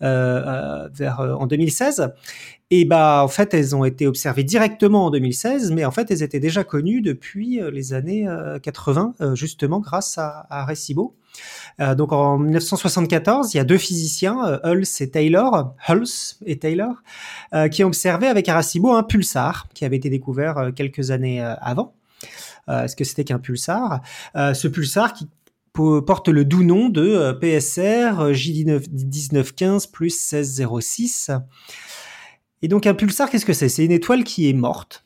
[0.00, 2.12] vers en 2016.
[2.70, 6.22] Et bah en fait elles ont été observées directement en 2016, mais en fait elles
[6.22, 8.26] étaient déjà connues depuis les années
[8.62, 11.14] 80 justement grâce à, à Recibo.
[11.80, 16.58] Euh, donc en 1974, il y a deux physiciens, euh, Hulse et Taylor, Hulse et
[16.58, 16.94] Taylor,
[17.54, 21.94] euh, qui ont observé avec Arecibo un pulsar qui avait été découvert quelques années avant.
[22.68, 24.00] Est-ce que c'était qu'un pulsar?
[24.34, 25.28] Ce pulsar qui
[25.72, 31.32] porte le doux nom de PSR J1915 plus 1606.
[32.62, 33.68] Et donc un pulsar, qu'est-ce que c'est?
[33.68, 35.04] C'est une étoile qui est morte,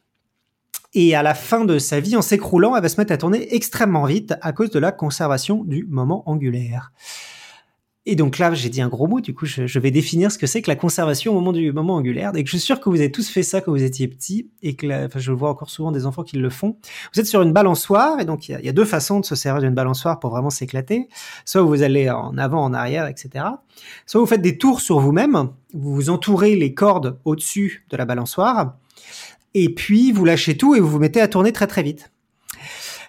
[0.96, 3.54] et à la fin de sa vie, en s'écroulant, elle va se mettre à tourner
[3.54, 6.90] extrêmement vite à cause de la conservation du moment angulaire.
[8.06, 10.46] Et donc là, j'ai dit un gros mot, du coup, je, vais définir ce que
[10.46, 12.30] c'est que la conservation au moment du moment angulaire.
[12.34, 14.48] Et que je suis sûr que vous avez tous fait ça quand vous étiez petit,
[14.62, 14.86] et que
[15.16, 16.78] je vois encore souvent des enfants qui le font.
[17.12, 19.60] Vous êtes sur une balançoire, et donc il y, a deux façons de se servir
[19.60, 21.08] d'une balançoire pour vraiment s'éclater.
[21.44, 23.44] Soit vous allez en avant, en arrière, etc.
[24.06, 28.06] Soit vous faites des tours sur vous-même, vous vous entourez les cordes au-dessus de la
[28.06, 28.76] balançoire,
[29.56, 32.10] et puis vous lâchez tout et vous vous mettez à tourner très très vite.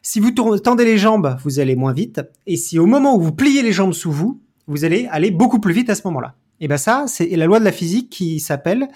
[0.02, 3.34] Si vous tendez les jambes, vous allez moins vite, et si au moment où vous
[3.34, 6.36] pliez les jambes sous vous, vous allez aller beaucoup plus vite à ce moment-là.
[6.60, 8.88] Et ben ça, c'est la loi de la physique qui s'appelle,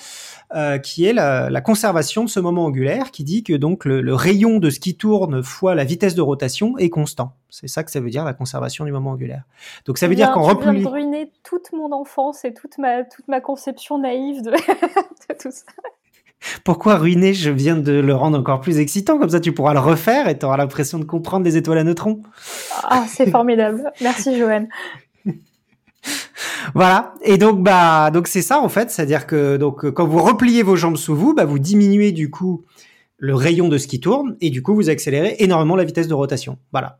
[0.55, 4.57] euh, qui est la, conservation de ce moment angulaire, qui dit que donc le, rayon
[4.57, 7.33] de ce qui tourne fois la vitesse de rotation est constant.
[7.49, 9.43] C'est ça que ça veut dire la conservation du moment angulaire.
[9.85, 10.73] Donc ça veut dire qu'en repliant...
[10.73, 14.51] de ruiner toute mon enfance et toute ma toute ma conception naïve de
[15.41, 15.65] tout ça.
[16.63, 17.33] Pourquoi ruiner?
[17.33, 20.37] Je viens de le rendre encore plus excitant, comme ça tu pourras le refaire et
[20.37, 22.21] tu auras l'impression de comprendre des étoiles à neutrons.
[22.83, 23.91] Ah, c'est formidable.
[24.01, 24.67] Merci Joanne.
[26.73, 27.13] voilà.
[27.23, 30.75] Et donc bah donc c'est ça en fait, c'est-à-dire que donc quand vous repliez vos
[30.75, 32.63] jambes sous vous, bah vous diminuez du coup
[33.17, 36.13] le rayon de ce qui tourne et du coup vous accélérez énormément la vitesse de
[36.13, 36.57] rotation.
[36.71, 36.97] Voilà.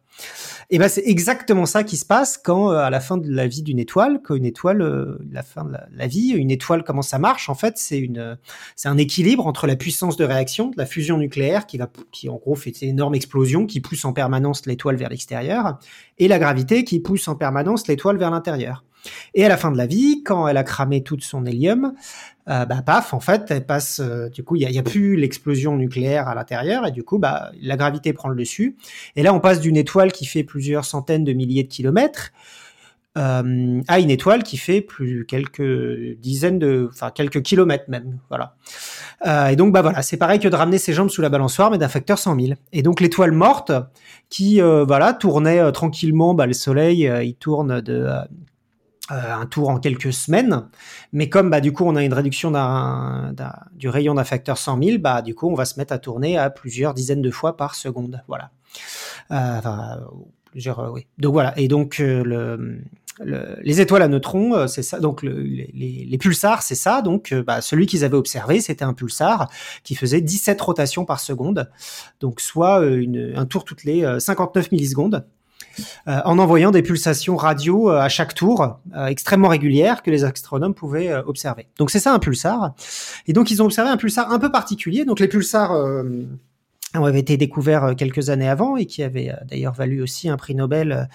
[0.74, 3.46] Et ben c'est exactement ça qui se passe quand euh, à la fin de la
[3.46, 7.02] vie d'une étoile, quand une étoile, euh, la fin de la, vie, une étoile comment
[7.02, 7.50] ça marche?
[7.50, 8.38] En fait, c'est une,
[8.78, 12.30] c'est un équilibre entre la puissance de réaction, de la fusion nucléaire qui va, qui
[12.30, 15.78] en gros fait une énorme explosion qui pousse en permanence l'étoile vers l'extérieur,
[16.20, 18.86] et la gravité qui pousse en permanence l'étoile vers l'intérieur.
[19.34, 21.94] Et à la fin de la vie, quand elle a cramé tout son hélium,
[22.50, 24.02] euh, bah paf, en fait, elle passe.
[24.04, 27.52] Euh, du coup, il y a, plus l'explosion nucléaire à l'intérieur et du coup, bah
[27.62, 28.78] la gravité prend le dessus.
[29.16, 32.32] Et là, on passe d'une étoile qui fait plusieurs centaines de milliers de kilomètres
[33.18, 38.56] euh, à une étoile qui fait plus quelques dizaines de, enfin quelques kilomètres même, voilà.
[39.52, 41.78] et donc bah voilà, c'est pareil que de ramener ses jambes sous la balançoire, mais
[41.78, 42.54] d'un facteur 100 000.
[42.72, 43.74] Et donc l'étoile morte
[44.30, 48.22] qui voilà tournait tranquillement, bah, le Soleil il tourne de euh,
[49.12, 50.68] un tour en quelques semaines.
[51.14, 52.52] Mais comme bah, du coup on a une réduction
[53.74, 56.38] du rayon d'un facteur 100 000, bah, du coup on va se mettre à tourner
[56.38, 58.24] à plusieurs dizaines de fois par seconde.
[58.28, 58.52] Voilà.
[59.32, 59.96] Euh,
[60.46, 61.08] plusieurs, euh, oui.
[61.18, 61.58] Donc voilà.
[61.58, 62.82] Et donc le,
[63.20, 65.00] les étoiles à neutrons, c'est ça.
[65.00, 67.02] Donc les, pulsars, c'est ça.
[67.02, 69.50] Donc bah, celui qu'ils avaient observé, c'était un pulsar
[69.84, 71.70] qui faisait 17 rotations par seconde.
[72.20, 75.26] Donc soit un tour toutes les 59 millisecondes.
[76.08, 80.24] Euh, en envoyant des pulsations radio euh, à chaque tour, euh, extrêmement régulières, que les
[80.24, 81.68] astronomes pouvaient observer.
[81.78, 82.74] Donc c'est ça un pulsar.
[83.28, 85.06] Et donc ils ont observé un pulsar un peu particulier.
[85.06, 85.72] Donc les pulsars
[86.94, 91.08] avaient été découverts quelques années avant et qui avaient d'ailleurs valu aussi un prix Nobel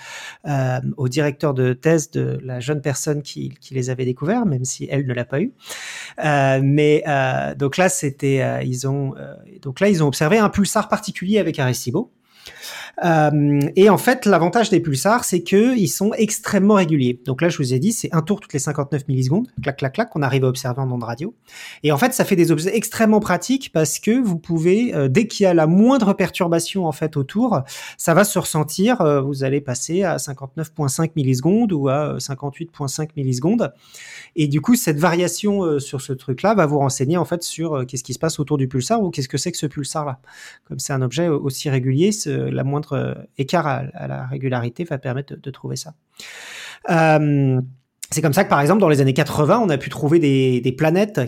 [0.96, 5.06] au directeur de thèse de la jeune personne qui, les avait découverts, même si elle
[5.06, 5.52] ne l'a pas eu.
[6.62, 7.04] mais
[7.56, 9.14] donc là, c'était, ils ont,
[9.62, 12.12] donc là, ils ont observé un pulsar particulier avec Arecibo.
[13.04, 17.20] Euh, et en fait, l'avantage des pulsars, c'est que ils sont extrêmement réguliers.
[17.26, 19.94] Donc là, je vous ai dit, c'est un tour toutes les 59 millisecondes, clac, clac,
[19.94, 21.34] clac, qu'on arrive à observer en ondes radio.
[21.82, 25.26] Et en fait, ça fait des objets extrêmement pratiques parce que vous pouvez, euh, dès
[25.26, 27.62] qu'il y a la moindre perturbation en fait autour,
[27.98, 29.00] ça va se ressentir.
[29.00, 33.72] Euh, vous allez passer à 59,5 millisecondes ou à 58,5 millisecondes.
[34.36, 38.04] Et du coup, cette variation sur ce truc-là va vous renseigner en fait sur qu'est-ce
[38.04, 40.18] qui se passe autour du pulsar ou qu'est-ce que c'est que ce pulsar-là.
[40.68, 45.34] Comme c'est un objet aussi régulier, la moindre euh, écart à, la régularité va permettre
[45.36, 45.94] de, trouver ça.
[46.90, 47.60] Euh,
[48.10, 50.72] c'est comme ça que, par exemple, dans les années 80, on a pu trouver des,
[50.72, 51.20] planètes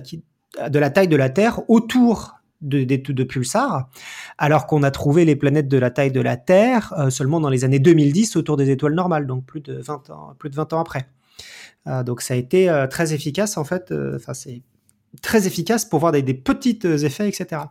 [0.68, 3.88] de la taille de la Terre autour de, de, pulsars,
[4.36, 7.50] alors qu'on a trouvé les planètes de la taille de la Terre euh, seulement dans
[7.50, 10.72] les années 2010 autour des étoiles normales, donc plus de 20 ans, plus de 20
[10.72, 11.08] ans après.
[12.04, 13.94] donc ça a été très efficace en fait.
[14.16, 14.62] Enfin c'est
[15.22, 17.62] très efficace pour voir des petits effets, etc.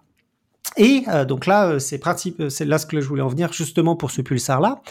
[0.76, 3.54] Et euh, donc là, euh, c'est euh, c'est là ce que je voulais en venir
[3.54, 4.82] justement pour ce pulsar-là,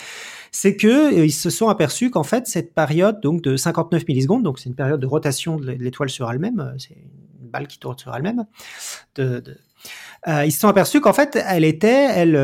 [0.50, 4.58] c'est que ils se sont aperçus qu'en fait cette période donc de 59 millisecondes, donc
[4.58, 8.14] c'est une période de rotation de l'étoile sur elle-même, c'est une balle qui tourne sur
[8.14, 8.46] elle-même,
[9.16, 9.58] de, de
[10.44, 12.34] ils se sont aperçus qu'en fait, elle était, elle,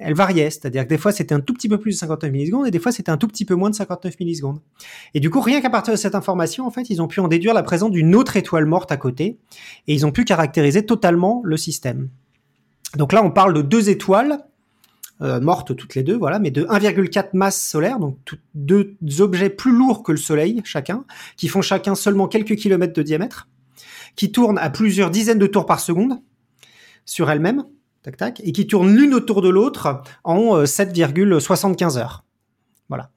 [0.00, 0.48] elle variait.
[0.48, 2.78] C'est-à-dire que des fois, c'était un tout petit peu plus de 59 millisecondes et des
[2.78, 4.60] fois, c'était un tout petit peu moins de 59 millisecondes.
[5.12, 7.28] Et du coup, rien qu'à partir de cette information, en fait, ils ont pu en
[7.28, 9.38] déduire la présence d'une autre étoile morte à côté
[9.86, 12.08] et ils ont pu caractériser totalement le système.
[12.96, 14.38] Donc là, on parle de deux étoiles
[15.20, 18.16] euh, mortes toutes les deux, voilà, mais de 1,4 masse solaire, donc
[18.54, 21.04] deux objets plus lourds que le Soleil chacun,
[21.36, 23.48] qui font chacun seulement quelques kilomètres de diamètre,
[24.14, 26.20] qui tournent à plusieurs dizaines de tours par seconde
[27.04, 27.64] sur elles-mêmes,
[28.02, 32.24] tac tac, et qui tournent l'une autour de l'autre en 7,75 euh, heures.
[32.88, 33.10] Voilà.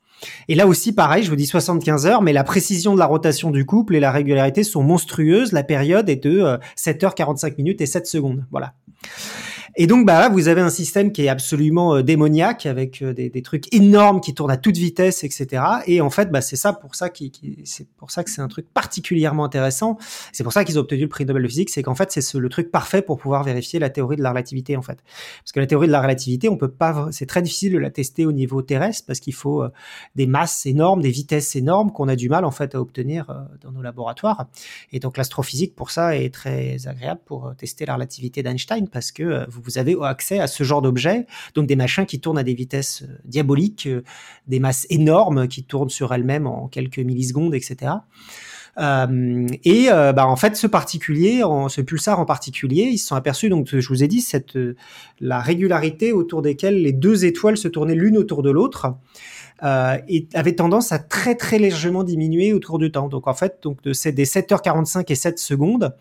[0.48, 3.52] Et là aussi, pareil, je vous dis 75 heures, mais la précision de la rotation
[3.52, 5.52] du couple et la régularité sont monstrueuses.
[5.52, 8.46] La période est de 7 euh, heures 45 minutes et 7 secondes.
[8.50, 8.74] Voilà.
[9.76, 13.14] Et donc, bah là, vous avez un système qui est absolument euh, démoniaque avec euh,
[13.14, 15.64] des, trucs énormes qui tournent à toute vitesse, etc.
[15.88, 18.42] Et en fait, bah, c'est ça pour ça qui, qui c'est pour ça que c'est
[18.42, 19.98] un truc particulièrement intéressant.
[20.34, 22.34] C'est pour ça qu'ils ont obtenu le prix Nobel de physique, c'est qu'en fait, c'est
[22.34, 25.00] le truc parfait pour pouvoir vérifier la théorie de la relativité, en fait.
[25.44, 27.90] Parce que la théorie de la relativité, on peut pas, c'est très difficile de la
[27.90, 29.70] tester au niveau terrestre parce qu'il faut euh,
[30.16, 33.72] des masses énormes, des vitesses énormes qu'on a du mal en fait à obtenir dans
[33.72, 34.48] nos laboratoires.
[34.92, 39.50] Et donc l'astrophysique pour ça est très agréable pour tester la relativité d'Einstein parce que
[39.50, 42.53] vous vous avez accès à ce genre d'objets, donc des machins qui tournent à des
[42.53, 44.03] vitesses euh, diaboliques, euh,
[44.47, 47.93] des masses énormes qui tournent sur elles-mêmes en quelques millisecondes, etc.
[48.80, 53.49] Euh, et bah, en fait, ce particulier, ce pulsar en particulier, ils se sont aperçus,
[53.49, 54.57] donc je vous ai dit, cette,
[55.20, 58.95] la régularité autour desquelles les deux étoiles se tournaient l'une autour de l'autre.
[59.64, 59.97] Euh,
[60.34, 63.09] avait tendance à très très légèrement diminuer au cours du temps.
[63.09, 65.95] Donc en fait, donc de des 7h45 et 7 secondes,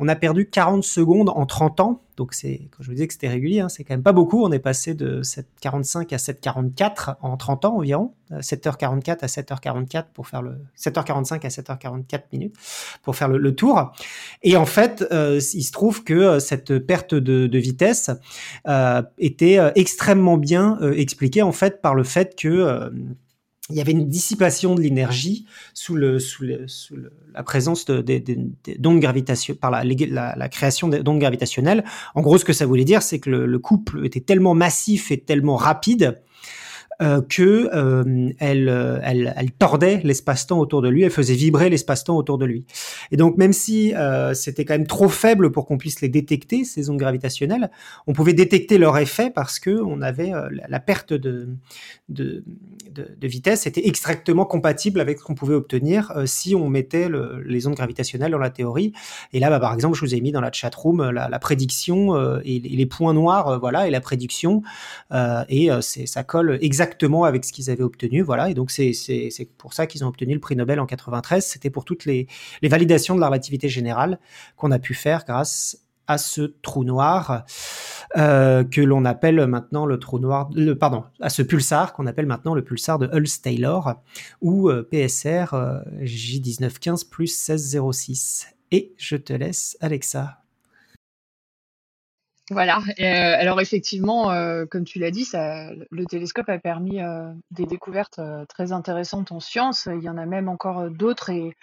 [0.00, 3.12] on a perdu 40 secondes en 30 ans donc c'est, quand je vous disais que
[3.12, 4.44] c'était régulier, hein, c'est quand même pas beaucoup.
[4.44, 10.04] On est passé de 7h45 à 7h44 en 30 ans environ, 7h44 euh, à 7h44
[10.14, 12.54] pour faire le 7h45 à 7h44 minutes
[13.02, 13.92] pour faire le, tour.
[14.42, 18.10] Et en fait, euh, il se trouve que euh, cette perte de, vitesse
[19.18, 22.90] était extrêmement bien expliquée en fait par le fait que
[23.70, 30.88] il y avait une dissipation de l'énergie sous, la présence d'ondes gravitationnelles, par la, création
[30.88, 31.82] d'ondes gravitationnelles.
[32.14, 35.18] En gros, ce que ça voulait dire, c'est que le, couple était tellement massif et
[35.18, 36.20] tellement rapide
[37.04, 41.68] euh, que euh, elle, euh, elle, elle, tordait l'espace-temps autour de lui, elle faisait vibrer
[41.68, 42.64] l'espace-temps autour de lui.
[43.10, 46.64] Et donc même si euh, c'était quand même trop faible pour qu'on puisse les détecter
[46.64, 47.70] ces ondes gravitationnelles,
[48.06, 50.32] on pouvait détecter leur effet parce que on avait
[50.68, 51.48] la, perte de,
[52.08, 52.42] de,
[53.22, 57.74] vitesse était extrêmement compatible avec ce qu'on pouvait obtenir si on mettait le, les ondes
[57.74, 58.92] gravitationnelles dans la théorie.
[59.32, 62.38] Et là, bah, par exemple, je vous ai mis dans la chat room la, prédiction
[62.44, 64.62] et, les points noirs, voilà, et la prédiction,
[65.48, 66.93] et ça colle exactement
[67.24, 68.22] avec ce qu'ils avaient obtenu.
[68.22, 68.92] Voilà, et donc c'est
[69.58, 71.44] pour ça qu'ils ont obtenu le prix Nobel en 93.
[71.44, 72.26] C'était pour toutes les,
[72.62, 74.18] les, validations de la relativité générale
[74.56, 77.44] qu'on a pu faire grâce à ce trou noir
[78.16, 82.26] euh, que l'on appelle maintenant le trou noir, le, pardon, à ce pulsar qu'on appelle
[82.26, 83.94] maintenant le pulsar de Hulse-Taylor
[84.40, 88.48] ou euh, PSR euh, J1915 plus 1606.
[88.70, 90.43] Et je te laisse, Alexa,
[92.50, 92.80] voilà.
[93.00, 97.64] Euh, alors effectivement, euh, comme tu l'as dit, ça, le télescope a permis euh, des
[97.64, 99.88] découvertes très intéressantes en sciences.
[99.90, 101.54] Il y en a même encore d'autres et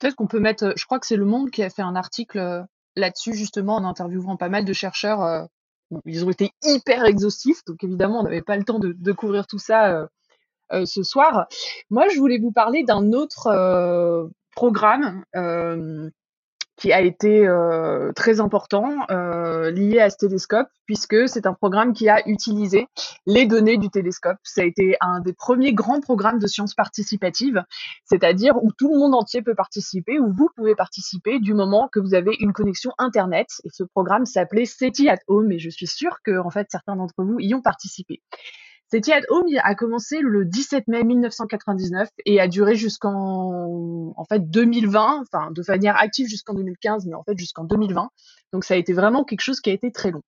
[0.00, 0.72] peut-être qu'on peut mettre.
[0.76, 2.64] Je crois que c'est Le Monde qui a fait un article
[2.96, 5.48] là-dessus justement en interviewant pas mal de chercheurs.
[6.06, 9.46] ils ont été hyper exhaustifs, donc évidemment on n'avait pas le temps de, de couvrir
[9.46, 10.08] tout ça
[10.70, 11.46] ce soir.
[11.90, 15.24] Moi, je voulais vous parler d'un autre programme
[16.76, 21.92] qui a été euh, très important euh, lié à ce télescope, puisque c'est un programme
[21.92, 22.88] qui a utilisé
[23.26, 24.38] les données du télescope.
[24.42, 27.62] Ça a été un des premiers grands programmes de sciences participatives,
[28.04, 32.00] c'est-à-dire où tout le monde entier peut participer, où vous pouvez participer du moment que
[32.00, 33.48] vous avez une connexion Internet.
[33.64, 36.96] Et ce programme s'appelait SETI at Home, et je suis sûre que en fait certains
[36.96, 38.22] d'entre vous y ont participé.
[38.92, 44.50] SETI at Home a commencé le 17 mai 1999 et a duré jusqu'en en fait
[44.50, 48.10] 2020, enfin de manière active jusqu'en 2015, mais en fait jusqu'en 2020.
[48.52, 50.20] Donc ça a été vraiment quelque chose qui a été très long.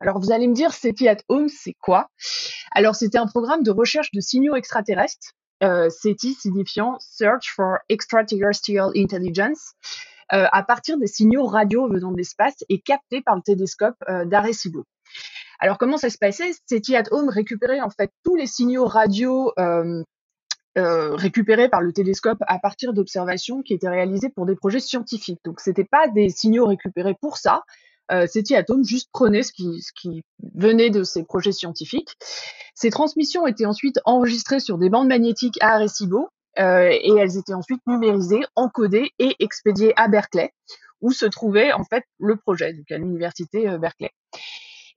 [0.00, 2.08] Alors vous allez me dire, SETI at Home, c'est quoi?
[2.72, 5.30] Alors c'était un programme de recherche de signaux extraterrestres.
[5.62, 9.74] Euh, SETI signifiant Search for Extraterrestrial Intelligence,
[10.32, 14.24] euh, à partir des signaux radio venant de l'espace et captés par le télescope euh,
[14.24, 14.84] d'Arecibo.
[15.60, 16.52] Alors comment ça se passait?
[16.66, 20.02] SETI at Home récupérait en fait tous les signaux radio euh,
[20.76, 25.38] euh, récupérés par le télescope à partir d'observations qui étaient réalisées pour des projets scientifiques.
[25.44, 27.62] Donc c'était pas des signaux récupérés pour ça.
[28.10, 32.16] Euh, SETI at Home juste prenait ce qui, ce qui venait de ces projets scientifiques.
[32.74, 36.28] Ces transmissions étaient ensuite enregistrées sur des bandes magnétiques à Arecibo
[36.58, 40.52] euh, et elles étaient ensuite numérisées, encodées et expédiées à Berkeley,
[41.00, 44.10] où se trouvait en fait le projet, donc à l'université Berkeley.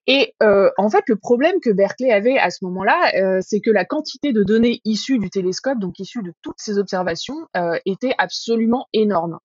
[0.07, 3.69] Et euh, en fait, le problème que Berkeley avait à ce moment-là, euh, c'est que
[3.69, 8.15] la quantité de données issues du télescope, donc issues de toutes ces observations, euh, était
[8.17, 9.39] absolument énorme.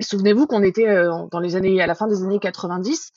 [0.00, 3.12] Souvenez-vous qu'on était euh, dans les années, à la fin des années 90,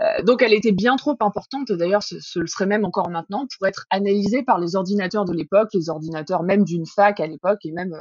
[0.00, 1.70] euh, donc elle était bien trop importante.
[1.70, 5.88] D'ailleurs, ce, serait même encore maintenant pour être analysée par les ordinateurs de l'époque, les
[5.88, 7.96] ordinateurs même d'une fac à l'époque, et même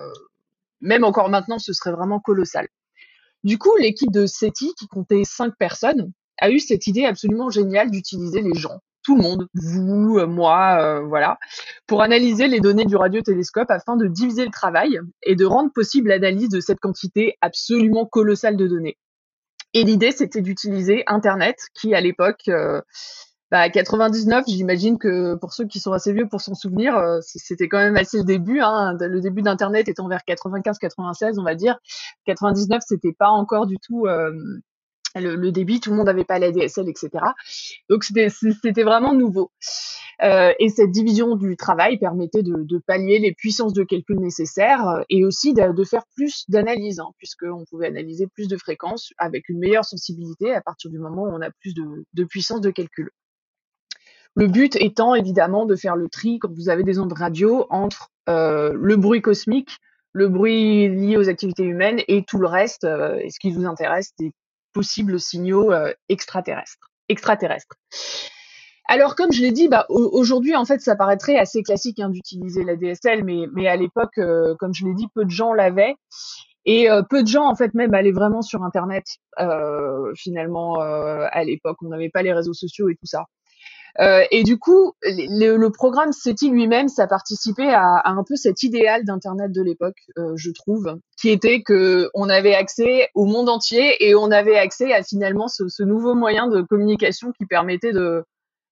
[0.82, 2.68] même encore maintenant, ce serait vraiment colossal.
[3.44, 7.92] Du coup, l'équipe de SETI, qui comptait cinq personnes, a eu cette idée absolument géniale
[7.92, 11.38] d'utiliser les gens, tout le monde, vous, euh, moi, euh, voilà,
[11.88, 16.10] pour analyser les données du radiotélescope afin de diviser le travail et de rendre possible
[16.10, 18.98] l'analyse de cette quantité absolument colossale de données.
[19.74, 22.82] Et l'idée, c'était d'utiliser Internet, qui à l'époque, euh,
[23.52, 27.70] bah, 99, j'imagine que pour ceux qui sont assez vieux pour s'en souvenir, euh, c'était
[27.70, 28.60] quand même assez le début.
[28.60, 31.80] Hein, le début d'Internet étant vers 95-96, on va dire.
[32.26, 34.34] 99, c'était pas encore du tout euh,
[35.20, 37.10] le, débit, tout le monde n'avait pas la DSL, etc.
[37.90, 39.52] Donc c'était vraiment nouveau.
[40.24, 45.02] Euh, et cette division du travail permettait de, pallier les puissances de calcul nécessaires euh,
[45.10, 49.60] et aussi de, faire plus d'analyse, hein, puisqu'on pouvait analyser plus de fréquences avec une
[49.60, 53.12] meilleure sensibilité à partir du moment où on a plus de, puissance de calcul.
[54.36, 58.10] Le but étant évidemment de faire le tri quand vous avez des ondes radio entre
[58.30, 59.78] euh, le bruit cosmique,
[60.14, 64.14] le bruit lié aux activités humaines et tout le reste, et ce qui vous intéresse,
[64.20, 64.32] des
[64.78, 66.78] possibles signaux euh, extraterrestres.
[68.88, 72.64] Alors, comme je l'ai dit, bah, aujourd'hui, en fait, ça paraîtrait assez classique hein, d'utiliser
[72.64, 75.96] la DSL, mais, à l'époque, euh, comme je l'ai dit, peu de gens l'avaient.
[76.66, 79.06] Et euh, peu de gens, en fait, même allaient vraiment sur Internet.
[80.16, 83.26] Finalement, à l'époque, on n'avait pas les réseaux sociaux et tout ça.
[84.00, 88.64] Euh, et du coup, le, programme SETI lui-même, ça participait à, à, un peu cet
[88.64, 93.50] idéal d'Internet de l'époque, euh, je trouve, qui était que on avait accès au monde
[93.50, 97.94] entier et on avait accès à finalement ce, ce nouveau moyen de communication qui permettait
[97.94, 98.24] de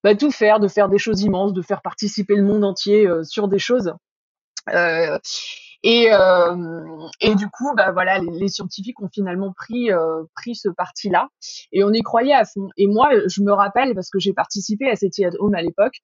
[0.03, 3.23] bah, tout faire, de faire des choses immenses, de faire participer le monde entier euh,
[3.23, 3.93] sur des choses.
[5.85, 10.23] Euh, et, euh, et du coup, bah voilà, les, les scientifiques ont finalement pris euh,
[10.35, 11.29] pris ce parti-là
[11.71, 12.69] et on y croyait à fond.
[12.77, 15.95] Et moi, je me rappelle parce que j'ai participé à cette Home à l'époque.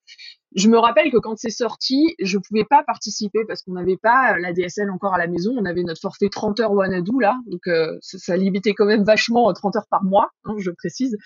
[0.55, 4.38] Je me rappelle que quand c'est sorti, je pouvais pas participer parce qu'on n'avait pas
[4.38, 5.53] la DSL encore à la maison.
[5.57, 9.03] On avait notre forfait 30 heures Wanadu là, donc euh, ça, ça, limitait quand même
[9.03, 11.17] vachement 30 heures par mois, hein, je précise,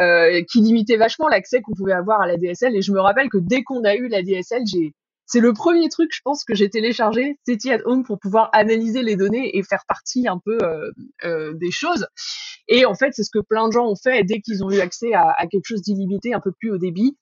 [0.00, 2.74] euh, qui limitait vachement l'accès qu'on pouvait avoir à la DSL.
[2.74, 4.94] Et je me rappelle que dès qu'on a eu la DSL, j'ai
[5.30, 9.04] c'est le premier truc, je pense, que j'ai téléchargé, SETI at Home, pour pouvoir analyser
[9.04, 10.90] les données et faire partie un peu euh,
[11.24, 12.08] euh, des choses.
[12.66, 14.80] Et en fait, c'est ce que plein de gens ont fait dès qu'ils ont eu
[14.80, 17.16] accès à, à quelque chose d'illimité, un peu plus haut débit.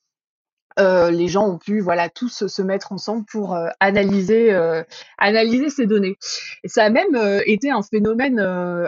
[0.78, 4.82] Euh, les gens ont pu voilà tous se mettre ensemble pour euh, analyser euh,
[5.18, 6.16] analyser ces données.
[6.62, 8.40] Et ça a même été un phénomène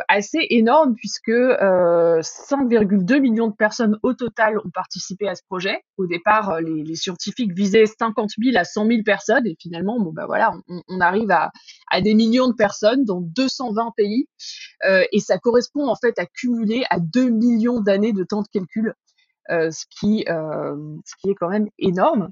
[0.09, 5.83] assez énorme puisque 5,2 millions de personnes au total ont participé à ce projet.
[5.97, 10.27] Au départ, les, scientifiques visaient 50 000 à 100 000 personnes et finalement bon bah
[10.27, 11.51] voilà on, arrive à,
[11.91, 14.27] à, des millions de personnes dans 220 pays
[15.13, 18.95] et ça correspond en fait à cumuler à 2 millions d'années de temps de calcul
[19.51, 22.31] ce, qui, euh, ce qui est quand même énorme.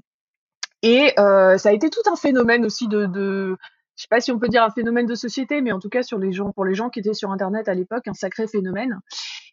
[0.81, 3.57] Et euh, ça a été tout un phénomène aussi de, de
[3.95, 6.03] je sais pas si on peut dire un phénomène de société, mais en tout cas
[6.03, 8.99] sur les gens, pour les gens qui étaient sur Internet à l'époque, un sacré phénomène.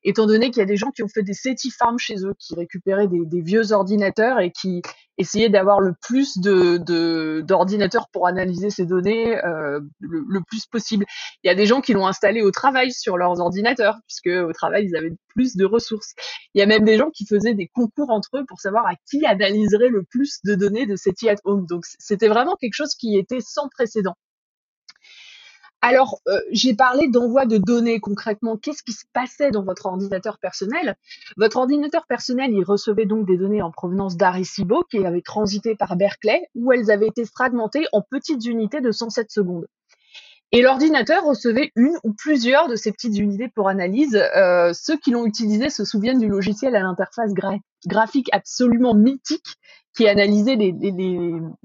[0.04, 2.34] Étant donné qu'il y a des gens qui ont fait des SETI Farm chez eux,
[2.38, 4.82] qui récupéraient des, vieux ordinateurs et qui
[5.18, 11.06] essayaient d'avoir le plus d'ordinateurs pour analyser ces données euh, le, le, plus possible.
[11.42, 14.52] Il y a des gens qui l'ont installé au travail sur leurs ordinateurs, puisque au
[14.52, 16.14] travail ils avaient plus de ressources.
[16.54, 18.94] Il y a même des gens qui faisaient des concours entre eux pour savoir à
[19.08, 21.66] qui analyserait le plus de données de SETI at home.
[21.66, 24.14] Donc c'était vraiment quelque chose qui était sans précédent.
[25.88, 28.56] Alors, euh, j'ai parlé d'envoi de données concrètement.
[28.56, 30.96] Qu'est-ce qui se passait dans votre ordinateur personnel?
[31.36, 35.94] Votre ordinateur personnel, il recevait donc des données en provenance d'Arecibo qui avaient transité par
[35.94, 39.68] Berkeley, où elles avaient été fragmentées en petites unités de 107 secondes.
[40.52, 44.16] Et l'ordinateur recevait une ou plusieurs de ces petites unités pour analyse.
[44.36, 47.32] Euh, ceux qui l'ont utilisé se souviennent du logiciel à l'interface
[47.86, 49.56] graphique absolument mythique
[49.96, 50.72] qui analysait les,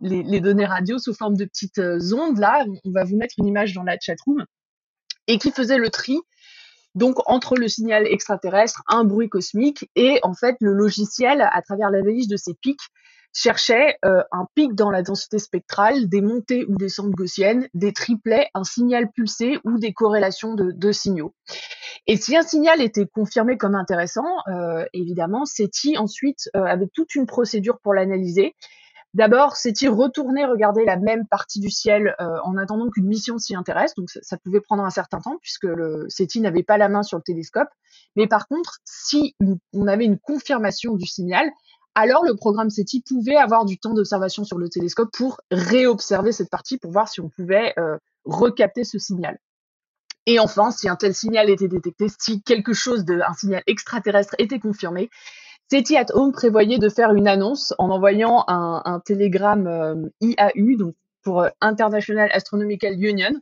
[0.02, 2.40] les, données radio sous forme de petites euh, ondes.
[2.40, 4.46] Là, on va vous mettre une image dans la chatroom
[5.28, 6.18] et qui faisait le tri
[6.96, 11.90] donc entre le signal extraterrestre, un bruit cosmique et en fait le logiciel à travers
[11.90, 12.82] l'analyse de ces pics
[13.34, 18.50] cherchait euh, un pic dans la densité spectrale, des montées ou descentes gaussiennes, des triplets,
[18.54, 21.34] un signal pulsé ou des corrélations de, signaux.
[22.08, 27.16] Et si un signal était confirmé comme intéressant, euh, évidemment, SETI ensuite euh, avait toute
[27.16, 28.56] une procédure pour l'analyser.
[29.14, 33.56] D'abord, SETI retournait regarder la même partie du ciel euh, en attendant qu'une mission s'y
[33.56, 33.94] intéresse.
[33.96, 37.04] Donc, ça, ça, pouvait prendre un certain temps puisque le SETI n'avait pas la main
[37.04, 37.68] sur le télescope.
[38.16, 39.36] Mais par contre, si
[39.74, 41.50] on avait une confirmation du signal,
[41.96, 46.50] alors le programme SETI pouvait avoir du temps d'observation sur le télescope pour réobserver cette
[46.50, 49.38] partie pour voir si on pouvait euh, recapter ce signal.
[50.26, 54.36] Et enfin, si un tel signal était détecté, si quelque chose de, un signal extraterrestre
[54.38, 55.10] était confirmé,
[55.70, 60.96] SETI at Home prévoyait de faire une annonce en envoyant un, télégramme euh, IAU, donc
[61.24, 63.34] pour euh, International Astronomical Union,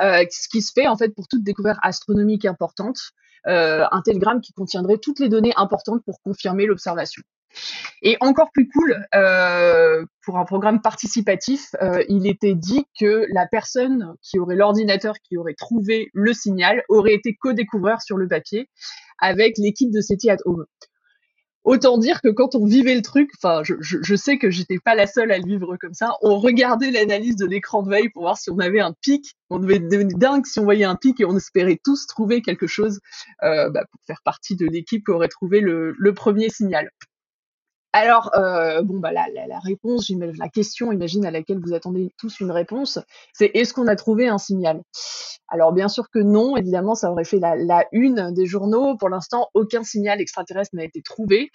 [0.00, 2.98] ce qui se fait en fait pour toute découverte astronomique importante,
[3.44, 7.22] un télégramme qui contiendrait toutes les données importantes pour confirmer l'observation.
[8.02, 13.46] Et encore plus cool, euh, pour un programme participatif, euh, il était dit que la
[13.46, 18.68] personne qui aurait l'ordinateur qui aurait trouvé le signal aurait été co-découvreur sur le papier
[19.18, 20.64] avec l'équipe de SETI at Home.
[21.62, 25.06] Autant dire que quand on vivait le truc, enfin, je, sais que j'étais pas la
[25.06, 26.12] seule à le vivre comme ça.
[26.22, 29.34] On regardait l'analyse de l'écran de veille pour voir si on avait un pic.
[29.50, 32.66] On devait devenir dingue si on voyait un pic et on espérait tous trouver quelque
[32.66, 33.00] chose
[33.42, 36.88] euh, bah, pour faire partie de l'équipe qui aurait trouvé le premier signal.
[37.92, 42.12] Alors, euh, bon, bah, la, la, la réponse, la question, imagine, à laquelle vous attendez
[42.18, 43.00] tous une réponse,
[43.32, 44.82] c'est est-ce qu'on a trouvé un signal?
[45.48, 48.96] Alors, bien sûr que non, évidemment, ça aurait fait la, une des journaux.
[48.96, 51.50] Pour l'instant, aucun signal extraterrestre n'a été trouvé.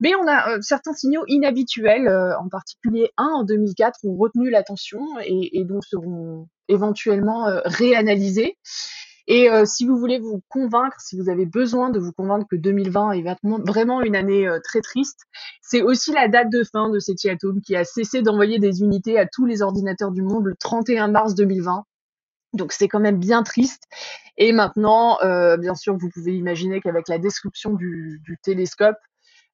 [0.00, 4.48] Mais on a euh, certains signaux inhabituels, euh, en particulier un en 2004, ont retenu
[4.48, 8.56] l'attention et, et donc seront éventuellement réanalysés.
[9.26, 12.56] Et euh, si vous voulez vous convaincre, si vous avez besoin de vous convaincre que
[12.56, 15.20] 2020 est vraiment une année euh, très triste,
[15.62, 19.18] c'est aussi la date de fin de SETI Atom qui a cessé d'envoyer des unités
[19.18, 21.84] à tous les ordinateurs du monde le 31 mars 2020.
[22.52, 23.84] Donc c'est quand même bien triste.
[24.36, 28.98] Et maintenant, euh, bien sûr, vous pouvez imaginer qu'avec la description du, du télescope,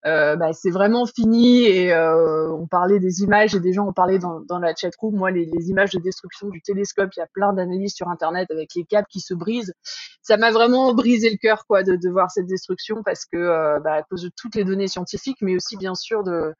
[0.07, 3.93] euh, bah, c'est vraiment fini et euh, on parlait des images et des gens ont
[3.93, 5.15] parlé dans, dans la chatroom.
[5.15, 8.51] Moi, les, les, images de destruction du télescope, il y a plein d'analyses sur Internet
[8.51, 9.75] avec les câbles qui se brisent.
[10.23, 13.79] Ça m'a vraiment brisé le cœur quoi de, de, voir cette destruction parce que euh,
[13.81, 16.55] bah, à cause de toutes les données scientifiques, mais aussi bien sûr de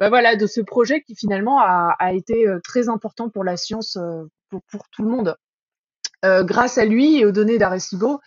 [0.00, 3.56] bah, voilà de ce projet qui finalement a, a été euh, très important pour la
[3.56, 5.36] science euh, pour, pour tout le monde.
[6.24, 8.20] Euh, grâce à lui et aux données d'Arecibo,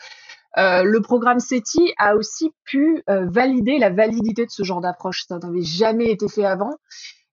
[0.58, 5.26] euh, le programme SETI a aussi pu euh, valider la validité de ce genre d'approche.
[5.28, 6.78] Ça n'avait jamais été fait avant.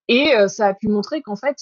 [0.09, 1.57] Et euh, ça a pu montrer qu'en fait,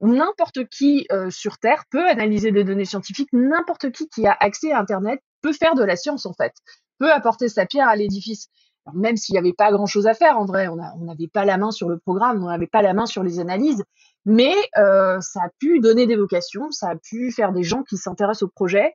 [0.00, 4.78] n'importe qui sur Terre peut analyser des données scientifiques, n'importe qui qui a accès à
[4.78, 6.52] Internet peut faire de la science, en fait,
[7.00, 8.46] peut apporter sa pierre à l'édifice.
[8.94, 11.72] Même s'il n'y avait pas grand-chose à faire, en vrai, on n'avait pas la main
[11.72, 13.82] sur le programme, on n'avait pas la main sur les analyses,
[14.24, 18.44] mais ça a pu donner des vocations, ça a pu faire des gens qui s'intéressent
[18.44, 18.94] au projet,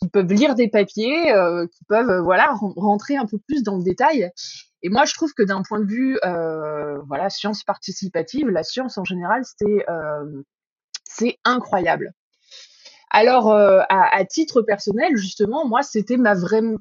[0.00, 3.76] qui peuvent lire des papiers, euh, qui peuvent euh, voilà rentrer un peu plus dans
[3.76, 4.30] le détail.
[4.82, 8.98] Et moi, je trouve que d'un point de vue euh, voilà science participative, la science
[8.98, 9.86] en général, c'est
[11.04, 12.12] c'est incroyable.
[13.10, 16.34] Alors, à, à, titre personnel, justement, moi, c'était ma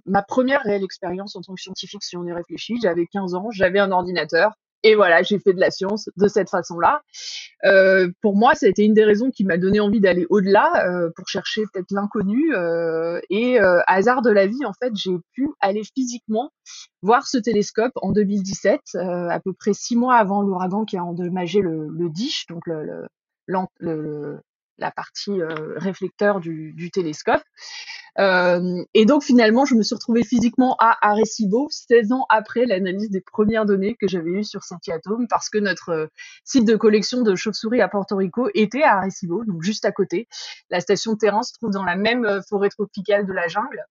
[0.06, 2.78] ma première réelle expérience en tant que scientifique, si on y réfléchit.
[2.82, 4.54] J'avais 15 ans, j'avais un ordinateur,
[4.86, 7.02] et voilà, j'ai fait de la science de cette façon-là.
[7.66, 10.88] Euh, pour moi, ça a été une des raisons qui m'a donné envie d'aller au-delà
[10.88, 12.54] euh, pour chercher peut-être l'inconnu.
[12.54, 13.58] Euh, et
[13.88, 16.52] hasard de la vie, en fait, j'ai pu aller physiquement
[17.02, 21.04] voir ce télescope en 2017, euh, à peu près six mois avant l'ouragan qui a
[21.04, 22.62] endommagé le, dish, donc
[23.48, 25.42] la partie
[25.78, 27.42] réflecteur du, du télescope.
[28.18, 33.10] Euh, et donc finalement, je me suis retrouvée physiquement à Arecibo, 16 ans après l'analyse
[33.10, 36.08] des premières données que j'avais eues sur Saint-Atome, parce que notre euh,
[36.44, 40.28] site de collection de chauves-souris à Porto Rico était à Arecibo, donc juste à côté.
[40.70, 43.84] La station terrain se trouve dans la même euh, forêt tropicale de la jungle.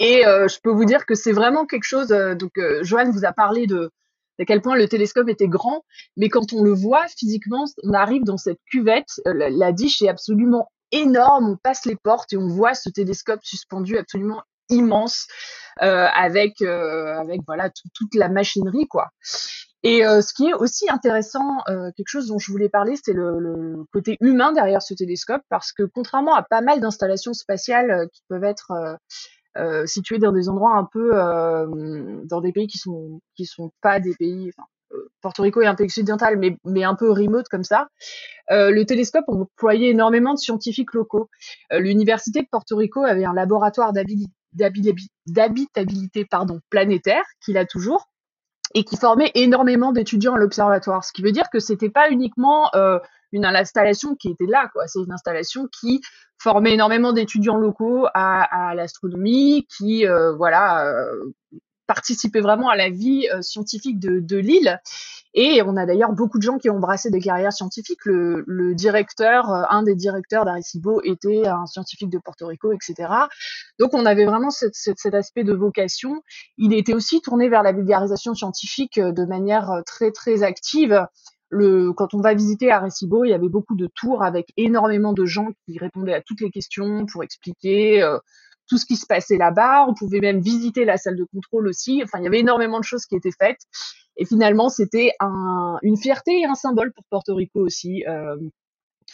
[0.00, 2.08] Et je peux vous dire que c'est vraiment quelque chose.
[2.08, 2.50] donc,
[2.82, 3.92] Joanne vous a parlé de
[4.40, 5.84] à quel point le télescope était grand,
[6.16, 10.08] mais quand on le voit physiquement, on arrive dans cette cuvette, la, la dish est
[10.08, 15.26] absolument énorme, on passe les portes et on voit ce télescope suspendu absolument immense
[15.82, 19.10] euh, avec euh, avec voilà toute la machinerie quoi.
[19.82, 23.84] Et euh, ce qui est aussi intéressant, quelque chose dont je voulais parler, c'est le,
[23.92, 28.44] côté humain derrière ce télescope, parce que contrairement à pas mal d'installations spatiales qui peuvent
[28.44, 28.96] être
[29.84, 31.10] situées dans des endroits un peu
[32.24, 34.52] dans des pays qui sont qui sont pas des pays,
[35.20, 37.88] Porto Rico est un pays occidental, mais, mais un peu remote comme ça.
[38.50, 41.28] Euh, le télescope employait énormément de scientifiques locaux.
[41.72, 43.92] Euh, l'université de Porto Rico avait un laboratoire
[44.52, 46.26] d'habitabilité
[46.70, 48.10] planétaire qu'il a toujours
[48.74, 51.04] et qui formait énormément d'étudiants à l'observatoire.
[51.04, 52.98] Ce qui veut dire que c'était pas uniquement euh,
[53.32, 54.68] une installation qui était là.
[54.86, 56.00] C'est une installation qui
[56.38, 60.04] formait énormément d'étudiants locaux à, à l'astronomie, qui
[60.36, 60.92] voilà
[61.86, 64.80] participer vraiment à la vie euh, scientifique de, de l'île.
[65.34, 68.04] Et on a d'ailleurs beaucoup de gens qui ont embrassé des carrières scientifiques.
[68.04, 73.12] Le, directeur, euh, un des directeurs d'Arecibo était un scientifique de Porto Rico, etc.
[73.78, 76.22] Donc on avait vraiment cet aspect de vocation.
[76.56, 81.06] Il était aussi tourné vers la vulgarisation scientifique euh, de manière très très active.
[81.50, 85.24] Le, quand on va visiter Arecibo, il y avait beaucoup de tours avec énormément de
[85.24, 88.02] gens qui répondaient à toutes les questions pour expliquer
[88.68, 89.86] tout ce qui se passait là-bas.
[89.88, 92.00] On pouvait même visiter la salle de contrôle aussi.
[92.02, 93.60] Enfin, il y avait énormément de choses qui étaient faites.
[94.16, 98.36] Et finalement, c'était un, une fierté et un symbole pour Porto Rico aussi, euh,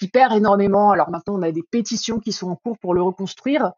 [0.01, 0.91] qui perd énormément.
[0.91, 3.73] Alors maintenant, on a des pétitions qui sont en cours pour le reconstruire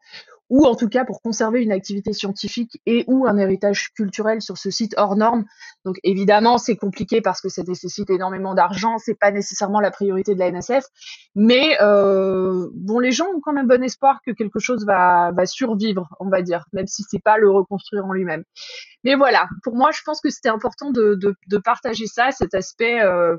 [0.49, 4.57] ou en tout cas pour conserver une activité scientifique et ou un héritage culturel sur
[4.57, 5.45] ce site hors norme.
[5.83, 10.35] Donc évidemment, c'est compliqué parce que ça nécessite énormément d'argent, c'est pas nécessairement la priorité
[10.35, 10.85] de la NSF,
[11.35, 16.07] mais euh, bon, les gens ont quand même bon espoir que quelque chose va, survivre,
[16.19, 18.43] on va dire, même si c'est pas le reconstruire en lui-même.
[19.03, 23.01] Mais voilà, pour moi, je pense que c'était important de, partager ça, cet aspect.
[23.01, 23.37] Euh,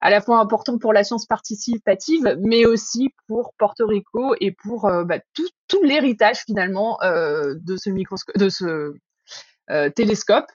[0.00, 4.86] à la fois important pour la science participative, mais aussi pour Porto Rico et pour
[4.86, 8.94] euh, bah, tout, tout l'héritage finalement euh, de ce microscope, de ce
[9.70, 10.46] euh, télescope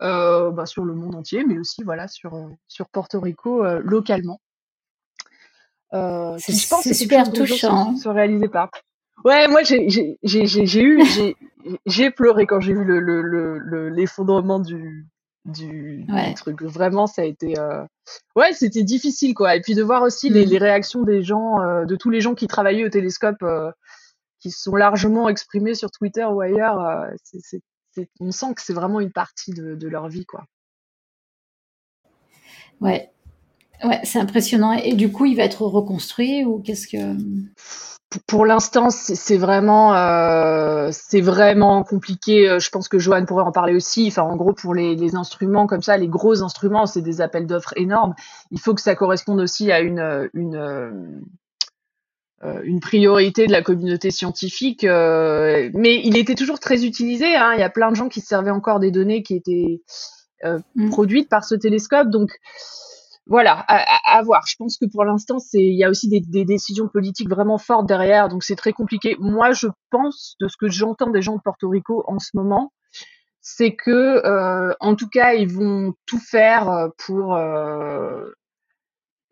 [0.00, 2.32] bah, sur le monde entier, mais aussi voilà sur
[2.66, 4.40] sur Porto Rico localement.
[5.92, 7.94] c'est super touchant.
[7.96, 8.68] Se, se réaliser pas.
[9.24, 11.02] Ouais, moi j'ai eu
[11.86, 15.06] j'ai pleuré quand j'ai vu le l'effondrement le, le, du
[15.44, 16.06] du,
[16.36, 16.62] truc.
[16.62, 17.84] Vraiment, ça a été, euh...
[18.36, 19.56] ouais, c'était difficile quoi.
[19.56, 20.50] Et puis de voir aussi les, mm.
[20.50, 23.70] les, réactions des gens, euh, de tous les gens qui travaillaient au télescope, euh,
[24.40, 27.06] qui sont largement exprimés sur Twitter ou ailleurs.
[28.20, 30.44] On sent que c'est vraiment une partie de, de, leur vie quoi.
[32.80, 33.10] Ouais,
[33.84, 34.72] ouais, c'est impressionnant.
[34.72, 37.16] Et du coup, il va être reconstruit ou qu'est-ce que
[38.26, 42.48] pour l'instant, c'est vraiment, euh, c'est vraiment compliqué.
[42.48, 44.06] Euh, je pense que Johan pourrait en parler aussi.
[44.08, 47.46] Enfin, en gros, pour les, les instruments comme ça, les gros instruments, c'est des appels
[47.46, 48.14] d'offres énormes.
[48.50, 50.56] Il faut que ça corresponde aussi à une, une,
[52.44, 54.84] euh, une priorité de la communauté scientifique.
[54.84, 57.36] Euh, mais il était toujours très utilisé.
[57.36, 57.52] Hein.
[57.54, 59.82] Il y a plein de gens qui servaient encore des données qui étaient
[60.44, 60.90] mmh.
[60.90, 62.08] produites par ce télescope.
[62.08, 62.30] Donc,
[63.26, 64.44] voilà, à, voir.
[64.46, 67.58] Je pense que pour l'instant, c'est il y a aussi des, des, décisions politiques vraiment
[67.58, 69.16] fortes derrière, donc c'est très compliqué.
[69.20, 72.72] Moi, je pense de ce que j'entends des gens de Porto Rico en ce moment,
[73.40, 77.34] c'est que, euh, en tout cas, ils vont tout faire euh, pour.
[77.36, 78.32] Euh,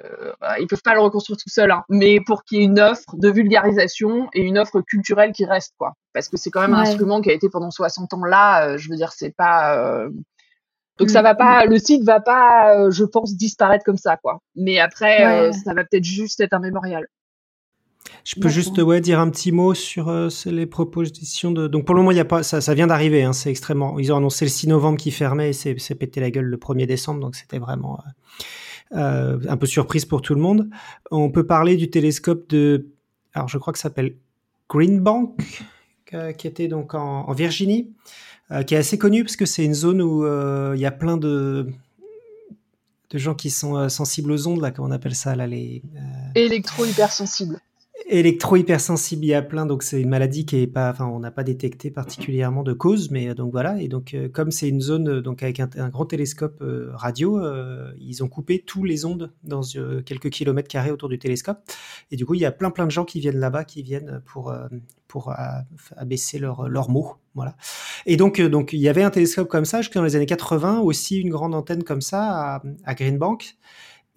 [0.04, 2.80] euh, ils peuvent pas le reconstruire tout seuls, hein, mais pour qu'il y ait une
[2.80, 5.92] offre de vulgarisation et une offre culturelle qui reste, quoi.
[6.14, 8.66] Parce que c'est quand même un instrument qui a été pendant 60 ans là.
[8.66, 10.06] Euh, je veux dire, c'est pas
[11.00, 14.42] donc ça va pas, le site va pas, euh, je pense, disparaître comme ça, quoi.
[14.54, 17.06] Mais après, euh, ça va peut-être juste être un mémorial.
[18.24, 21.68] Je peux juste ouais, dire un petit mot sur euh, les propositions de.
[21.68, 23.22] Donc pour le moment, il y a pas ça, ça vient d'arriver.
[23.22, 23.98] Hein, c'est extrêmement.
[23.98, 26.86] Ils ont annoncé le 6 novembre qui fermait et c'est pété la gueule le 1er
[26.86, 27.20] décembre.
[27.20, 28.02] Donc c'était vraiment
[28.92, 30.68] un peu surprise pour tout le monde.
[31.10, 32.88] On peut parler du télescope de.
[33.32, 34.16] Alors je crois que ça s'appelle
[34.68, 35.40] Green Bank,
[36.36, 37.90] qui était donc en, en Virginie.
[38.52, 40.90] Euh, qui est assez connu parce que c'est une zone où euh, il y a
[40.90, 41.68] plein de,
[43.10, 45.82] de gens qui sont euh, sensibles aux ondes, là, comment on appelle ça, là, les...
[46.34, 47.60] Électro-hypersensibles.
[48.10, 51.30] Électro-hypersensible, il y a plein, donc c'est une maladie qui est pas, enfin, on n'a
[51.30, 53.80] pas détecté particulièrement de cause, mais donc voilà.
[53.80, 56.62] Et donc, comme c'est une zone, donc avec un, grand télescope
[56.92, 57.40] radio,
[57.98, 59.62] ils ont coupé tous les ondes dans
[60.04, 61.58] quelques kilomètres carrés autour du télescope.
[62.10, 64.22] Et du coup, il y a plein, plein de gens qui viennent là-bas, qui viennent
[64.26, 64.52] pour,
[65.08, 65.32] pour
[65.96, 67.16] abaisser leurs leur mots.
[67.34, 67.56] Voilà.
[68.06, 70.80] Et donc, donc, il y avait un télescope comme ça, jusqu'à dans les années 80,
[70.80, 73.56] aussi une grande antenne comme ça à, à Greenbank.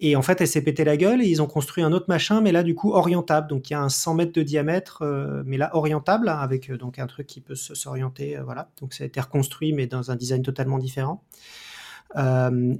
[0.00, 2.40] Et en fait, elle s'est pété la gueule et ils ont construit un autre machin,
[2.40, 3.46] mais là, du coup, orientable.
[3.48, 6.68] Donc, il y a un 100 mètres de diamètre, euh, mais là, orientable, hein, avec
[6.68, 8.36] euh, donc un truc qui peut s'orienter.
[8.36, 8.70] Euh, voilà.
[8.80, 11.22] Donc, ça a été reconstruit, mais dans un design totalement différent.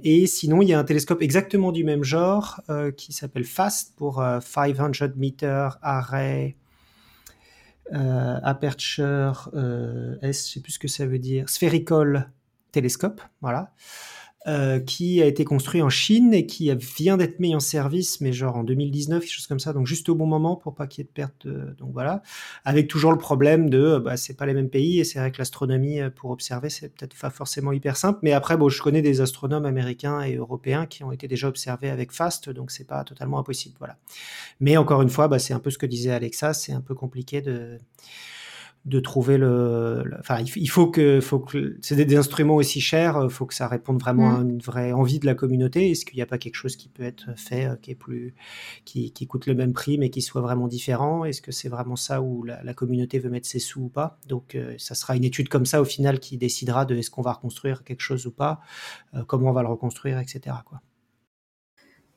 [0.03, 2.61] et sinon, il y a un télescope exactement du même genre
[2.95, 6.55] qui s'appelle FAST pour 500 Meter Array
[7.91, 9.49] Aperture
[10.21, 12.31] S, je sais plus ce que ça veut dire, Spherical
[12.71, 13.21] Telescope.
[13.41, 13.73] Voilà.
[14.47, 18.31] Euh, qui a été construit en Chine et qui vient d'être mis en service, mais
[18.31, 21.01] genre en 2019, quelque chose comme ça, donc juste au bon moment pour pas qu'il
[21.01, 21.47] y ait de perte.
[21.47, 22.21] donc voilà,
[22.63, 25.31] avec toujours le problème de, euh, bah, c'est pas les mêmes pays et c'est vrai
[25.31, 28.79] que l'astronomie euh, pour observer c'est peut-être pas forcément hyper simple, mais après bon, je
[28.83, 32.85] connais des astronomes américains et européens qui ont été déjà observés avec FAST, donc c'est
[32.85, 33.97] pas totalement impossible, voilà.
[34.59, 36.93] Mais encore une fois, bah, c'est un peu ce que disait Alexa, c'est un peu
[36.93, 37.79] compliqué de
[38.85, 43.31] de trouver le, enfin il faut que faut que c'est des, instruments aussi chers il
[43.31, 44.49] faut que ça réponde vraiment à mm.
[44.49, 45.89] une vraie envie de la communauté.
[45.89, 48.35] Est-ce qu'il n'y a pas quelque chose qui peut être fait euh, qui est plus
[48.85, 51.25] qui, qui, coûte le même prix mais qui soit vraiment différent?
[51.25, 54.19] Est-ce que c'est vraiment ça où la, communauté veut mettre ses sous ou pas?
[54.27, 57.23] Donc euh, ça sera une étude comme ça au final qui décidera de est-ce qu'on
[57.23, 58.59] va reconstruire quelque chose ou pas
[59.15, 60.81] euh, comment on va le reconstruire etc quoi.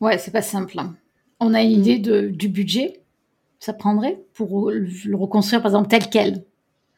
[0.00, 0.96] Ouais c'est pas simple hein.
[1.40, 3.00] on a une idée de, du budget
[3.58, 6.44] ça prendrait pour le reconstruire par exemple tel quel?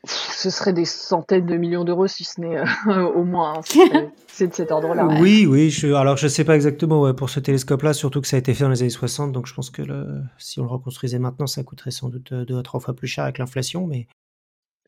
[0.06, 3.58] Ce serait des centaines de millions d'euros, si ce n'est euh, au moins.
[3.58, 4.10] Hein.
[4.28, 5.06] c'est de cet ordre-là.
[5.20, 5.70] Oui, oui.
[5.70, 8.54] Je, alors, je sais pas exactement ouais, pour ce télescope-là, surtout que ça a été
[8.54, 9.32] fait dans les années 60.
[9.32, 12.58] Donc, je pense que le, si on le reconstruisait maintenant, ça coûterait sans doute deux
[12.58, 13.86] à trois fois plus cher avec l'inflation.
[13.86, 14.06] Mais...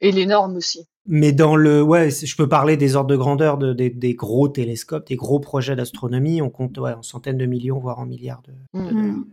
[0.00, 0.86] Et les normes aussi.
[1.06, 1.82] Mais dans le.
[1.82, 5.76] Ouais, je peux parler des ordres de grandeur de, des, gros télescopes, des gros projets
[5.76, 6.40] d'astronomie.
[6.40, 9.24] On compte ouais, en centaines de millions, voire en milliards de, mmh.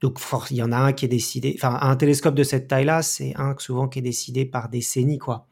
[0.00, 0.18] Donc
[0.50, 3.34] il y en a un qui est décidé, enfin un télescope de cette taille-là, c'est
[3.36, 5.46] un souvent qui est décidé par décennies, quoi,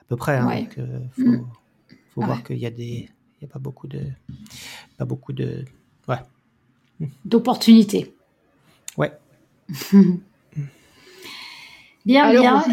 [0.00, 0.36] à peu près.
[0.36, 1.46] Hein, donc, euh, faut, mm.
[2.14, 3.08] faut voir qu'il y a des,
[3.40, 4.02] il y a pas beaucoup de,
[4.96, 5.64] pas beaucoup de,
[6.08, 8.14] ouais, d'opportunités.
[8.96, 9.12] Ouais.
[12.14, 12.64] Alors,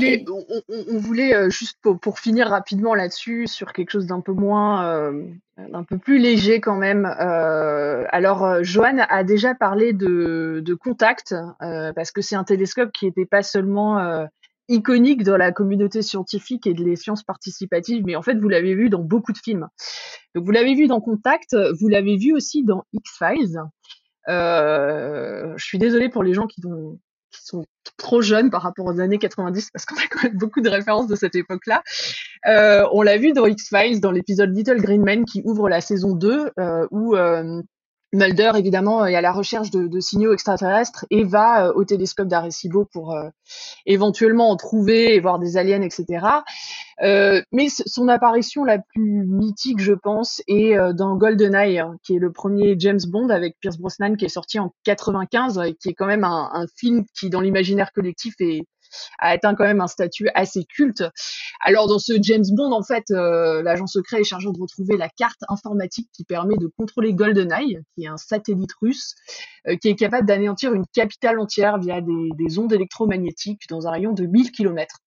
[0.89, 5.23] On voulait, euh, juste pour, finir rapidement là-dessus, sur quelque chose d'un peu moins, euh,
[5.57, 7.05] d'un peu plus léger quand même.
[7.05, 13.05] Euh, alors, Joanne a déjà parlé de, de Contact, parce que c'est un télescope qui
[13.05, 14.27] n'était pas seulement
[14.69, 18.76] iconique dans la communauté scientifique et de les sciences participatives, mais en fait, vous l'avez
[18.76, 19.68] vu dans beaucoup de films.
[20.35, 23.61] Donc, vous l'avez vu dans Contact, vous l'avez vu aussi dans X-Files.
[24.27, 26.99] je suis désolée pour les gens qui ont
[27.44, 27.65] sont
[27.98, 31.07] trop jeunes par rapport aux années 90 parce qu'on a quand même beaucoup de références
[31.07, 31.84] de cette époque-là.
[32.48, 36.14] Euh, on l'a vu dans X-Files dans l'épisode Little Green Men qui ouvre la saison
[36.14, 37.61] 2 euh, où euh,
[38.14, 42.85] Mulder, évidemment, est à la recherche de, signaux extraterrestres et va euh, au télescope d'Arecibo
[42.85, 43.30] pour euh,
[43.88, 46.26] éventuellement en trouver et voir des aliens, etc.
[47.02, 52.19] Euh, mais son apparition la plus mythique, je pense, est dans GoldenEye, hein, qui est
[52.19, 55.94] le premier James Bond avec Pierce Brosnan, qui est sorti en 95, et qui est
[55.94, 58.68] quand même un, un film qui, dans l'imaginaire collectif, est
[59.20, 61.03] a atteint quand même un statut assez culte.
[61.64, 65.10] Alors dans ce James Bond, en fait, euh, l'agent secret est chargé de retrouver la
[65.10, 69.15] carte informatique qui permet de contrôler GoldenEye, qui est un satellite russe,
[69.68, 73.91] euh, qui est capable d'anéantir une capitale entière via des, des ondes électromagnétiques dans un
[73.91, 75.02] rayon de 1000 km.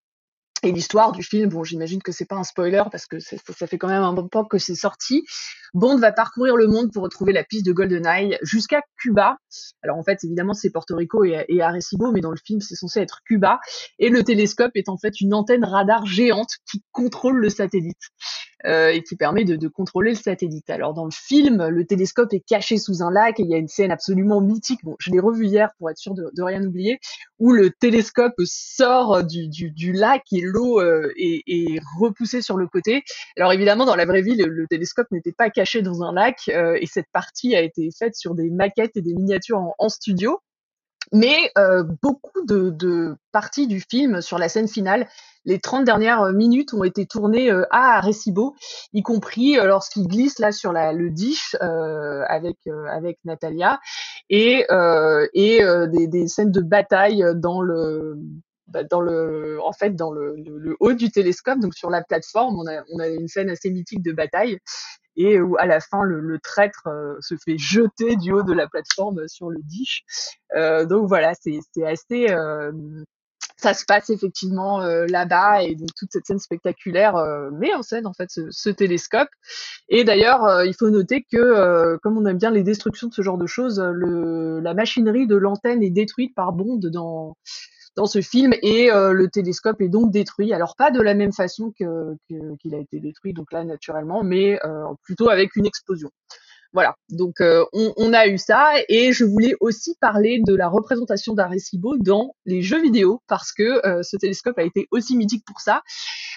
[0.66, 3.36] Et l'histoire du film, bon, j'imagine que c'est pas un spoiler parce que ça,
[3.68, 5.24] fait quand même un bon temps que c'est sorti.
[5.74, 9.36] Bond va parcourir le monde pour retrouver la piste de GoldenEye jusqu'à Cuba.
[9.84, 12.74] Alors en fait, évidemment, c'est Porto Rico et, et, Arecibo, mais dans le film, c'est
[12.74, 13.60] censé être Cuba.
[14.00, 18.02] Et le télescope est en fait une antenne radar géante qui contrôle le satellite.
[18.64, 20.70] Euh, et qui permet de, de, contrôler le satellite.
[20.70, 23.58] Alors dans le film, le télescope est caché sous un lac et il y a
[23.58, 24.80] une scène absolument mythique.
[24.82, 26.98] Bon, je l'ai revu hier pour être sûr de, de, rien oublier,
[27.38, 32.56] où le télescope sort du, du, du lac et l'eau euh, est, est, repoussée sur
[32.56, 33.04] le côté.
[33.36, 36.78] Alors évidemment, dans la vraie vie, le, télescope n'était pas caché dans un lac euh,
[36.80, 40.40] et cette partie a été faite sur des maquettes et des miniatures en, en studio.
[41.12, 45.06] Mais euh, beaucoup de, de, parties du film sur la scène finale
[45.46, 48.54] les 30 dernières euh, minutes ont été tournées euh, à Arecibo,
[48.92, 52.56] y compris euh, lorsqu'il glisse là sur la, le dish avec
[52.90, 53.80] avec Natalia.
[54.28, 54.66] Et
[55.34, 55.60] et
[55.92, 58.18] des, des, scènes de bataille dans le
[58.68, 62.58] bah, dans le, en fait, dans le, le, haut du télescope, donc sur la plateforme,
[62.58, 64.58] on a, on a une scène assez mythique de bataille
[65.16, 66.88] et où à la fin le, le traître
[67.20, 70.04] se fait jeter du haut de la plateforme sur le dish.
[70.54, 72.28] Euh, donc voilà, c'est assez
[73.56, 77.82] ça se passe effectivement euh, là-bas et donc toute cette scène spectaculaire euh, met en
[77.82, 79.28] scène en fait ce, ce télescope.
[79.88, 83.22] Et d'ailleurs, euh, il faut noter que comme on aime bien les destructions de ce
[83.22, 87.36] genre de choses, le, la machinerie de l'antenne est détruite par Bond dans
[87.96, 90.52] dans ce film et le télescope est donc détruit.
[90.52, 92.14] Alors pas de la même façon que
[92.60, 94.60] qu'il a été détruit donc là naturellement, mais
[95.02, 96.10] plutôt avec une explosion.
[96.76, 101.32] Voilà, donc euh, on, a eu ça et je voulais aussi parler de la représentation
[101.32, 105.58] d'Arecibo dans les jeux vidéo parce que euh, ce télescope a été aussi mythique pour
[105.60, 105.80] ça.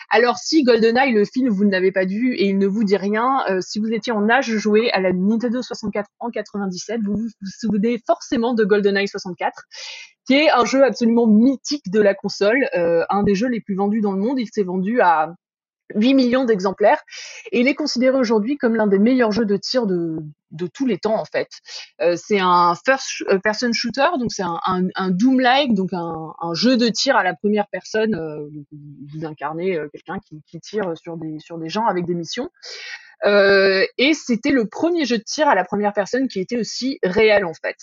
[0.10, 2.96] Alors si GoldenEye, le film, vous ne l'avez pas vu et il ne vous dit
[2.96, 7.02] rien, euh, si vous étiez en âge de jouer à la Nintendo 64 en 97,
[7.04, 7.28] vous vous,
[7.60, 9.64] souvenez forcément de GoldenEye 64
[10.26, 14.00] qui est un jeu absolument mythique de la console, un des jeux les plus vendus
[14.00, 14.40] dans le monde.
[14.40, 15.34] Il s'est vendu à
[15.96, 17.02] 8 millions d'exemplaires
[17.52, 20.20] et il est considéré aujourd'hui comme l'un des meilleurs jeux de tir de,
[20.74, 21.50] tous les temps en fait.
[22.02, 27.16] Euh, c'est un first euh, shooter, donc c'est un, Doom-like, donc un, jeu de tir
[27.16, 28.16] à la première personne.
[28.16, 28.48] Euh,
[29.14, 32.50] vous incarnez quelqu'un qui, tire sur des gens avec des missions.
[33.26, 37.00] Euh, et c'était le premier jeu de tir à la première personne qui était aussi
[37.04, 37.76] réel en fait.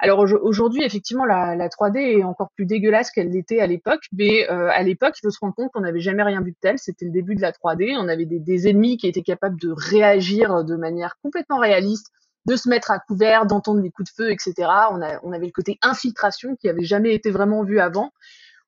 [0.00, 4.50] Alors aujourd'hui, effectivement, la, la, 3D est encore plus dégueulasse qu'elle l'était à l'époque, mais
[4.50, 6.78] euh, à l'époque, il faut se rendre compte qu'on n'avait jamais rien vu de tel.
[6.78, 7.96] C'était le début de la 3D.
[7.98, 12.08] On avait des, ennemis qui étaient capables de réagir de manière complètement réaliste,
[12.46, 14.54] de se mettre à couvert, d'entendre des coups de feu, etc.
[14.90, 18.12] On, avait le côté infiltration qui avait jamais été vraiment vu avant.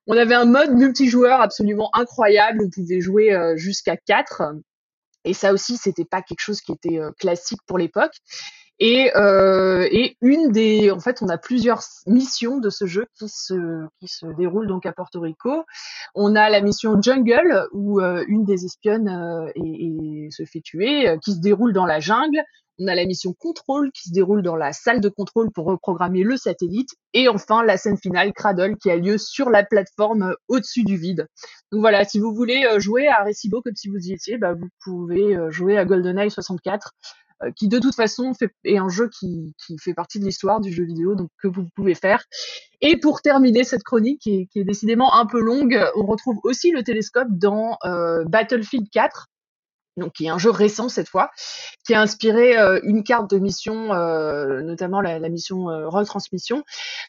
[0.07, 2.63] On avait un mode multijoueur absolument incroyable.
[2.65, 4.55] On pouvait jouer euh, jusqu'à 4
[5.29, 8.13] et ça aussi, c'était pas quelque chose qui était euh, classique pour l'époque.
[8.79, 13.27] Et, euh, et, une des, en fait, on a plusieurs missions de ce jeu qui
[13.27, 15.65] se qui se déroulent donc à Porto Rico.
[16.15, 21.09] On a la mission Jungle où euh, une des espionnes euh, et, se fait tuer,
[21.09, 22.41] euh, qui se déroule dans la jungle.
[22.81, 26.23] On a la mission Control qui se déroule dans la salle de contrôle pour reprogrammer
[26.23, 26.91] le satellite.
[27.13, 31.27] Et enfin, la scène finale, Cradle, qui a lieu sur la plateforme au-dessus du vide.
[31.73, 34.69] Donc voilà, si vous voulez jouer à Recibo comme si vous y étiez, bah, vous
[34.81, 36.93] pouvez jouer à GoldenEye 64
[37.28, 38.33] euh, qui de toute façon
[38.63, 41.95] est un jeu qui, fait partie de l'histoire du jeu vidéo, donc que vous pouvez
[41.95, 42.23] faire.
[42.81, 46.83] Et pour terminer cette chronique, qui est, décidément un peu longue, on retrouve aussi le
[46.83, 49.27] télescope dans euh, Battlefield 4,
[49.99, 51.29] donc qui est un jeu récent cette fois,
[51.85, 56.63] qui a inspiré euh, une carte de mission, euh, notamment la, mission euh, retransmission,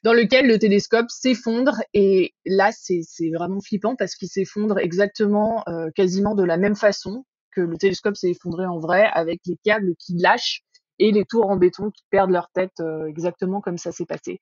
[0.05, 5.91] dans lequel le télescope s'effondre et là c'est vraiment flippant parce qu'il s'effondre exactement, euh,
[5.95, 7.25] quasiment de la même façon
[7.55, 10.63] que le télescope s'est effondré en vrai avec les câbles qui lâchent
[11.01, 14.41] et les tours en béton qui perdent leur tête euh, exactement comme ça s'est passé.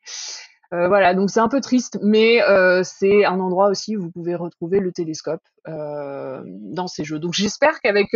[0.74, 4.10] Euh, voilà, donc c'est un peu triste, mais euh, c'est un endroit aussi où vous
[4.10, 7.18] pouvez retrouver le télescope dans ces jeux.
[7.18, 8.08] Donc j'espère qu'avec,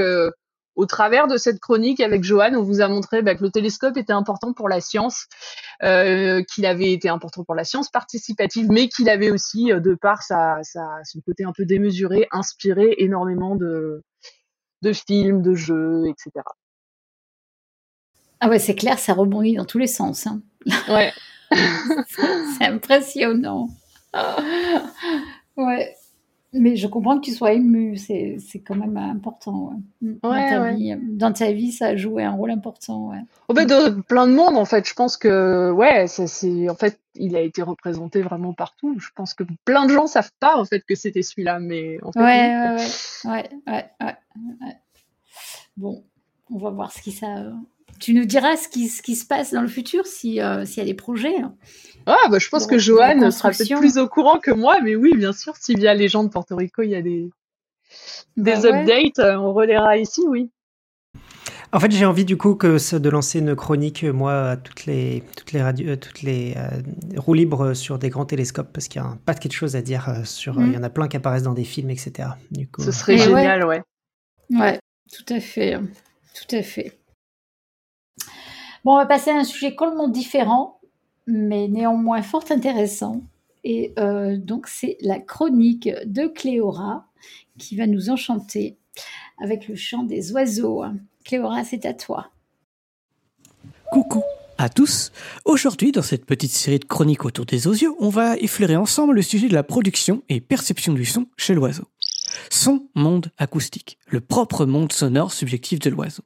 [0.75, 3.99] au travers de cette chronique avec Johan, on vous a montré bah, que le télescope
[3.99, 5.27] était important pour la science,
[5.83, 11.21] qu'il avait été important pour la science participative, mais qu'il avait aussi, de par son
[11.27, 14.03] côté un peu démesuré, inspiré énormément de,
[14.83, 16.45] de films, de jeux, etc.
[18.41, 20.27] Ah ouais, c'est clair, ça rebondit dans tous les sens.
[20.27, 20.43] Hein.
[20.89, 21.13] Ouais.
[22.59, 23.69] c'est impressionnant.
[25.57, 25.95] Ouais.
[26.55, 29.73] Mais je comprends que tu sois ému, c'est, quand même important.
[30.03, 30.19] Ouais.
[30.23, 33.09] Dans, ta Vie, dans ta vie, ça a joué un rôle important.
[33.09, 33.21] Ouais.
[33.49, 34.87] Oh de plein de monde, en fait.
[34.87, 38.95] Je pense que, ouais, c'est, en fait, il a été représenté vraiment partout.
[38.99, 41.59] Je pense que plein de gens savent pas, en fait, que c'était celui-là.
[41.59, 42.77] Mais en fait, ouais, ouais,
[43.25, 44.17] ouais, ouais, ouais,
[44.61, 44.77] ouais,
[45.79, 46.05] Bon,
[46.51, 47.45] on va voir ce qui ça.
[48.03, 50.79] Tu nous diras ce qui, ce qui se passe dans le futur si, euh, s'il
[50.79, 51.39] y a des projets.
[51.41, 51.55] Hein.
[52.07, 55.13] Ah, bah, je pense que Johan sera peut-être plus au courant que moi, mais oui,
[55.17, 57.31] bien sûr, si via les gens de Porto Rico, il y a des,
[58.37, 60.51] des bah updates, euh, on relaiera ici, oui.
[61.71, 65.23] En fait, j'ai envie du coup que de lancer une chronique, moi, à toutes les,
[65.37, 66.83] toutes les, radios, euh, toutes les euh,
[67.17, 69.77] roues libres sur des grands télescopes, parce qu'il y a un pas de quelque chose
[69.77, 70.59] à dire sur.
[70.59, 70.67] Mm.
[70.67, 72.31] Il y en a plein qui apparaissent dans des films, etc.
[72.51, 73.81] Du coup, Ce serait génial, ouais.
[74.51, 74.59] ouais.
[74.59, 74.81] Ouais,
[75.13, 75.79] tout à fait.
[76.35, 76.99] Tout à fait.
[78.85, 80.81] Bon, on va passer à un sujet complètement différent
[81.27, 83.23] mais néanmoins fort intéressant.
[83.65, 87.07] Et euh, donc, c'est la chronique de Cléora
[87.59, 88.77] qui va nous enchanter
[89.43, 90.83] avec le chant des oiseaux.
[91.25, 92.31] Cléora, c'est à toi.
[93.93, 94.23] Coucou
[94.59, 95.13] à tous.
[95.45, 99.23] Aujourd'hui, dans cette petite série de chroniques autour des osios, on va effleurer ensemble le
[99.23, 101.85] sujet de la production et perception du son chez l'oiseau.
[102.51, 106.23] Son monde acoustique, le propre monde sonore subjectif de l'oiseau.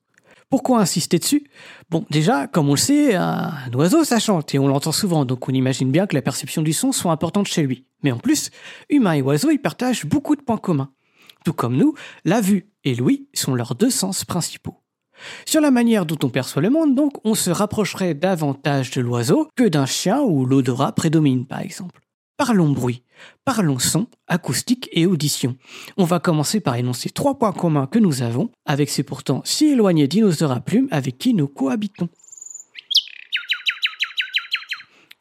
[0.48, 1.44] Pourquoi insister dessus?
[1.90, 5.48] Bon, déjà, comme on le sait, un, oiseau, ça chante, et on l'entend souvent, donc
[5.48, 7.84] on imagine bien que la perception du son soit importante chez lui.
[8.04, 8.50] Mais en plus,
[8.88, 10.92] humain et oiseau, ils partagent beaucoup de points communs.
[11.44, 11.94] Tout comme nous,
[12.24, 14.80] la vue et l'ouïe sont leurs deux sens principaux.
[15.46, 19.48] Sur la manière dont on perçoit le monde, donc, on se rapprocherait davantage de l'oiseau
[19.56, 22.05] que d'un chien où l'odorat prédomine, par exemple.
[22.36, 23.02] Parlons bruit,
[23.46, 25.56] parlons son, acoustique et audition.
[25.96, 29.68] On va commencer par énoncer trois points communs que nous avons avec ces pourtant si
[29.68, 32.10] éloignés dinosaures à plumes avec qui nous cohabitons.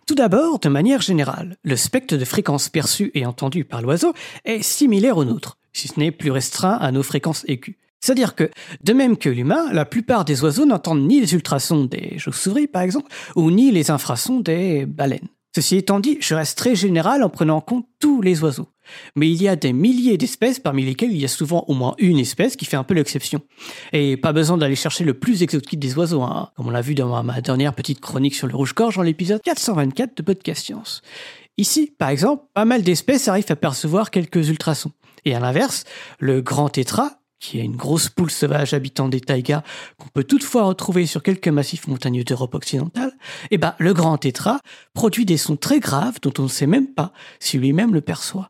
[0.06, 4.14] Tout d'abord, de manière générale, le spectre de fréquences perçues et entendues par l'oiseau
[4.44, 7.76] est similaire au nôtre, si ce n'est plus restreint à nos fréquences aiguës.
[8.02, 8.52] C'est-à-dire que,
[8.84, 12.84] de même que l'humain, la plupart des oiseaux n'entendent ni les ultrasons des chauves-souris, par
[12.84, 15.30] exemple, ou ni les infrasons des baleines.
[15.56, 18.68] Ceci étant dit, je reste très général en prenant en compte tous les oiseaux.
[19.15, 21.95] Mais il y a des milliers d'espèces parmi lesquelles il y a souvent au moins
[21.98, 23.40] une espèce qui fait un peu l'exception.
[23.94, 26.94] Et pas besoin d'aller chercher le plus exotique des oiseaux, hein, comme on l'a vu
[26.94, 31.02] dans ma dernière petite chronique sur le rouge-gorge dans l'épisode 424 de Podcast Science.
[31.57, 34.91] Ici, par exemple, pas mal d'espèces arrivent à percevoir quelques ultrasons.
[35.23, 35.86] Et à l'inverse,
[36.19, 39.64] le grand tétra, qui est une grosse poule sauvage habitant des taïgas
[39.98, 43.14] qu'on peut toutefois retrouver sur quelques massifs montagneux d'Europe occidentale,
[43.52, 44.60] eh ben, le grand tétra
[44.94, 48.50] produit des sons très graves dont on ne sait même pas si lui-même le perçoit.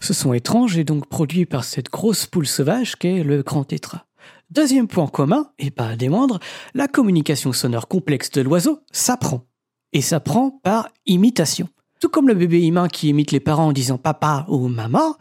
[0.00, 4.04] Ce son étrange est donc produit par cette grosse poule sauvage qu'est le grand tétra.
[4.50, 6.38] Deuxième point commun, et pas des moindres,
[6.74, 9.46] la communication sonore complexe de l'oiseau s'apprend.
[9.94, 11.68] Et s'apprend par imitation.
[12.02, 15.14] Tout comme le bébé humain qui imite les parents en disant papa ou maman,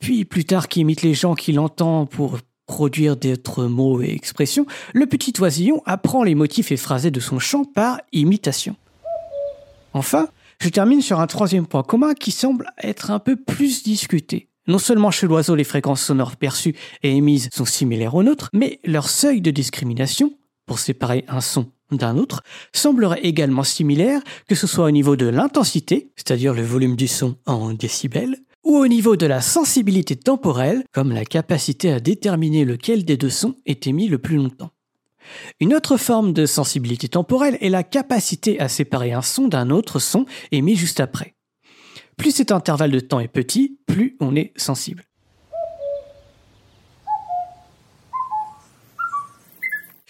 [0.00, 2.36] puis plus tard qui imite les gens qu'il entend pour
[2.66, 7.38] produire d'autres mots et expressions, le petit oisillon apprend les motifs et phrasés de son
[7.38, 8.76] chant par imitation.
[9.94, 10.28] Enfin,
[10.60, 14.50] je termine sur un troisième point commun qui semble être un peu plus discuté.
[14.66, 18.78] Non seulement chez l'oiseau les fréquences sonores perçues et émises sont similaires aux nôtres, mais
[18.84, 20.34] leur seuil de discrimination,
[20.66, 22.42] pour séparer un son d'un autre
[22.72, 27.36] semblerait également similaire, que ce soit au niveau de l'intensité, c'est-à-dire le volume du son
[27.46, 33.04] en décibels, ou au niveau de la sensibilité temporelle, comme la capacité à déterminer lequel
[33.04, 34.72] des deux sons est émis le plus longtemps.
[35.60, 39.98] Une autre forme de sensibilité temporelle est la capacité à séparer un son d'un autre
[39.98, 41.34] son émis juste après.
[42.16, 45.04] Plus cet intervalle de temps est petit, plus on est sensible.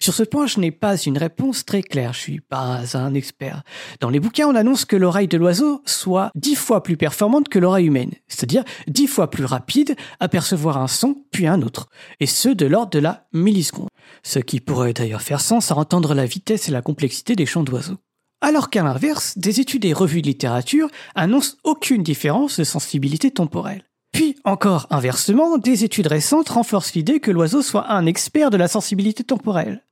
[0.07, 3.65] Sur ce point, je n'ai pas une réponse très claire, je suis pas un expert.
[3.99, 7.59] Dans les bouquins, on annonce que l'oreille de l'oiseau soit dix fois plus performante que
[7.59, 11.89] l'oreille humaine, c'est-à-dire dix fois plus rapide à percevoir un son puis un autre,
[12.21, 13.89] et ce de l'ordre de la milliseconde.
[14.23, 17.65] Ce qui pourrait d'ailleurs faire sens à entendre la vitesse et la complexité des chants
[17.65, 17.99] d'oiseaux.
[18.41, 23.83] Alors qu'à l'inverse, des études et revues de littérature annoncent aucune différence de sensibilité temporelle.
[24.13, 28.69] Puis, encore inversement, des études récentes renforcent l'idée que l'oiseau soit un expert de la
[28.69, 29.83] sensibilité temporelle.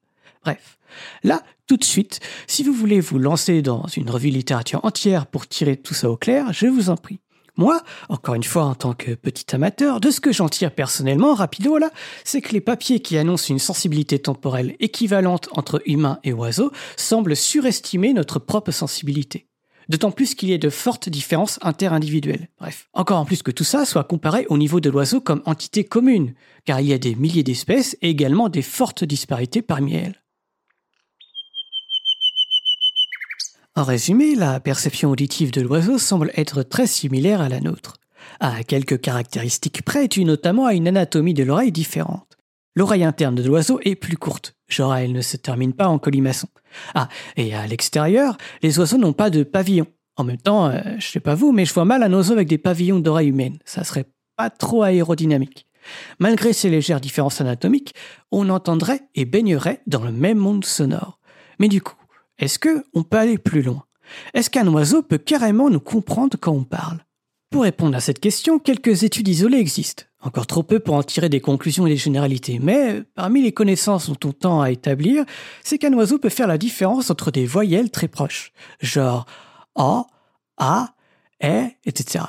[0.45, 0.79] Bref,
[1.23, 5.47] là, tout de suite, si vous voulez vous lancer dans une revue littérature entière pour
[5.47, 7.21] tirer tout ça au clair, je vous en prie.
[7.57, 11.35] Moi, encore une fois en tant que petit amateur, de ce que j'en tire personnellement,
[11.35, 11.91] rapido là,
[12.25, 17.37] c'est que les papiers qui annoncent une sensibilité temporelle équivalente entre humains et oiseaux semblent
[17.37, 19.47] surestimer notre propre sensibilité.
[19.89, 22.49] D'autant plus qu'il y a de fortes différences interindividuelles.
[22.59, 25.85] Bref, encore en plus que tout ça soit comparé au niveau de l'oiseau comme entité
[25.85, 26.35] commune,
[26.65, 30.24] car il y a des milliers d'espèces et également des fortes disparités parmi elles.
[33.77, 37.97] En résumé, la perception auditive de l'oiseau semble être très similaire à la nôtre.
[38.39, 42.39] À quelques caractéristiques près, dû notamment à une anatomie de l'oreille différente.
[42.77, 46.47] L'oreille interne de l'oiseau est plus courte, genre elle ne se termine pas en colimaçon.
[46.95, 49.89] Ah, et à l'extérieur, les oiseaux n'ont pas de pavillon.
[50.17, 52.47] En même temps, euh, je sais pas vous, mais je vois mal un oiseau avec
[52.47, 53.59] des pavillons d'oreille humaine.
[53.65, 54.07] Ça serait
[54.37, 55.67] pas trop aérodynamique.
[56.21, 57.93] Malgré ces légères différences anatomiques,
[58.31, 61.19] on entendrait et baignerait dans le même monde sonore.
[61.59, 61.97] Mais du coup,
[62.39, 63.85] est-ce que on peut aller plus loin?
[64.35, 67.05] Est-ce qu'un oiseau peut carrément nous comprendre quand on parle?
[67.51, 70.05] Pour répondre à cette question, quelques études isolées existent.
[70.21, 74.09] Encore trop peu pour en tirer des conclusions et des généralités, mais parmi les connaissances
[74.09, 75.25] dont on tend à établir,
[75.63, 79.27] c'est qu'un oiseau peut faire la différence entre des voyelles très proches, genre
[79.77, 80.07] A,
[80.57, 80.95] A,
[81.45, 82.25] E, etc.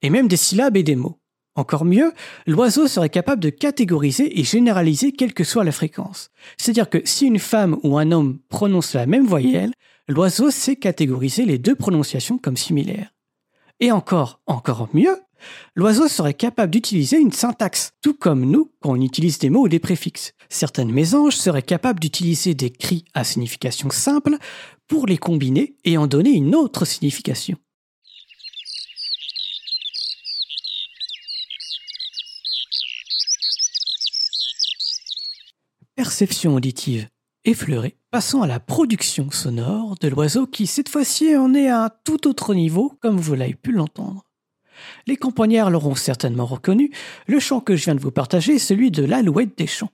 [0.00, 1.19] Et même des syllabes et des mots.
[1.56, 2.12] Encore mieux,
[2.46, 6.30] l'oiseau serait capable de catégoriser et généraliser quelle que soit la fréquence.
[6.56, 9.72] C'est-à-dire que si une femme ou un homme prononce la même voyelle,
[10.08, 13.12] l'oiseau sait catégoriser les deux prononciations comme similaires.
[13.80, 15.16] Et encore, encore mieux,
[15.74, 19.68] l'oiseau serait capable d'utiliser une syntaxe, tout comme nous quand on utilise des mots ou
[19.68, 20.34] des préfixes.
[20.48, 24.36] Certaines mésanges seraient capables d'utiliser des cris à signification simple
[24.86, 27.56] pour les combiner et en donner une autre signification.
[36.00, 37.08] Perception auditive
[37.44, 41.90] effleurée, passons à la production sonore de l'oiseau qui cette fois-ci en est à un
[42.04, 44.24] tout autre niveau comme vous l'avez pu l'entendre.
[45.06, 46.90] Les campagnards l'auront certainement reconnu,
[47.26, 49.90] le chant que je viens de vous partager est celui de l'alouette des champs.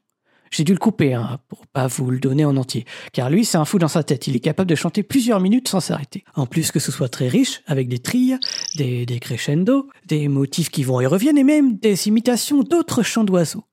[0.52, 3.58] J'ai dû le couper, hein, pour pas vous le donner en entier, car lui c'est
[3.58, 6.22] un fou dans sa tête, il est capable de chanter plusieurs minutes sans s'arrêter.
[6.36, 8.38] En plus que ce soit très riche, avec des trilles,
[8.76, 13.24] des, des crescendo, des motifs qui vont et reviennent, et même des imitations d'autres chants
[13.24, 13.64] d'oiseaux.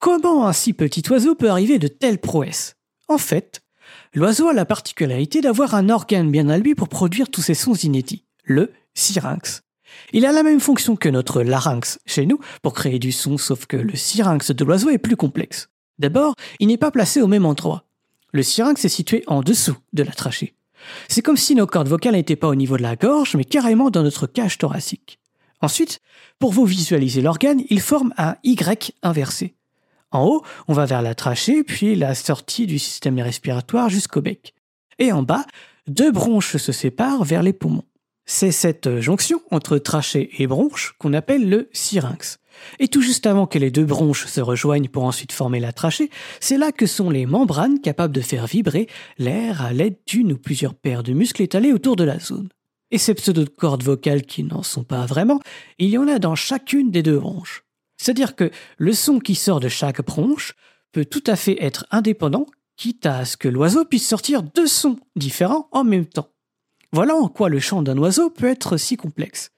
[0.00, 2.76] Comment un si petit oiseau peut arriver de telles prouesses?
[3.08, 3.62] En fait,
[4.14, 7.74] l'oiseau a la particularité d'avoir un organe bien à lui pour produire tous ces sons
[7.74, 9.62] inédits, le syrinx.
[10.12, 13.66] Il a la même fonction que notre larynx chez nous pour créer du son, sauf
[13.66, 15.68] que le syrinx de l'oiseau est plus complexe.
[15.98, 17.84] D'abord, il n'est pas placé au même endroit.
[18.30, 20.54] Le syrinx est situé en dessous de la trachée.
[21.08, 23.90] C'est comme si nos cordes vocales n'étaient pas au niveau de la gorge, mais carrément
[23.90, 25.18] dans notre cage thoracique.
[25.60, 25.98] Ensuite,
[26.38, 29.56] pour vous visualiser l'organe, il forme un Y inversé.
[30.10, 34.54] En haut, on va vers la trachée, puis la sortie du système respiratoire jusqu'au bec.
[34.98, 35.44] Et en bas,
[35.86, 37.84] deux bronches se séparent vers les poumons.
[38.30, 42.38] C'est cette jonction entre trachée et bronche qu'on appelle le syrinx.
[42.78, 46.10] Et tout juste avant que les deux bronches se rejoignent pour ensuite former la trachée,
[46.40, 48.86] c'est là que sont les membranes capables de faire vibrer
[49.16, 52.48] l'air à l'aide d'une ou plusieurs paires de muscles étalés autour de la zone.
[52.90, 55.40] Et ces pseudo-cordes vocales qui n'en sont pas vraiment,
[55.78, 57.64] il y en a dans chacune des deux bronches.
[57.98, 60.54] C'est-à-dire que le son qui sort de chaque bronche
[60.92, 62.46] peut tout à fait être indépendant,
[62.76, 66.30] quitte à ce que l'oiseau puisse sortir deux sons différents en même temps.
[66.92, 69.50] Voilà en quoi le chant d'un oiseau peut être si complexe.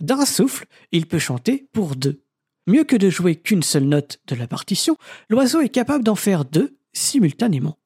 [0.00, 2.22] D'un souffle, il peut chanter pour deux.
[2.66, 4.96] Mieux que de jouer qu'une seule note de la partition,
[5.28, 7.78] l'oiseau est capable d'en faire deux simultanément.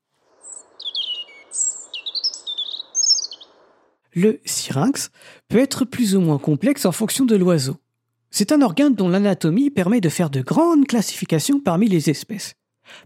[4.14, 5.10] Le syrinx
[5.48, 7.76] peut être plus ou moins complexe en fonction de l'oiseau.
[8.38, 12.52] C'est un organe dont l'anatomie permet de faire de grandes classifications parmi les espèces.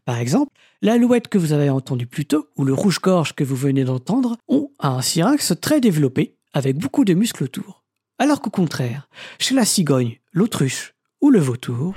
[0.05, 0.51] Par exemple,
[0.83, 4.73] l'alouette que vous avez entendue plus tôt, ou le rouge-gorge que vous venez d'entendre, ont
[4.81, 7.85] un syrinx très développé, avec beaucoup de muscles autour.
[8.19, 9.09] Alors qu'au contraire,
[9.39, 11.95] chez la cigogne, l'autruche ou le vautour,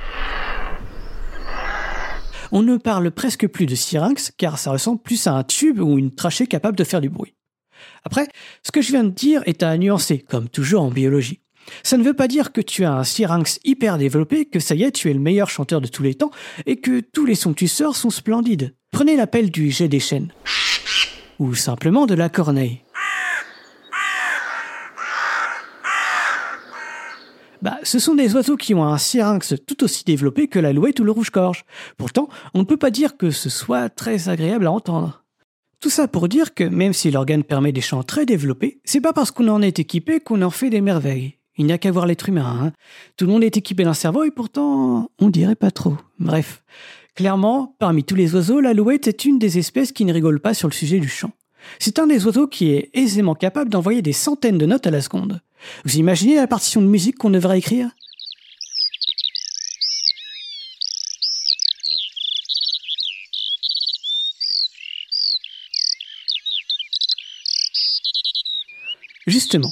[2.52, 5.98] on ne parle presque plus de syrinx car ça ressemble plus à un tube ou
[5.98, 7.34] une trachée capable de faire du bruit.
[8.04, 8.28] Après,
[8.62, 11.43] ce que je viens de dire est à nuancer, comme toujours en biologie.
[11.84, 14.84] Ça ne veut pas dire que tu as un syrinx hyper développé, que ça y
[14.84, 16.32] est, tu es le meilleur chanteur de tous les temps,
[16.66, 18.76] et que tous les sons que tu sors sont splendides.
[18.92, 20.32] Prenez l'appel du jet des chênes.
[21.40, 22.82] Ou simplement de la corneille.
[27.64, 31.06] Bah, ce sont des oiseaux qui ont un syrinx tout aussi développé que l'alouette ou
[31.06, 31.64] le rouge-gorge.
[31.98, 35.24] Pourtant, on ne peut pas dire que ce soit très agréable à entendre.
[35.80, 39.14] Tout ça pour dire que même si l'organe permet des chants très développés, c'est pas
[39.14, 41.38] parce qu'on en est équipé qu'on en fait des merveilles.
[41.58, 42.60] Il n'y a qu'à voir l'être humain.
[42.62, 42.72] Hein.
[43.16, 45.98] Tout le monde est équipé d'un cerveau et pourtant, on dirait pas trop.
[46.20, 46.64] Bref.
[47.16, 50.68] Clairement, parmi tous les oiseaux, l'alouette est une des espèces qui ne rigole pas sur
[50.68, 51.32] le sujet du chant.
[51.80, 55.02] C'est un des oiseaux qui est aisément capable d'envoyer des centaines de notes à la
[55.02, 55.42] seconde.
[55.86, 57.90] Vous imaginez la partition de musique qu'on devrait écrire?
[69.26, 69.72] Justement,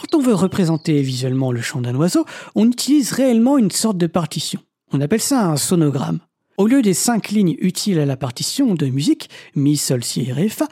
[0.00, 2.24] quand on veut représenter visuellement le chant d'un oiseau,
[2.54, 4.60] on utilise réellement une sorte de partition.
[4.92, 6.20] On appelle ça un sonogramme.
[6.56, 10.48] Au lieu des cinq lignes utiles à la partition de musique, mi, sol, si, ré,
[10.48, 10.68] fa,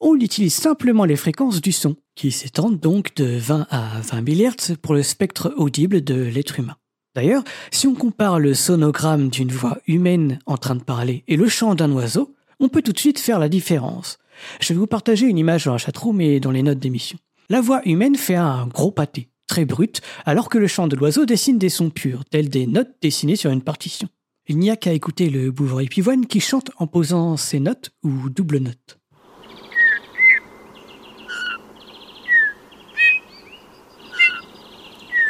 [0.00, 4.72] on utilise simplement les fréquences du son, qui s'étendent donc de 20 à 20 millihertz
[4.82, 6.76] pour le spectre audible de l'être humain.
[7.14, 11.46] D'ailleurs, si on compare le sonogramme d'une voix humaine en train de parler et le
[11.48, 14.18] chant d'un oiseau, on peut tout de suite faire la différence.
[14.60, 17.18] Je vais vous partager une image dans la chatroom et dans les notes d'émission.
[17.50, 21.26] La voix humaine fait un gros pâté, très brut, alors que le chant de l'oiseau
[21.26, 24.08] dessine des sons purs, tels des notes dessinées sur une partition.
[24.46, 28.30] Il n'y a qu'à écouter le bouvrier pivoine qui chante en posant ses notes ou
[28.30, 28.98] double notes.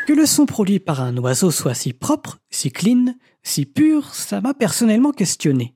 [0.07, 4.41] Que le son produit par un oiseau soit si propre, si clean, si pur, ça
[4.41, 5.75] m'a personnellement questionné.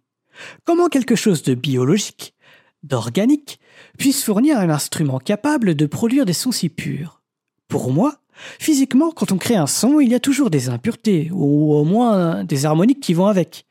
[0.65, 2.35] Comment quelque chose de biologique,
[2.82, 3.60] d'organique,
[3.98, 7.22] puisse fournir un instrument capable de produire des sons si purs
[7.68, 8.18] Pour moi,
[8.59, 12.44] physiquement, quand on crée un son, il y a toujours des impuretés, ou au moins
[12.44, 13.66] des harmoniques qui vont avec.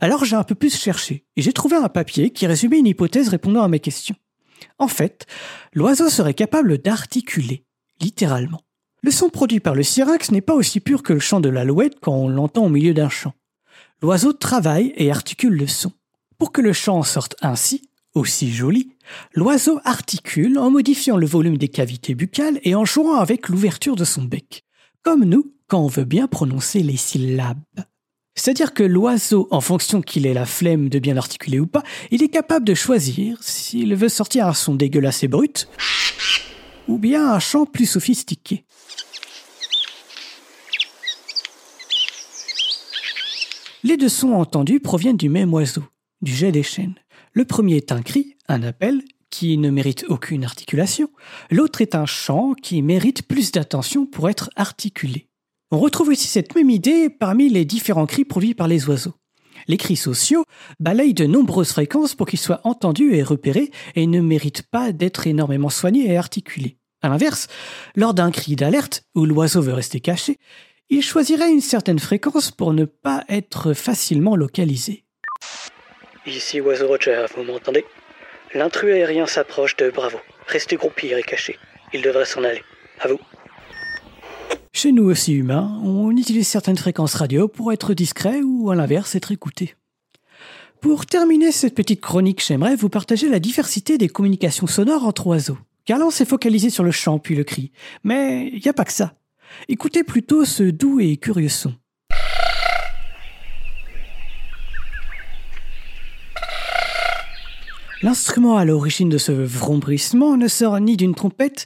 [0.00, 3.28] Alors j'ai un peu plus cherché, et j'ai trouvé un papier qui résumait une hypothèse
[3.28, 4.16] répondant à mes questions.
[4.78, 5.26] En fait,
[5.72, 7.64] l'oiseau serait capable d'articuler,
[8.00, 8.62] littéralement.
[9.02, 12.00] Le son produit par le syrinx n'est pas aussi pur que le chant de l'alouette
[12.00, 13.34] quand on l'entend au milieu d'un chant.
[14.00, 15.92] L'oiseau travaille et articule le son.
[16.38, 18.90] Pour que le chant sorte ainsi, aussi joli,
[19.34, 24.04] l'oiseau articule en modifiant le volume des cavités buccales et en jouant avec l'ouverture de
[24.04, 24.64] son bec,
[25.02, 27.58] comme nous quand on veut bien prononcer les syllabes.
[28.34, 32.22] C'est-à-dire que l'oiseau, en fonction qu'il ait la flemme de bien articuler ou pas, il
[32.22, 35.68] est capable de choisir s'il veut sortir un son dégueulasse et brut,
[36.88, 38.64] ou bien un chant plus sophistiqué.
[43.84, 45.84] Les deux sons entendus proviennent du même oiseau,
[46.22, 46.94] du jet des chaînes.
[47.36, 51.10] Le premier est un cri, un appel, qui ne mérite aucune articulation.
[51.50, 55.28] L'autre est un chant qui mérite plus d'attention pour être articulé.
[55.72, 59.14] On retrouve ici cette même idée parmi les différents cris produits par les oiseaux.
[59.66, 60.44] Les cris sociaux
[60.78, 65.26] balayent de nombreuses fréquences pour qu'ils soient entendus et repérés et ne méritent pas d'être
[65.26, 66.78] énormément soignés et articulés.
[67.02, 67.48] À l'inverse,
[67.96, 70.38] lors d'un cri d'alerte où l'oiseau veut rester caché,
[70.88, 75.04] il choisirait une certaine fréquence pour ne pas être facilement localisé.
[76.26, 77.84] Ici Oiseau Roger, vous m'entendez?
[78.54, 80.18] L'intrus aérien s'approche de Bravo.
[80.46, 81.58] Restez groupis et cachés.
[81.92, 82.62] Il devrait s'en aller.
[83.00, 83.18] À vous.
[84.72, 89.14] Chez nous aussi humains, on utilise certaines fréquences radio pour être discret ou à l'inverse
[89.14, 89.74] être écouté.
[90.80, 95.58] Pour terminer cette petite chronique, j'aimerais vous partager la diversité des communications sonores entre oiseaux.
[95.84, 97.70] Car là, on s'est focalisé sur le chant puis le cri.
[98.02, 99.14] Mais il n'y a pas que ça.
[99.68, 101.74] Écoutez plutôt ce doux et curieux son.
[108.04, 111.64] L'instrument à l'origine de ce vrombrissement ne sort ni d'une trompette,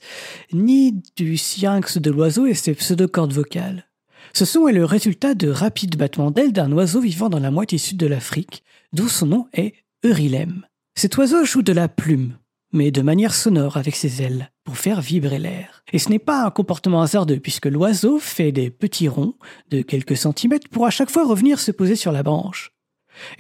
[0.53, 3.89] ni du syrinx de l'oiseau et ses pseudocordes vocales.
[4.33, 7.77] Ce son est le résultat de rapides battements d'ailes d'un oiseau vivant dans la moitié
[7.77, 8.63] sud de l'Afrique,
[8.93, 9.75] d'où son nom est
[10.05, 10.65] Eurilem.
[10.95, 12.39] Cet oiseau joue de la plume,
[12.73, 15.83] mais de manière sonore avec ses ailes, pour faire vibrer l'air.
[15.93, 19.35] Et ce n'est pas un comportement hasardeux, puisque l'oiseau fait des petits ronds
[19.71, 22.71] de quelques centimètres pour à chaque fois revenir se poser sur la branche.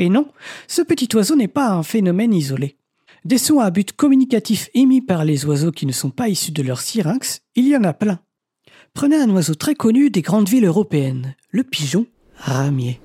[0.00, 0.26] Et non,
[0.66, 2.74] ce petit oiseau n'est pas un phénomène isolé.
[3.24, 6.62] Des sons à but communicatif émis par les oiseaux qui ne sont pas issus de
[6.62, 8.20] leur syrinx, il y en a plein.
[8.94, 13.00] Prenez un oiseau très connu des grandes villes européennes, le pigeon ramier.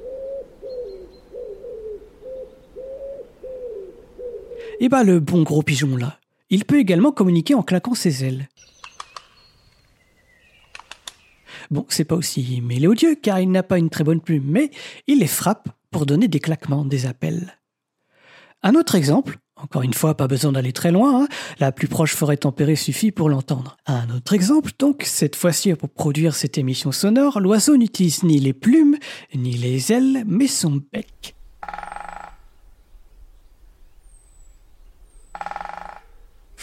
[4.79, 6.19] Et eh bah le bon gros pigeon là,
[6.49, 8.49] il peut également communiquer en claquant ses ailes.
[11.71, 14.71] Bon, c'est pas aussi mélodieux car il n'a pas une très bonne plume, mais
[15.07, 17.57] il les frappe pour donner des claquements, des appels.
[18.61, 21.27] Un autre exemple, encore une fois, pas besoin d'aller très loin, hein.
[21.59, 23.77] la plus proche forêt tempérée suffit pour l'entendre.
[23.85, 28.53] Un autre exemple, donc, cette fois-ci pour produire cette émission sonore, l'oiseau n'utilise ni les
[28.53, 28.97] plumes,
[29.33, 31.35] ni les ailes, mais son bec.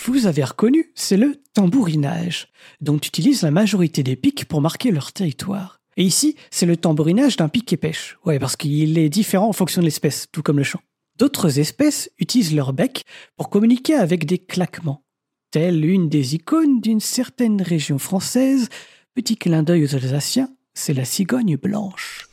[0.05, 2.49] Vous avez reconnu, c'est le tambourinage,
[2.81, 5.81] dont utilise la majorité des pics pour marquer leur territoire.
[5.97, 8.19] Et ici, c'est le tambourinage d'un pic et pêche.
[8.25, 10.81] Ouais, parce qu'il est différent en fonction de l'espèce, tout comme le chant.
[11.21, 13.05] D'autres espèces utilisent leur bec
[13.37, 15.05] pour communiquer avec des claquements,
[15.51, 18.71] telle une des icônes d'une certaine région française.
[19.13, 22.27] Petit clin d'œil aux Alsaciens, c'est la cigogne blanche.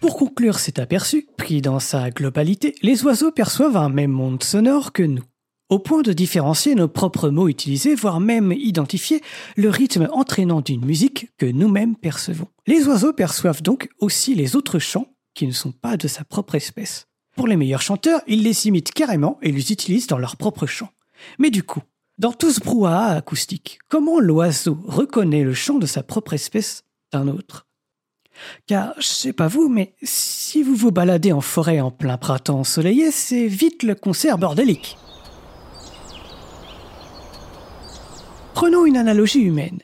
[0.00, 4.92] Pour conclure cet aperçu, pris dans sa globalité, les oiseaux perçoivent un même monde sonore
[4.92, 5.24] que nous
[5.68, 9.20] au point de différencier nos propres mots utilisés, voire même identifier
[9.56, 12.48] le rythme entraînant d'une musique que nous-mêmes percevons.
[12.66, 16.54] Les oiseaux perçoivent donc aussi les autres chants qui ne sont pas de sa propre
[16.54, 17.06] espèce.
[17.36, 20.88] Pour les meilleurs chanteurs, ils les imitent carrément et les utilisent dans leur propre chant.
[21.38, 21.82] Mais du coup,
[22.18, 26.82] dans tout ce brouhaha acoustique, comment l'oiseau reconnaît le chant de sa propre espèce
[27.12, 27.66] d'un autre?
[28.66, 32.60] Car, je sais pas vous, mais si vous vous baladez en forêt en plein printemps
[32.60, 34.96] ensoleillé, c'est vite le concert bordélique.
[38.60, 39.78] Prenons une analogie humaine.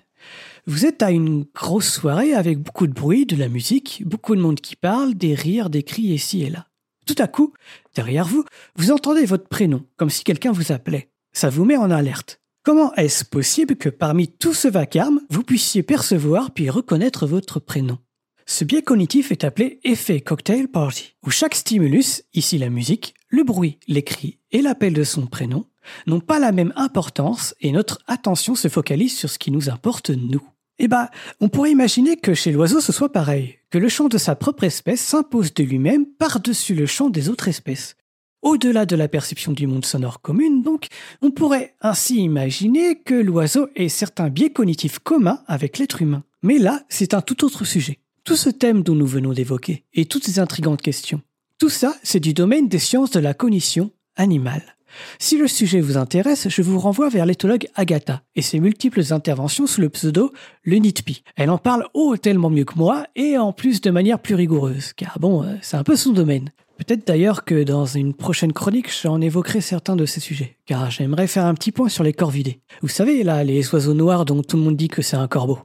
[0.67, 4.41] Vous êtes à une grosse soirée avec beaucoup de bruit, de la musique, beaucoup de
[4.41, 6.67] monde qui parle, des rires, des cris ici et là.
[7.07, 7.55] Tout à coup,
[7.95, 8.45] derrière vous,
[8.75, 11.09] vous entendez votre prénom, comme si quelqu'un vous appelait.
[11.31, 12.41] Ça vous met en alerte.
[12.65, 17.99] Comment est-ce possible que parmi tout ce vacarme, vous puissiez percevoir puis reconnaître votre prénom?
[18.45, 23.45] Ce biais cognitif est appelé effet cocktail party, où chaque stimulus, ici la musique, le
[23.45, 25.65] bruit, les cris et l'appel de son prénom,
[26.07, 30.11] n'ont pas la même importance et notre attention se focalise sur ce qui nous importe
[30.11, 30.43] nous.
[30.79, 31.09] Eh ben,
[31.41, 34.65] on pourrait imaginer que chez l'oiseau ce soit pareil, que le chant de sa propre
[34.65, 37.97] espèce s'impose de lui-même par-dessus le chant des autres espèces.
[38.43, 40.89] Au-delà de la perception du monde sonore commune, donc,
[41.23, 46.25] on pourrait ainsi imaginer que l'oiseau ait certains biais cognitifs communs avec l'être humain.
[46.43, 48.01] Mais là, c'est un tout autre sujet.
[48.23, 51.23] Tout ce thème dont nous venons d'évoquer, et toutes ces intrigantes questions,
[51.59, 54.74] tout ça, c'est du domaine des sciences de la cognition animale.
[55.19, 59.67] Si le sujet vous intéresse, je vous renvoie vers l'éthologue Agatha et ses multiples interventions
[59.67, 61.23] sous le pseudo Le Nitpi.
[61.37, 64.93] Elle en parle oh tellement mieux que moi et en plus de manière plus rigoureuse,
[64.93, 66.51] car bon, euh, c'est un peu son domaine.
[66.79, 71.29] Peut-être d'ailleurs que dans une prochaine chronique, j'en évoquerai certains de ces sujets, car j'aimerais
[71.29, 72.61] faire un petit point sur les corvidés.
[72.83, 75.61] Vous savez, là, les oiseaux noirs dont tout le monde dit que c'est un corbeau.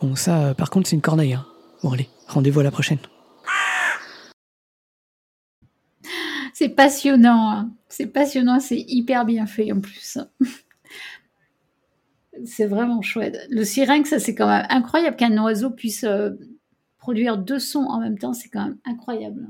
[0.00, 1.32] Bon, ça, par contre, c'est une corneille.
[1.32, 1.46] Hein.
[1.82, 2.98] Bon, allez, rendez-vous à la prochaine.
[6.58, 7.50] C'est passionnant.
[7.50, 7.70] Hein.
[7.90, 10.16] C'est passionnant, c'est hyper bien fait en plus.
[12.46, 13.46] c'est vraiment chouette.
[13.50, 16.30] Le syrinx, ça c'est quand même incroyable qu'un oiseau puisse euh,
[16.96, 19.46] produire deux sons en même temps, c'est quand même incroyable.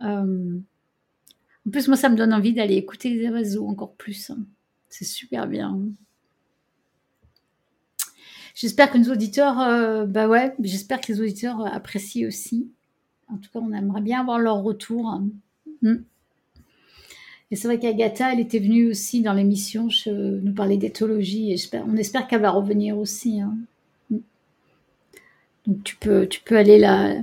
[0.00, 0.58] Euh,
[1.66, 4.32] en plus, moi, ça me donne envie d'aller écouter les oiseaux encore plus.
[4.88, 5.78] C'est super bien.
[8.54, 12.72] J'espère que nos auditeurs, euh, bah ouais, j'espère que les auditeurs apprécient aussi.
[13.28, 15.20] En tout cas, on aimerait bien avoir leur retour.
[15.82, 16.02] Hmm.
[17.50, 21.56] Et c'est vrai qu'Agatha, elle était venue aussi dans l'émission nous parler d'éthologie.
[21.74, 23.40] On espère qu'elle va revenir aussi.
[23.40, 23.56] Hein.
[25.66, 27.16] Donc tu peux, tu peux aller là.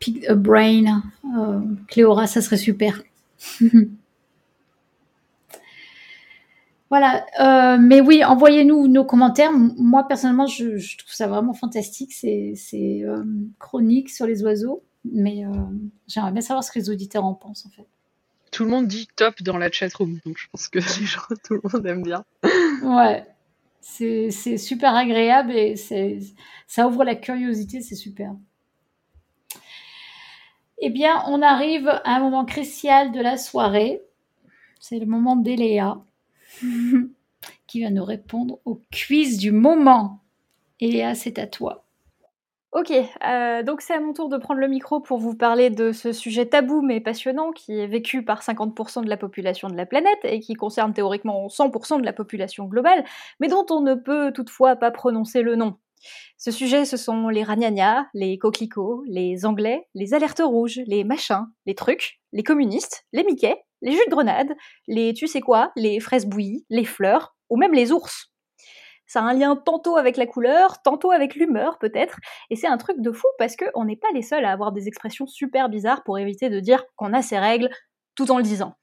[0.00, 1.02] Pick a brain.
[1.36, 3.02] Euh, Cléora, ça serait super.
[6.90, 7.24] voilà.
[7.40, 9.52] Euh, mais oui, envoyez-nous nos commentaires.
[9.52, 12.12] Moi, personnellement, je, trouve ça vraiment fantastique.
[12.12, 12.56] C'est
[13.04, 13.22] euh,
[13.60, 14.82] chronique sur les oiseaux.
[15.04, 15.44] Mais
[16.06, 17.86] j'aimerais bien savoir ce que les auditeurs en pensent, en fait.
[18.50, 20.20] Tout le monde dit top dans la chatroom.
[20.24, 22.24] Donc je pense que les gens, tout le monde aime bien.
[22.82, 23.26] Ouais.
[23.80, 25.76] C'est super agréable et
[26.66, 28.34] ça ouvre la curiosité, c'est super.
[30.78, 34.02] Eh bien, on arrive à un moment crucial de la soirée.
[34.80, 36.02] C'est le moment d'Eléa
[37.66, 40.20] qui va nous répondre au quiz du moment.
[40.80, 41.83] Eléa, c'est à toi.
[42.74, 45.92] Ok, euh, donc c'est à mon tour de prendre le micro pour vous parler de
[45.92, 49.86] ce sujet tabou mais passionnant qui est vécu par 50% de la population de la
[49.86, 53.04] planète et qui concerne théoriquement 100% de la population globale,
[53.38, 55.76] mais dont on ne peut toutefois pas prononcer le nom.
[56.36, 61.46] Ce sujet, ce sont les ragnagnas, les coquelicots, les anglais, les alertes rouges, les machins,
[61.66, 64.52] les trucs, les communistes, les Mickey, les jus de grenade,
[64.88, 68.33] les tu sais quoi, les fraises bouillies, les fleurs, ou même les ours.
[69.06, 72.18] Ça a un lien tantôt avec la couleur, tantôt avec l'humeur peut-être,
[72.50, 74.88] et c'est un truc de fou parce qu'on n'est pas les seuls à avoir des
[74.88, 77.68] expressions super bizarres pour éviter de dire qu'on a ses règles
[78.14, 78.74] tout en le disant.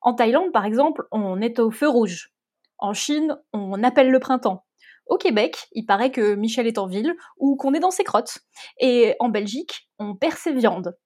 [0.00, 2.30] En Thaïlande, par exemple, on est au feu rouge.
[2.78, 4.64] En Chine, on appelle le printemps.
[5.06, 8.38] Au Québec, il paraît que Michel est en ville ou qu'on est dans ses crottes.
[8.78, 10.96] Et en Belgique, on perd ses viandes.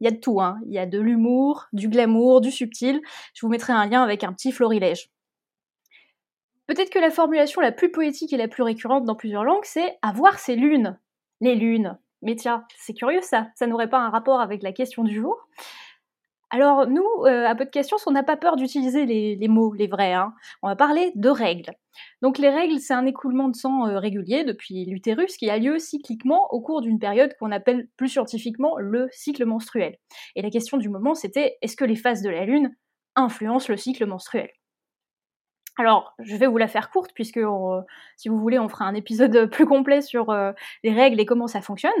[0.00, 0.58] Il y a de tout, hein.
[0.66, 3.00] Il y a de l'humour, du glamour, du subtil.
[3.34, 5.10] Je vous mettrai un lien avec un petit florilège.
[6.72, 9.98] Peut-être que la formulation la plus poétique et la plus récurrente dans plusieurs langues, c'est
[10.00, 10.98] avoir ses lunes.
[11.42, 11.98] Les lunes.
[12.22, 15.36] Mais tiens, c'est curieux ça, ça n'aurait pas un rapport avec la question du jour?
[16.48, 19.86] Alors nous, euh, à peu de questions, on n'a pas peur d'utiliser les, mots, les
[19.86, 20.14] vrais.
[20.14, 20.32] Hein.
[20.62, 21.72] On va parler de règles.
[22.22, 25.78] Donc les règles, c'est un écoulement de sang euh, régulier depuis l'utérus qui a lieu
[25.78, 29.98] cycliquement au cours d'une période qu'on appelle plus scientifiquement le cycle menstruel.
[30.36, 32.74] Et la question du moment, c'était est-ce que les phases de la Lune
[33.14, 34.48] influencent le cycle menstruel?
[35.78, 37.80] Alors, je vais vous la faire courte puisque, euh,
[38.16, 40.52] si vous voulez, on fera un épisode plus complet sur euh,
[40.84, 41.92] les règles et comment ça fonctionne,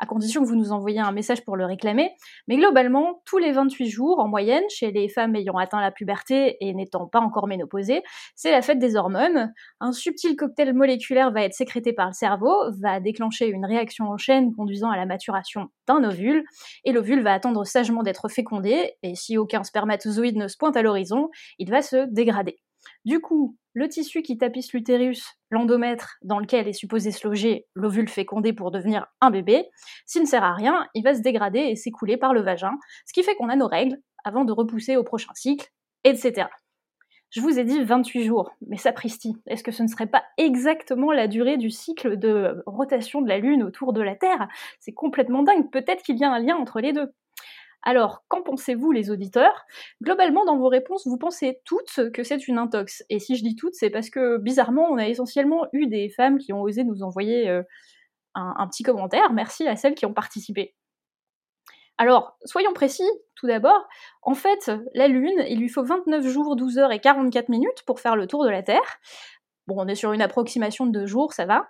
[0.00, 2.10] à condition que vous nous envoyiez un message pour le réclamer.
[2.48, 6.56] Mais globalement, tous les 28 jours, en moyenne, chez les femmes ayant atteint la puberté
[6.60, 8.02] et n'étant pas encore ménopausées,
[8.34, 9.52] c'est la fête des hormones.
[9.78, 14.16] Un subtil cocktail moléculaire va être sécrété par le cerveau, va déclencher une réaction en
[14.16, 16.44] chaîne conduisant à la maturation d'un ovule,
[16.84, 20.82] et l'ovule va attendre sagement d'être fécondé, et si aucun spermatozoïde ne se pointe à
[20.82, 21.30] l'horizon,
[21.60, 22.58] il va se dégrader.
[23.04, 28.08] Du coup, le tissu qui tapisse l'utérus, l'endomètre dans lequel est supposé se loger l'ovule
[28.08, 29.68] fécondé pour devenir un bébé,
[30.06, 32.72] s'il ne sert à rien, il va se dégrader et s'écouler par le vagin,
[33.06, 35.70] ce qui fait qu'on a nos règles avant de repousser au prochain cycle,
[36.04, 36.48] etc.
[37.30, 41.12] Je vous ai dit 28 jours, mais sapristi, est-ce que ce ne serait pas exactement
[41.12, 44.48] la durée du cycle de rotation de la Lune autour de la Terre?
[44.80, 47.12] C'est complètement dingue, peut-être qu'il y a un lien entre les deux.
[47.82, 49.64] Alors, qu'en pensez-vous les auditeurs?
[50.02, 53.02] Globalement, dans vos réponses, vous pensez toutes que c'est une intox.
[53.08, 56.38] Et si je dis toutes, c'est parce que bizarrement, on a essentiellement eu des femmes
[56.38, 57.62] qui ont osé nous envoyer euh,
[58.34, 59.32] un, petit commentaire.
[59.32, 60.74] Merci à celles qui ont participé.
[61.96, 63.86] Alors, soyons précis, tout d'abord.
[64.22, 68.00] En fait, la Lune, il lui faut 29 jours, 12 heures et 44 minutes pour
[68.00, 69.00] faire le tour de la Terre.
[69.66, 71.68] Bon, on est sur une approximation de deux jours, ça va.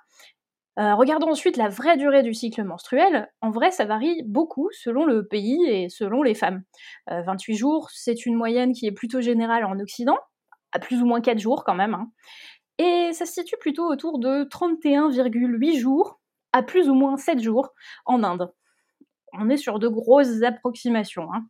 [0.81, 3.31] Euh, regardons ensuite la vraie durée du cycle menstruel.
[3.43, 6.62] En vrai, ça varie beaucoup selon le pays et selon les femmes.
[7.09, 10.16] 28 euh, jours, c'est une moyenne qui est plutôt générale en Occident,
[10.73, 11.93] à plus ou moins 4 jours quand même.
[11.93, 12.11] Hein.
[12.78, 16.19] Et ça se situe plutôt autour de 31,8 jours,
[16.55, 17.74] à plus ou moins 7 jours,
[18.07, 18.51] en Inde.
[19.35, 21.28] On est sur de grosses approximations.
[21.35, 21.44] Hein.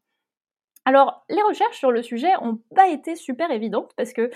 [0.86, 4.30] Alors, les recherches sur le sujet n'ont pas été super évidentes parce que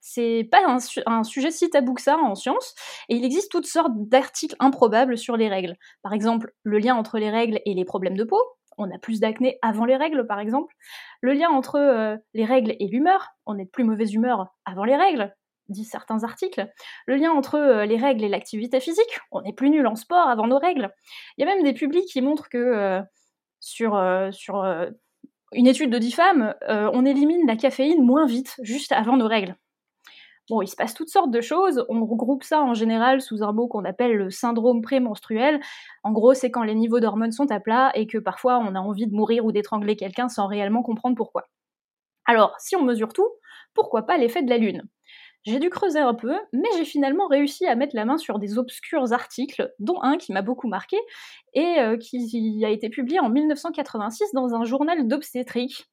[0.00, 0.60] c'est pas
[1.06, 2.74] un, sujet si tabou que ça en science,
[3.08, 5.76] et il existe toutes sortes d'articles improbables sur les règles.
[6.02, 8.40] Par exemple, le lien entre les règles et les problèmes de peau.
[8.78, 10.74] On a plus d'acné avant les règles, par exemple.
[11.22, 13.30] Le lien entre euh, les règles et l'humeur.
[13.46, 15.34] On est de plus mauvaise humeur avant les règles,
[15.70, 16.70] disent certains articles.
[17.06, 19.18] Le lien entre euh, les règles et l'activité physique.
[19.32, 20.90] On est plus nul en sport avant nos règles.
[21.36, 23.02] Il y a même des publics qui montrent que euh,
[23.58, 24.00] sur,
[24.30, 24.62] sur
[25.56, 29.26] une étude de 10 femmes, euh, on élimine la caféine moins vite, juste avant nos
[29.26, 29.56] règles.
[30.48, 31.84] Bon, il se passe toutes sortes de choses.
[31.88, 35.60] On regroupe ça en général sous un mot qu'on appelle le syndrome prémenstruel.
[36.04, 38.80] En gros, c'est quand les niveaux d'hormones sont à plat et que parfois on a
[38.80, 41.48] envie de mourir ou d'étrangler quelqu'un sans réellement comprendre pourquoi.
[42.26, 43.28] Alors, si on mesure tout,
[43.74, 44.82] pourquoi pas l'effet de la lune?
[45.46, 48.58] J'ai dû creuser un peu, mais j'ai finalement réussi à mettre la main sur des
[48.58, 50.96] obscurs articles, dont un qui m'a beaucoup marqué,
[51.54, 55.86] et euh, qui a été publié en 1986 dans un journal d'obstétrique.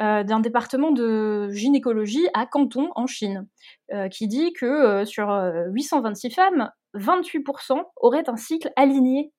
[0.00, 3.46] Euh, d'un département de gynécologie à Canton, en Chine,
[3.92, 9.30] euh, qui dit que sur 826 femmes, 28% auraient un cycle aligné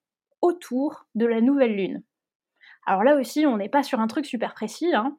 [0.41, 2.03] autour de la nouvelle lune.
[2.85, 5.17] Alors là aussi, on n'est pas sur un truc super précis, hein,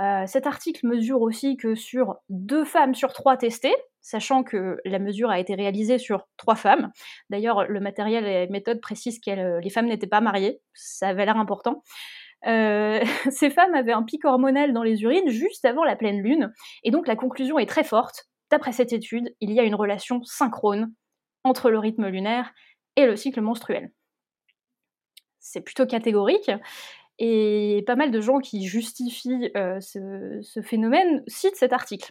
[0.00, 4.98] euh, cet article mesure aussi que sur deux femmes sur trois testées, sachant que la
[4.98, 6.90] mesure a été réalisée sur trois femmes.
[7.30, 11.26] D'ailleurs, le matériel et méthode précisent que euh, les femmes n'étaient pas mariées, ça avait
[11.26, 11.82] l'air important.
[12.46, 13.00] Euh,
[13.30, 16.52] ces femmes avaient un pic hormonal dans les urines juste avant la pleine lune,
[16.84, 18.28] et donc la conclusion est très forte.
[18.50, 20.92] D'après cette étude, il y a une relation synchrone
[21.44, 22.52] entre le rythme lunaire
[22.96, 23.92] et le cycle menstruel.
[25.38, 26.50] C'est plutôt catégorique,
[27.24, 32.10] et pas mal de gens qui justifient euh, ce, phénomène citent cet article.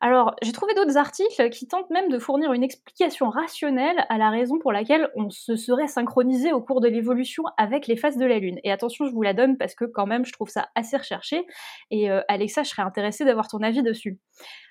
[0.00, 4.30] Alors, j'ai trouvé d'autres articles qui tentent même de fournir une explication rationnelle à la
[4.30, 8.26] raison pour laquelle on se serait synchronisé au cours de l'évolution avec les phases de
[8.26, 8.58] la Lune.
[8.64, 11.46] Et attention, je vous la donne parce que quand même, je trouve ça assez recherché.
[11.92, 14.18] Et euh, Alexa, je serais intéressée d'avoir ton avis dessus.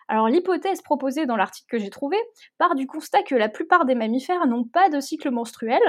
[0.09, 2.17] Alors, l'hypothèse proposée dans l'article que j'ai trouvé
[2.57, 5.79] part du constat que la plupart des mammifères n'ont pas de cycle menstruel,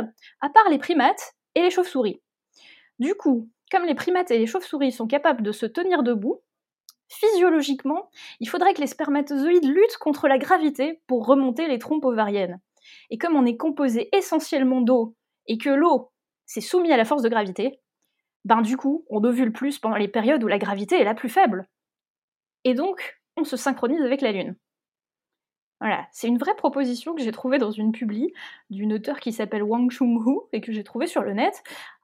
[0.41, 2.21] à part les primates et les chauves-souris.
[3.01, 6.43] Du coup, comme les primates et les chauves-souris sont capables de se tenir debout,
[7.09, 12.61] physiologiquement, il faudrait que les spermatozoïdes luttent contre la gravité pour remonter les trompes ovariennes.
[13.09, 15.17] Et comme on est composé essentiellement d'eau
[15.47, 16.13] et que l'eau
[16.45, 17.81] s'est soumise à la force de gravité,
[18.45, 21.31] ben du coup, on ovule plus pendant les périodes où la gravité est la plus
[21.31, 21.67] faible.
[22.65, 24.57] Et donc, on se synchronise avec la Lune.
[25.81, 28.33] Voilà, c'est une vraie proposition que j'ai trouvée dans une publi
[28.71, 31.63] d'une auteure qui s'appelle Wang Chung-hu et que j'ai trouvée sur le net.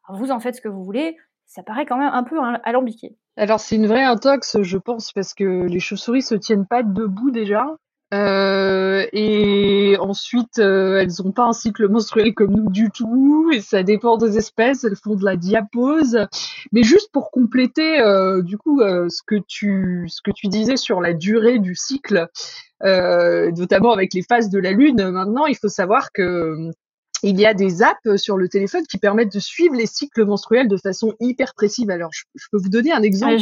[0.08, 1.16] vous en faites ce que vous voulez,
[1.48, 3.16] ça paraît quand même un peu alambiqué.
[3.36, 7.30] Alors c'est une vraie intox, je pense, parce que les chauves-souris se tiennent pas debout
[7.30, 7.66] déjà.
[8.14, 13.60] Euh, et ensuite, euh, elles n'ont pas un cycle menstruel comme nous du tout, et
[13.60, 14.84] ça dépend des espèces.
[14.84, 16.18] Elles font de la diapose.
[16.72, 21.00] Mais juste pour compléter, euh, du coup, ce que tu ce que tu disais sur
[21.00, 22.28] la durée du cycle,
[22.82, 25.10] notamment avec les phases de la lune.
[25.10, 26.70] Maintenant, il faut savoir que
[27.22, 30.68] il y a des apps sur le téléphone qui permettent de suivre les cycles menstruels
[30.68, 31.88] de façon hyper précise.
[31.90, 33.38] Alors, je, peux vous donner un exemple.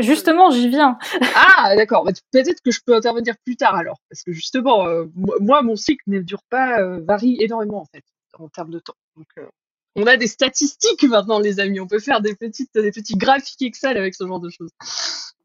[0.00, 0.98] justement, j'y viens.
[1.34, 2.04] ah, d'accord.
[2.04, 5.04] Bah, peut-être que je peux intervenir plus tard alors, parce que justement, euh,
[5.40, 8.04] moi, mon cycle ne dure pas, euh, varie énormément en fait
[8.38, 8.96] en termes de temps.
[9.16, 9.46] Donc, euh,
[9.96, 11.80] on a des statistiques maintenant, les amis.
[11.80, 14.70] On peut faire des petites, des petits graphiques Excel avec ce genre de choses.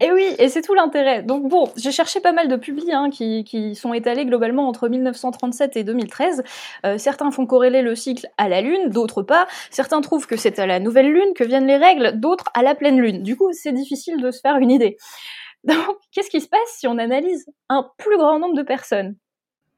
[0.01, 1.23] Et oui, et c'est tout l'intérêt.
[1.23, 4.87] Donc bon, j'ai cherché pas mal de publis hein, qui, qui, sont étalés globalement entre
[4.87, 6.43] 1937 et 2013.
[6.85, 9.47] Euh, certains font corréler le cycle à la Lune, d'autres pas.
[9.71, 12.75] Certains trouvent que c'est à la nouvelle Lune que viennent les règles, d'autres à la
[12.75, 13.23] pleine Lune.
[13.23, 14.97] Du coup, c'est difficile de se faire une idée.
[15.65, 19.17] Donc, qu'est-ce qui se passe si on analyse un plus grand nombre de personnes?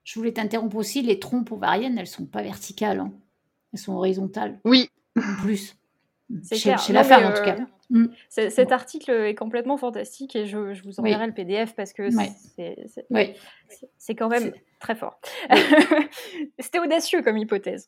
[0.04, 3.12] Je voulais t'interrompre aussi, les trompes ovariennes, elles sont pas verticales, hein.
[3.74, 4.60] Elles sont horizontales.
[4.66, 4.90] Oui.
[5.18, 5.76] En plus.
[6.44, 7.58] C'est chez la femme, en tout cas.
[7.60, 8.06] Euh, Mm.
[8.30, 12.10] Cet article est complètement fantastique et je, vous enverrai le PDF parce que
[13.98, 15.20] c'est quand même très fort.
[16.60, 17.88] C'était audacieux comme hypothèse.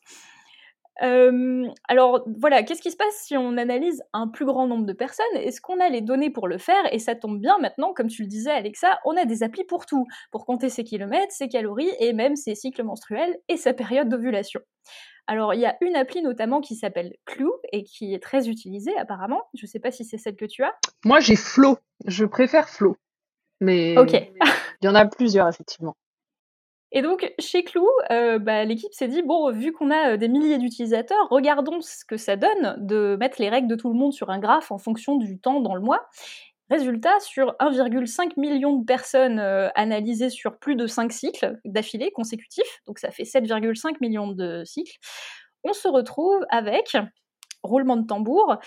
[1.02, 4.92] Euh, alors voilà, qu'est-ce qui se passe si on analyse un plus grand nombre de
[4.92, 5.26] personnes?
[5.34, 6.92] Est-ce qu'on a les données pour le faire?
[6.92, 9.86] Et ça tombe bien maintenant, comme tu le disais Alexa, on a des applis pour
[9.86, 14.08] tout, pour compter ses kilomètres, ses calories et même ses cycles menstruels et sa période
[14.08, 14.60] d'ovulation.
[15.26, 18.94] Alors, il y a une appli notamment qui s'appelle Clue et qui est très utilisée
[18.98, 19.42] apparemment.
[19.54, 20.74] Je ne sais pas si c'est celle que tu as.
[21.04, 21.78] Moi, j'ai Flow.
[22.06, 22.96] Je préfère Flow.
[23.60, 24.12] Mais ok.
[24.12, 25.96] il y en a plusieurs, effectivement.
[26.96, 27.80] Et donc, chez Clue,
[28.12, 32.04] euh, bah, l'équipe s'est dit, bon, vu qu'on a euh, des milliers d'utilisateurs, regardons ce
[32.04, 34.78] que ça donne de mettre les règles de tout le monde sur un graphe en
[34.78, 36.06] fonction du temps dans le mois.
[36.70, 42.80] Résultat, sur 1,5 million de personnes euh, analysées sur plus de 5 cycles d'affilée consécutifs,
[42.86, 44.96] donc ça fait 7,5 millions de cycles,
[45.64, 46.96] on se retrouve avec
[47.64, 48.58] roulement de tambour,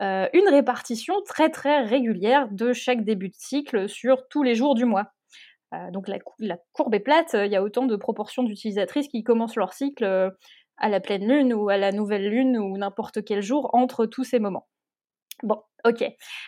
[0.00, 4.84] une répartition très très régulière de chaque début de cycle sur tous les jours du
[4.84, 5.12] mois.
[5.92, 6.18] Donc la,
[6.72, 10.32] courbe est plate, il y a autant de proportions d'utilisatrices qui commencent leur cycle
[10.76, 14.24] à la pleine lune ou à la nouvelle lune ou n'importe quel jour entre tous
[14.24, 14.68] ces moments.
[15.42, 16.04] Bon, ok.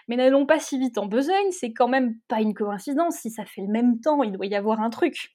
[0.08, 3.16] Mais n'allons pas si vite en besogne, c'est quand même pas une coïncidence.
[3.16, 5.34] Si ça fait le même temps, il doit y avoir un truc.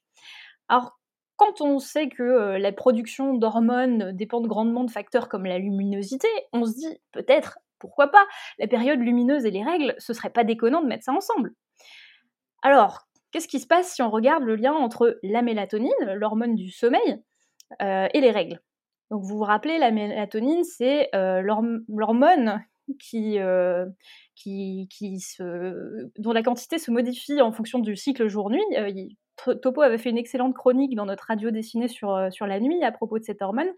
[0.70, 1.00] Alors,
[1.36, 6.28] quand on sait que euh, la production d'hormones dépend grandement de facteurs comme la luminosité,
[6.54, 8.26] on se dit peut-être, pourquoi pas,
[8.60, 11.54] la période lumineuse et les règles, ce serait pas déconnant de mettre ça ensemble.
[12.62, 16.70] Alors, qu'est-ce qui se passe si on regarde le lien entre la mélatonine, l'hormone du
[16.70, 17.22] sommeil,
[17.82, 18.62] euh, et les règles?
[19.12, 22.64] Donc vous vous rappelez, la mélatonine, c'est euh, l'hormone
[23.16, 23.86] euh,
[26.18, 28.64] dont la quantité se modifie en fonction du cycle jour-nuit.
[29.48, 32.84] Euh, Topo avait fait une excellente chronique dans notre radio dessinée sur, euh, la nuit
[32.84, 33.70] à propos de cette hormone.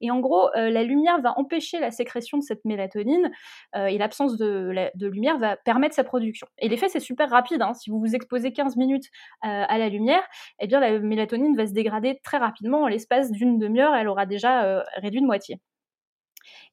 [0.00, 3.30] Et en gros, la lumière va empêcher la sécrétion de cette mélatonine
[3.74, 6.46] et l'absence de, de, lumière va permettre sa production.
[6.58, 7.62] Et l'effet, c'est super rapide.
[7.62, 7.74] Hein.
[7.74, 9.06] Si vous vous exposez 15 minutes
[9.42, 10.22] à la lumière,
[10.60, 12.82] eh bien, la mélatonine va se dégrader très rapidement.
[12.82, 15.60] En l'espace d'une demi-heure, elle aura déjà réduit de moitié.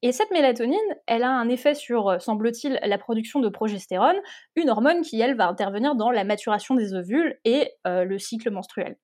[0.02, 4.16] Et cette mélatonine, elle a un effet sur, euh, semble-t-il, la production de progestérone,
[4.54, 8.50] une hormone qui, elle, va intervenir dans la maturation des ovules et euh, le cycle
[8.50, 8.96] menstruel.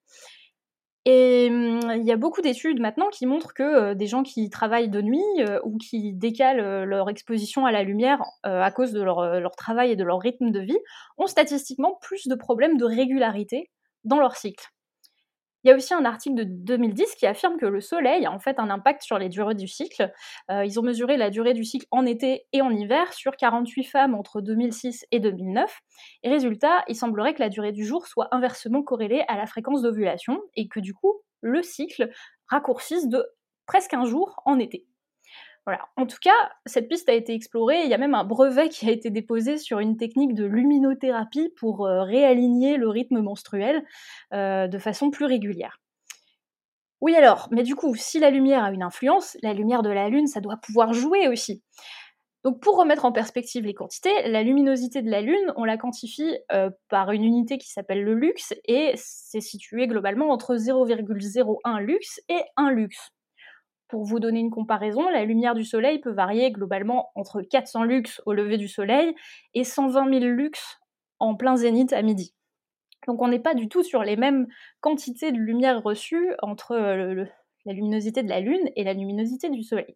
[1.05, 4.51] Et hum, il y a beaucoup d'études maintenant qui montrent que euh, des gens qui
[4.51, 5.23] travaillent de nuit
[5.65, 10.05] ou qui décalent leur exposition à la lumière à cause de leur, travail et de
[10.05, 10.79] leur rythme de vie
[11.19, 13.71] ont statistiquement plus de problèmes de régularité
[14.05, 14.65] dans leur cycle.
[15.65, 18.39] Il y a aussi un article de 2010 qui affirme que le soleil a en
[18.39, 20.13] fait un impact sur les durées du cycle.
[20.51, 23.85] Euh, ils ont mesuré la durée du cycle en été et en hiver sur 48
[23.85, 25.81] femmes entre 2006 et 2009.
[26.25, 29.83] Et résultat, il semblerait que la durée du jour soit inversement corrélée à la fréquence
[29.83, 32.11] d'ovulation et que du coup, le cycle
[32.49, 33.25] raccourcisse de
[33.67, 34.87] presque un jour en été.
[35.65, 35.83] Voilà.
[35.97, 37.85] En tout cas, cette piste a été explorée.
[37.85, 41.51] Il y a même un brevet qui a été déposé sur une technique de luminothérapie
[41.57, 43.85] pour euh, réaligner le rythme menstruel
[44.33, 45.79] euh, de façon plus régulière.
[47.01, 50.09] Oui alors, mais du coup, si la lumière a une influence, la lumière de la
[50.09, 51.63] Lune, ça doit pouvoir jouer aussi.
[52.45, 56.39] Donc pour remettre en perspective les quantités, la luminosité de la Lune, on la quantifie
[56.53, 62.21] euh, par une unité qui s'appelle le lux, et c'est situé globalement entre 0,01 lux
[62.29, 63.13] et 1 lux.
[63.93, 68.23] Pour vous donner une comparaison, la lumière du soleil peut varier globalement entre 400 lux
[68.25, 69.15] au lever du soleil
[69.53, 70.81] et 120 000 lux
[71.19, 72.35] en plein zénith à midi.
[73.07, 74.47] Donc on n'est pas du tout sur les mêmes
[74.81, 77.27] quantités de lumière reçues entre euh,
[77.67, 79.95] la luminosité de la Lune et la luminosité du Soleil.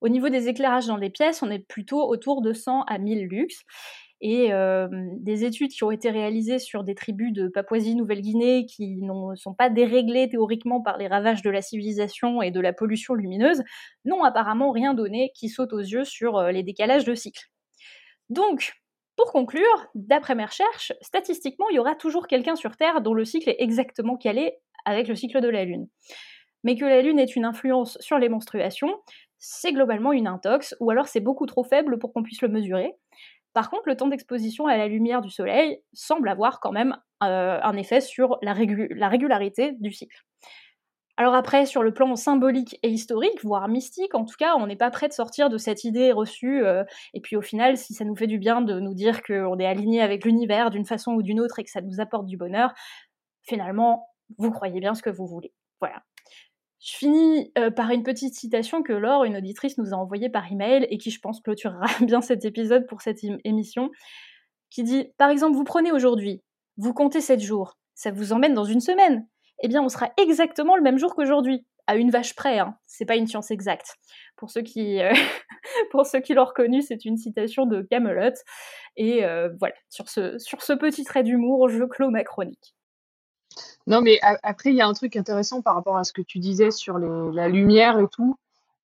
[0.00, 3.26] Au niveau des éclairages dans les pièces, on est plutôt autour de 100 à 1000
[3.26, 3.66] lux.
[4.20, 4.50] Et
[4.90, 9.70] des études qui ont été réalisées sur des tribus de Papouasie-Nouvelle-Guinée qui ne sont pas
[9.70, 13.62] déréglées théoriquement par les ravages de la civilisation et de la pollution lumineuse
[14.04, 17.48] n'ont apparemment rien donné qui saute aux yeux sur les décalages de cycle.
[18.28, 18.72] Donc,
[19.16, 23.24] pour conclure, d'après mes recherches, statistiquement, il y aura toujours quelqu'un sur Terre dont le
[23.24, 24.54] cycle est exactement calé
[24.84, 25.88] avec le cycle de la Lune.
[26.64, 28.94] Mais que la Lune ait une influence sur les menstruations,
[29.38, 32.94] c'est globalement une intox, ou alors c'est beaucoup trop faible pour qu'on puisse le mesurer.
[33.58, 37.58] Par contre, le temps d'exposition à la lumière du soleil semble avoir quand même euh,
[37.60, 40.16] un effet sur la, régularité du cycle.
[41.16, 44.76] Alors après, sur le plan symbolique et historique, voire mystique, en tout cas, on n'est
[44.76, 46.64] pas prêt de sortir de cette idée reçue.
[46.64, 49.58] Euh, et puis au final, si ça nous fait du bien de nous dire qu'on
[49.58, 52.36] est aligné avec l'univers d'une façon ou d'une autre et que ça nous apporte du
[52.36, 52.72] bonheur,
[53.42, 54.06] finalement,
[54.36, 55.52] vous croyez bien ce que vous voulez.
[55.80, 56.04] Voilà.
[56.80, 60.50] Je finis euh, par une petite citation que Laure, une auditrice, nous a envoyée par
[60.50, 63.90] email et qui, je pense, clôturera bien cet épisode pour cette émission,
[64.70, 66.42] qui dit Par exemple, vous prenez aujourd'hui,
[66.76, 69.26] vous comptez 7 jours, ça vous emmène dans une semaine.
[69.60, 72.60] Eh bien, on sera exactement le même jour qu'aujourd'hui, à une vache près.
[72.60, 72.76] Hein.
[72.86, 73.96] C'est pas une science exacte.
[74.36, 75.12] Pour ceux qui, euh,
[76.24, 78.34] qui l'ont reconnu, c'est une citation de Camelot.
[78.96, 82.76] Et euh, voilà, sur ce, sur ce petit trait d'humour, je clôt ma chronique.
[83.86, 86.38] Non, mais après, il y a un truc intéressant par rapport à ce que tu
[86.38, 88.36] disais sur la lumière et tout.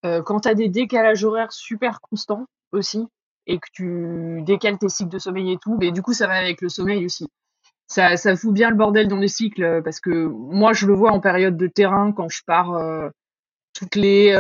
[0.05, 3.07] Euh, quand tu as des décalages horaires super constants aussi,
[3.47, 6.35] et que tu décales tes cycles de sommeil et tout, mais du coup, ça va
[6.35, 7.28] avec le sommeil aussi.
[7.86, 10.95] Ça, ça fout bien le bordel dans les cycles, euh, parce que moi, je le
[10.95, 13.11] vois en période de terrain quand je pars euh,
[13.74, 14.32] toutes les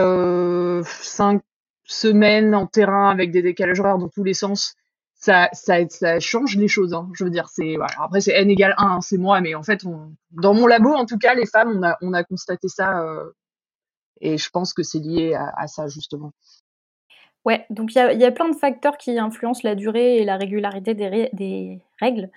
[0.84, 1.42] cinq
[1.84, 4.76] semaines en terrain avec des décalages horaires dans tous les sens
[5.24, 6.94] ça, change les choses.
[6.94, 7.08] Hein.
[7.14, 7.48] Je veux dire,
[7.98, 9.84] après c'est n égale 1, hein, c'est moi, mais en fait,
[10.30, 13.30] dans mon labo, en tout cas, les femmes, on a, on a constaté ça, euh,
[14.20, 16.32] et je pense que c'est lié à, ça justement.
[17.44, 20.94] Ouais, donc il y a, plein de facteurs qui influencent la durée et la régularité
[20.94, 22.30] des, règles.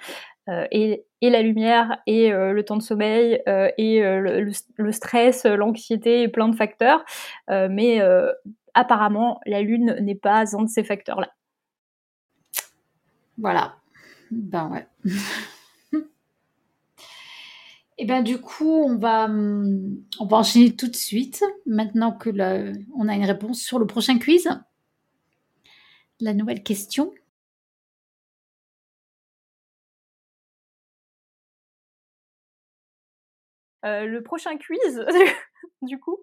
[0.50, 5.46] Euh, et, et, la lumière, et euh, le temps de sommeil, et le, le, stress,
[5.46, 7.04] l'anxiété, et plein de facteurs.
[7.48, 8.02] mais
[8.74, 11.30] apparemment, la Lune n'est pas un de ces facteurs-là.
[13.38, 13.78] Voilà.
[14.32, 14.88] Ben ouais.
[15.06, 16.00] Et
[18.00, 22.30] eh ben du coup, on va, on enchaîner tout de suite, maintenant que
[22.96, 24.50] on a une réponse sur le prochain quiz.
[26.20, 27.14] La nouvelle question.
[33.86, 35.06] Euh, le prochain quiz,
[35.82, 36.18] du coup,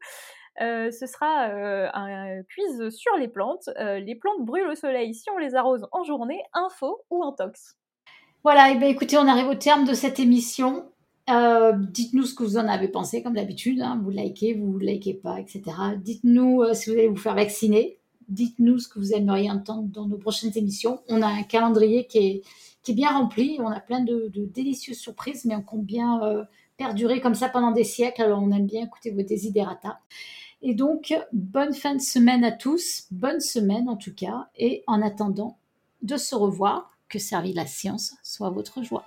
[0.60, 3.68] euh, ce sera euh, un quiz sur les plantes.
[3.78, 7.76] les plantes brûlent au soleil si on les arrose en journée, info ou intox
[8.42, 10.84] Voilà, et eh ben, écoutez, on arrive au terme de cette émission.
[11.30, 13.80] Euh, dites-nous ce que vous en avez pensé, comme d'habitude.
[13.80, 14.00] Hein.
[14.02, 15.62] vous likez, vous likez pas, etc.
[15.98, 17.98] Dites-nous euh, si vous allez vous faire vacciner.
[18.28, 21.00] Dites-nous ce que vous aimeriez entendre dans nos prochaines émissions.
[21.08, 22.42] On a un calendrier qui est,
[22.82, 23.56] qui est bien rempli.
[23.60, 26.44] On a plein de, délicieuses surprises, mais on compte bien euh,
[26.76, 28.22] perdurer comme ça pendant des siècles.
[28.22, 30.00] Alors, on aime bien écouter vos desiderata.
[30.66, 33.06] Et donc, bonne fin de semaine à tous.
[33.10, 34.48] Bonne semaine, en tout cas.
[34.56, 35.58] Et en attendant
[36.00, 39.04] de se revoir, que servir la science soit votre joie.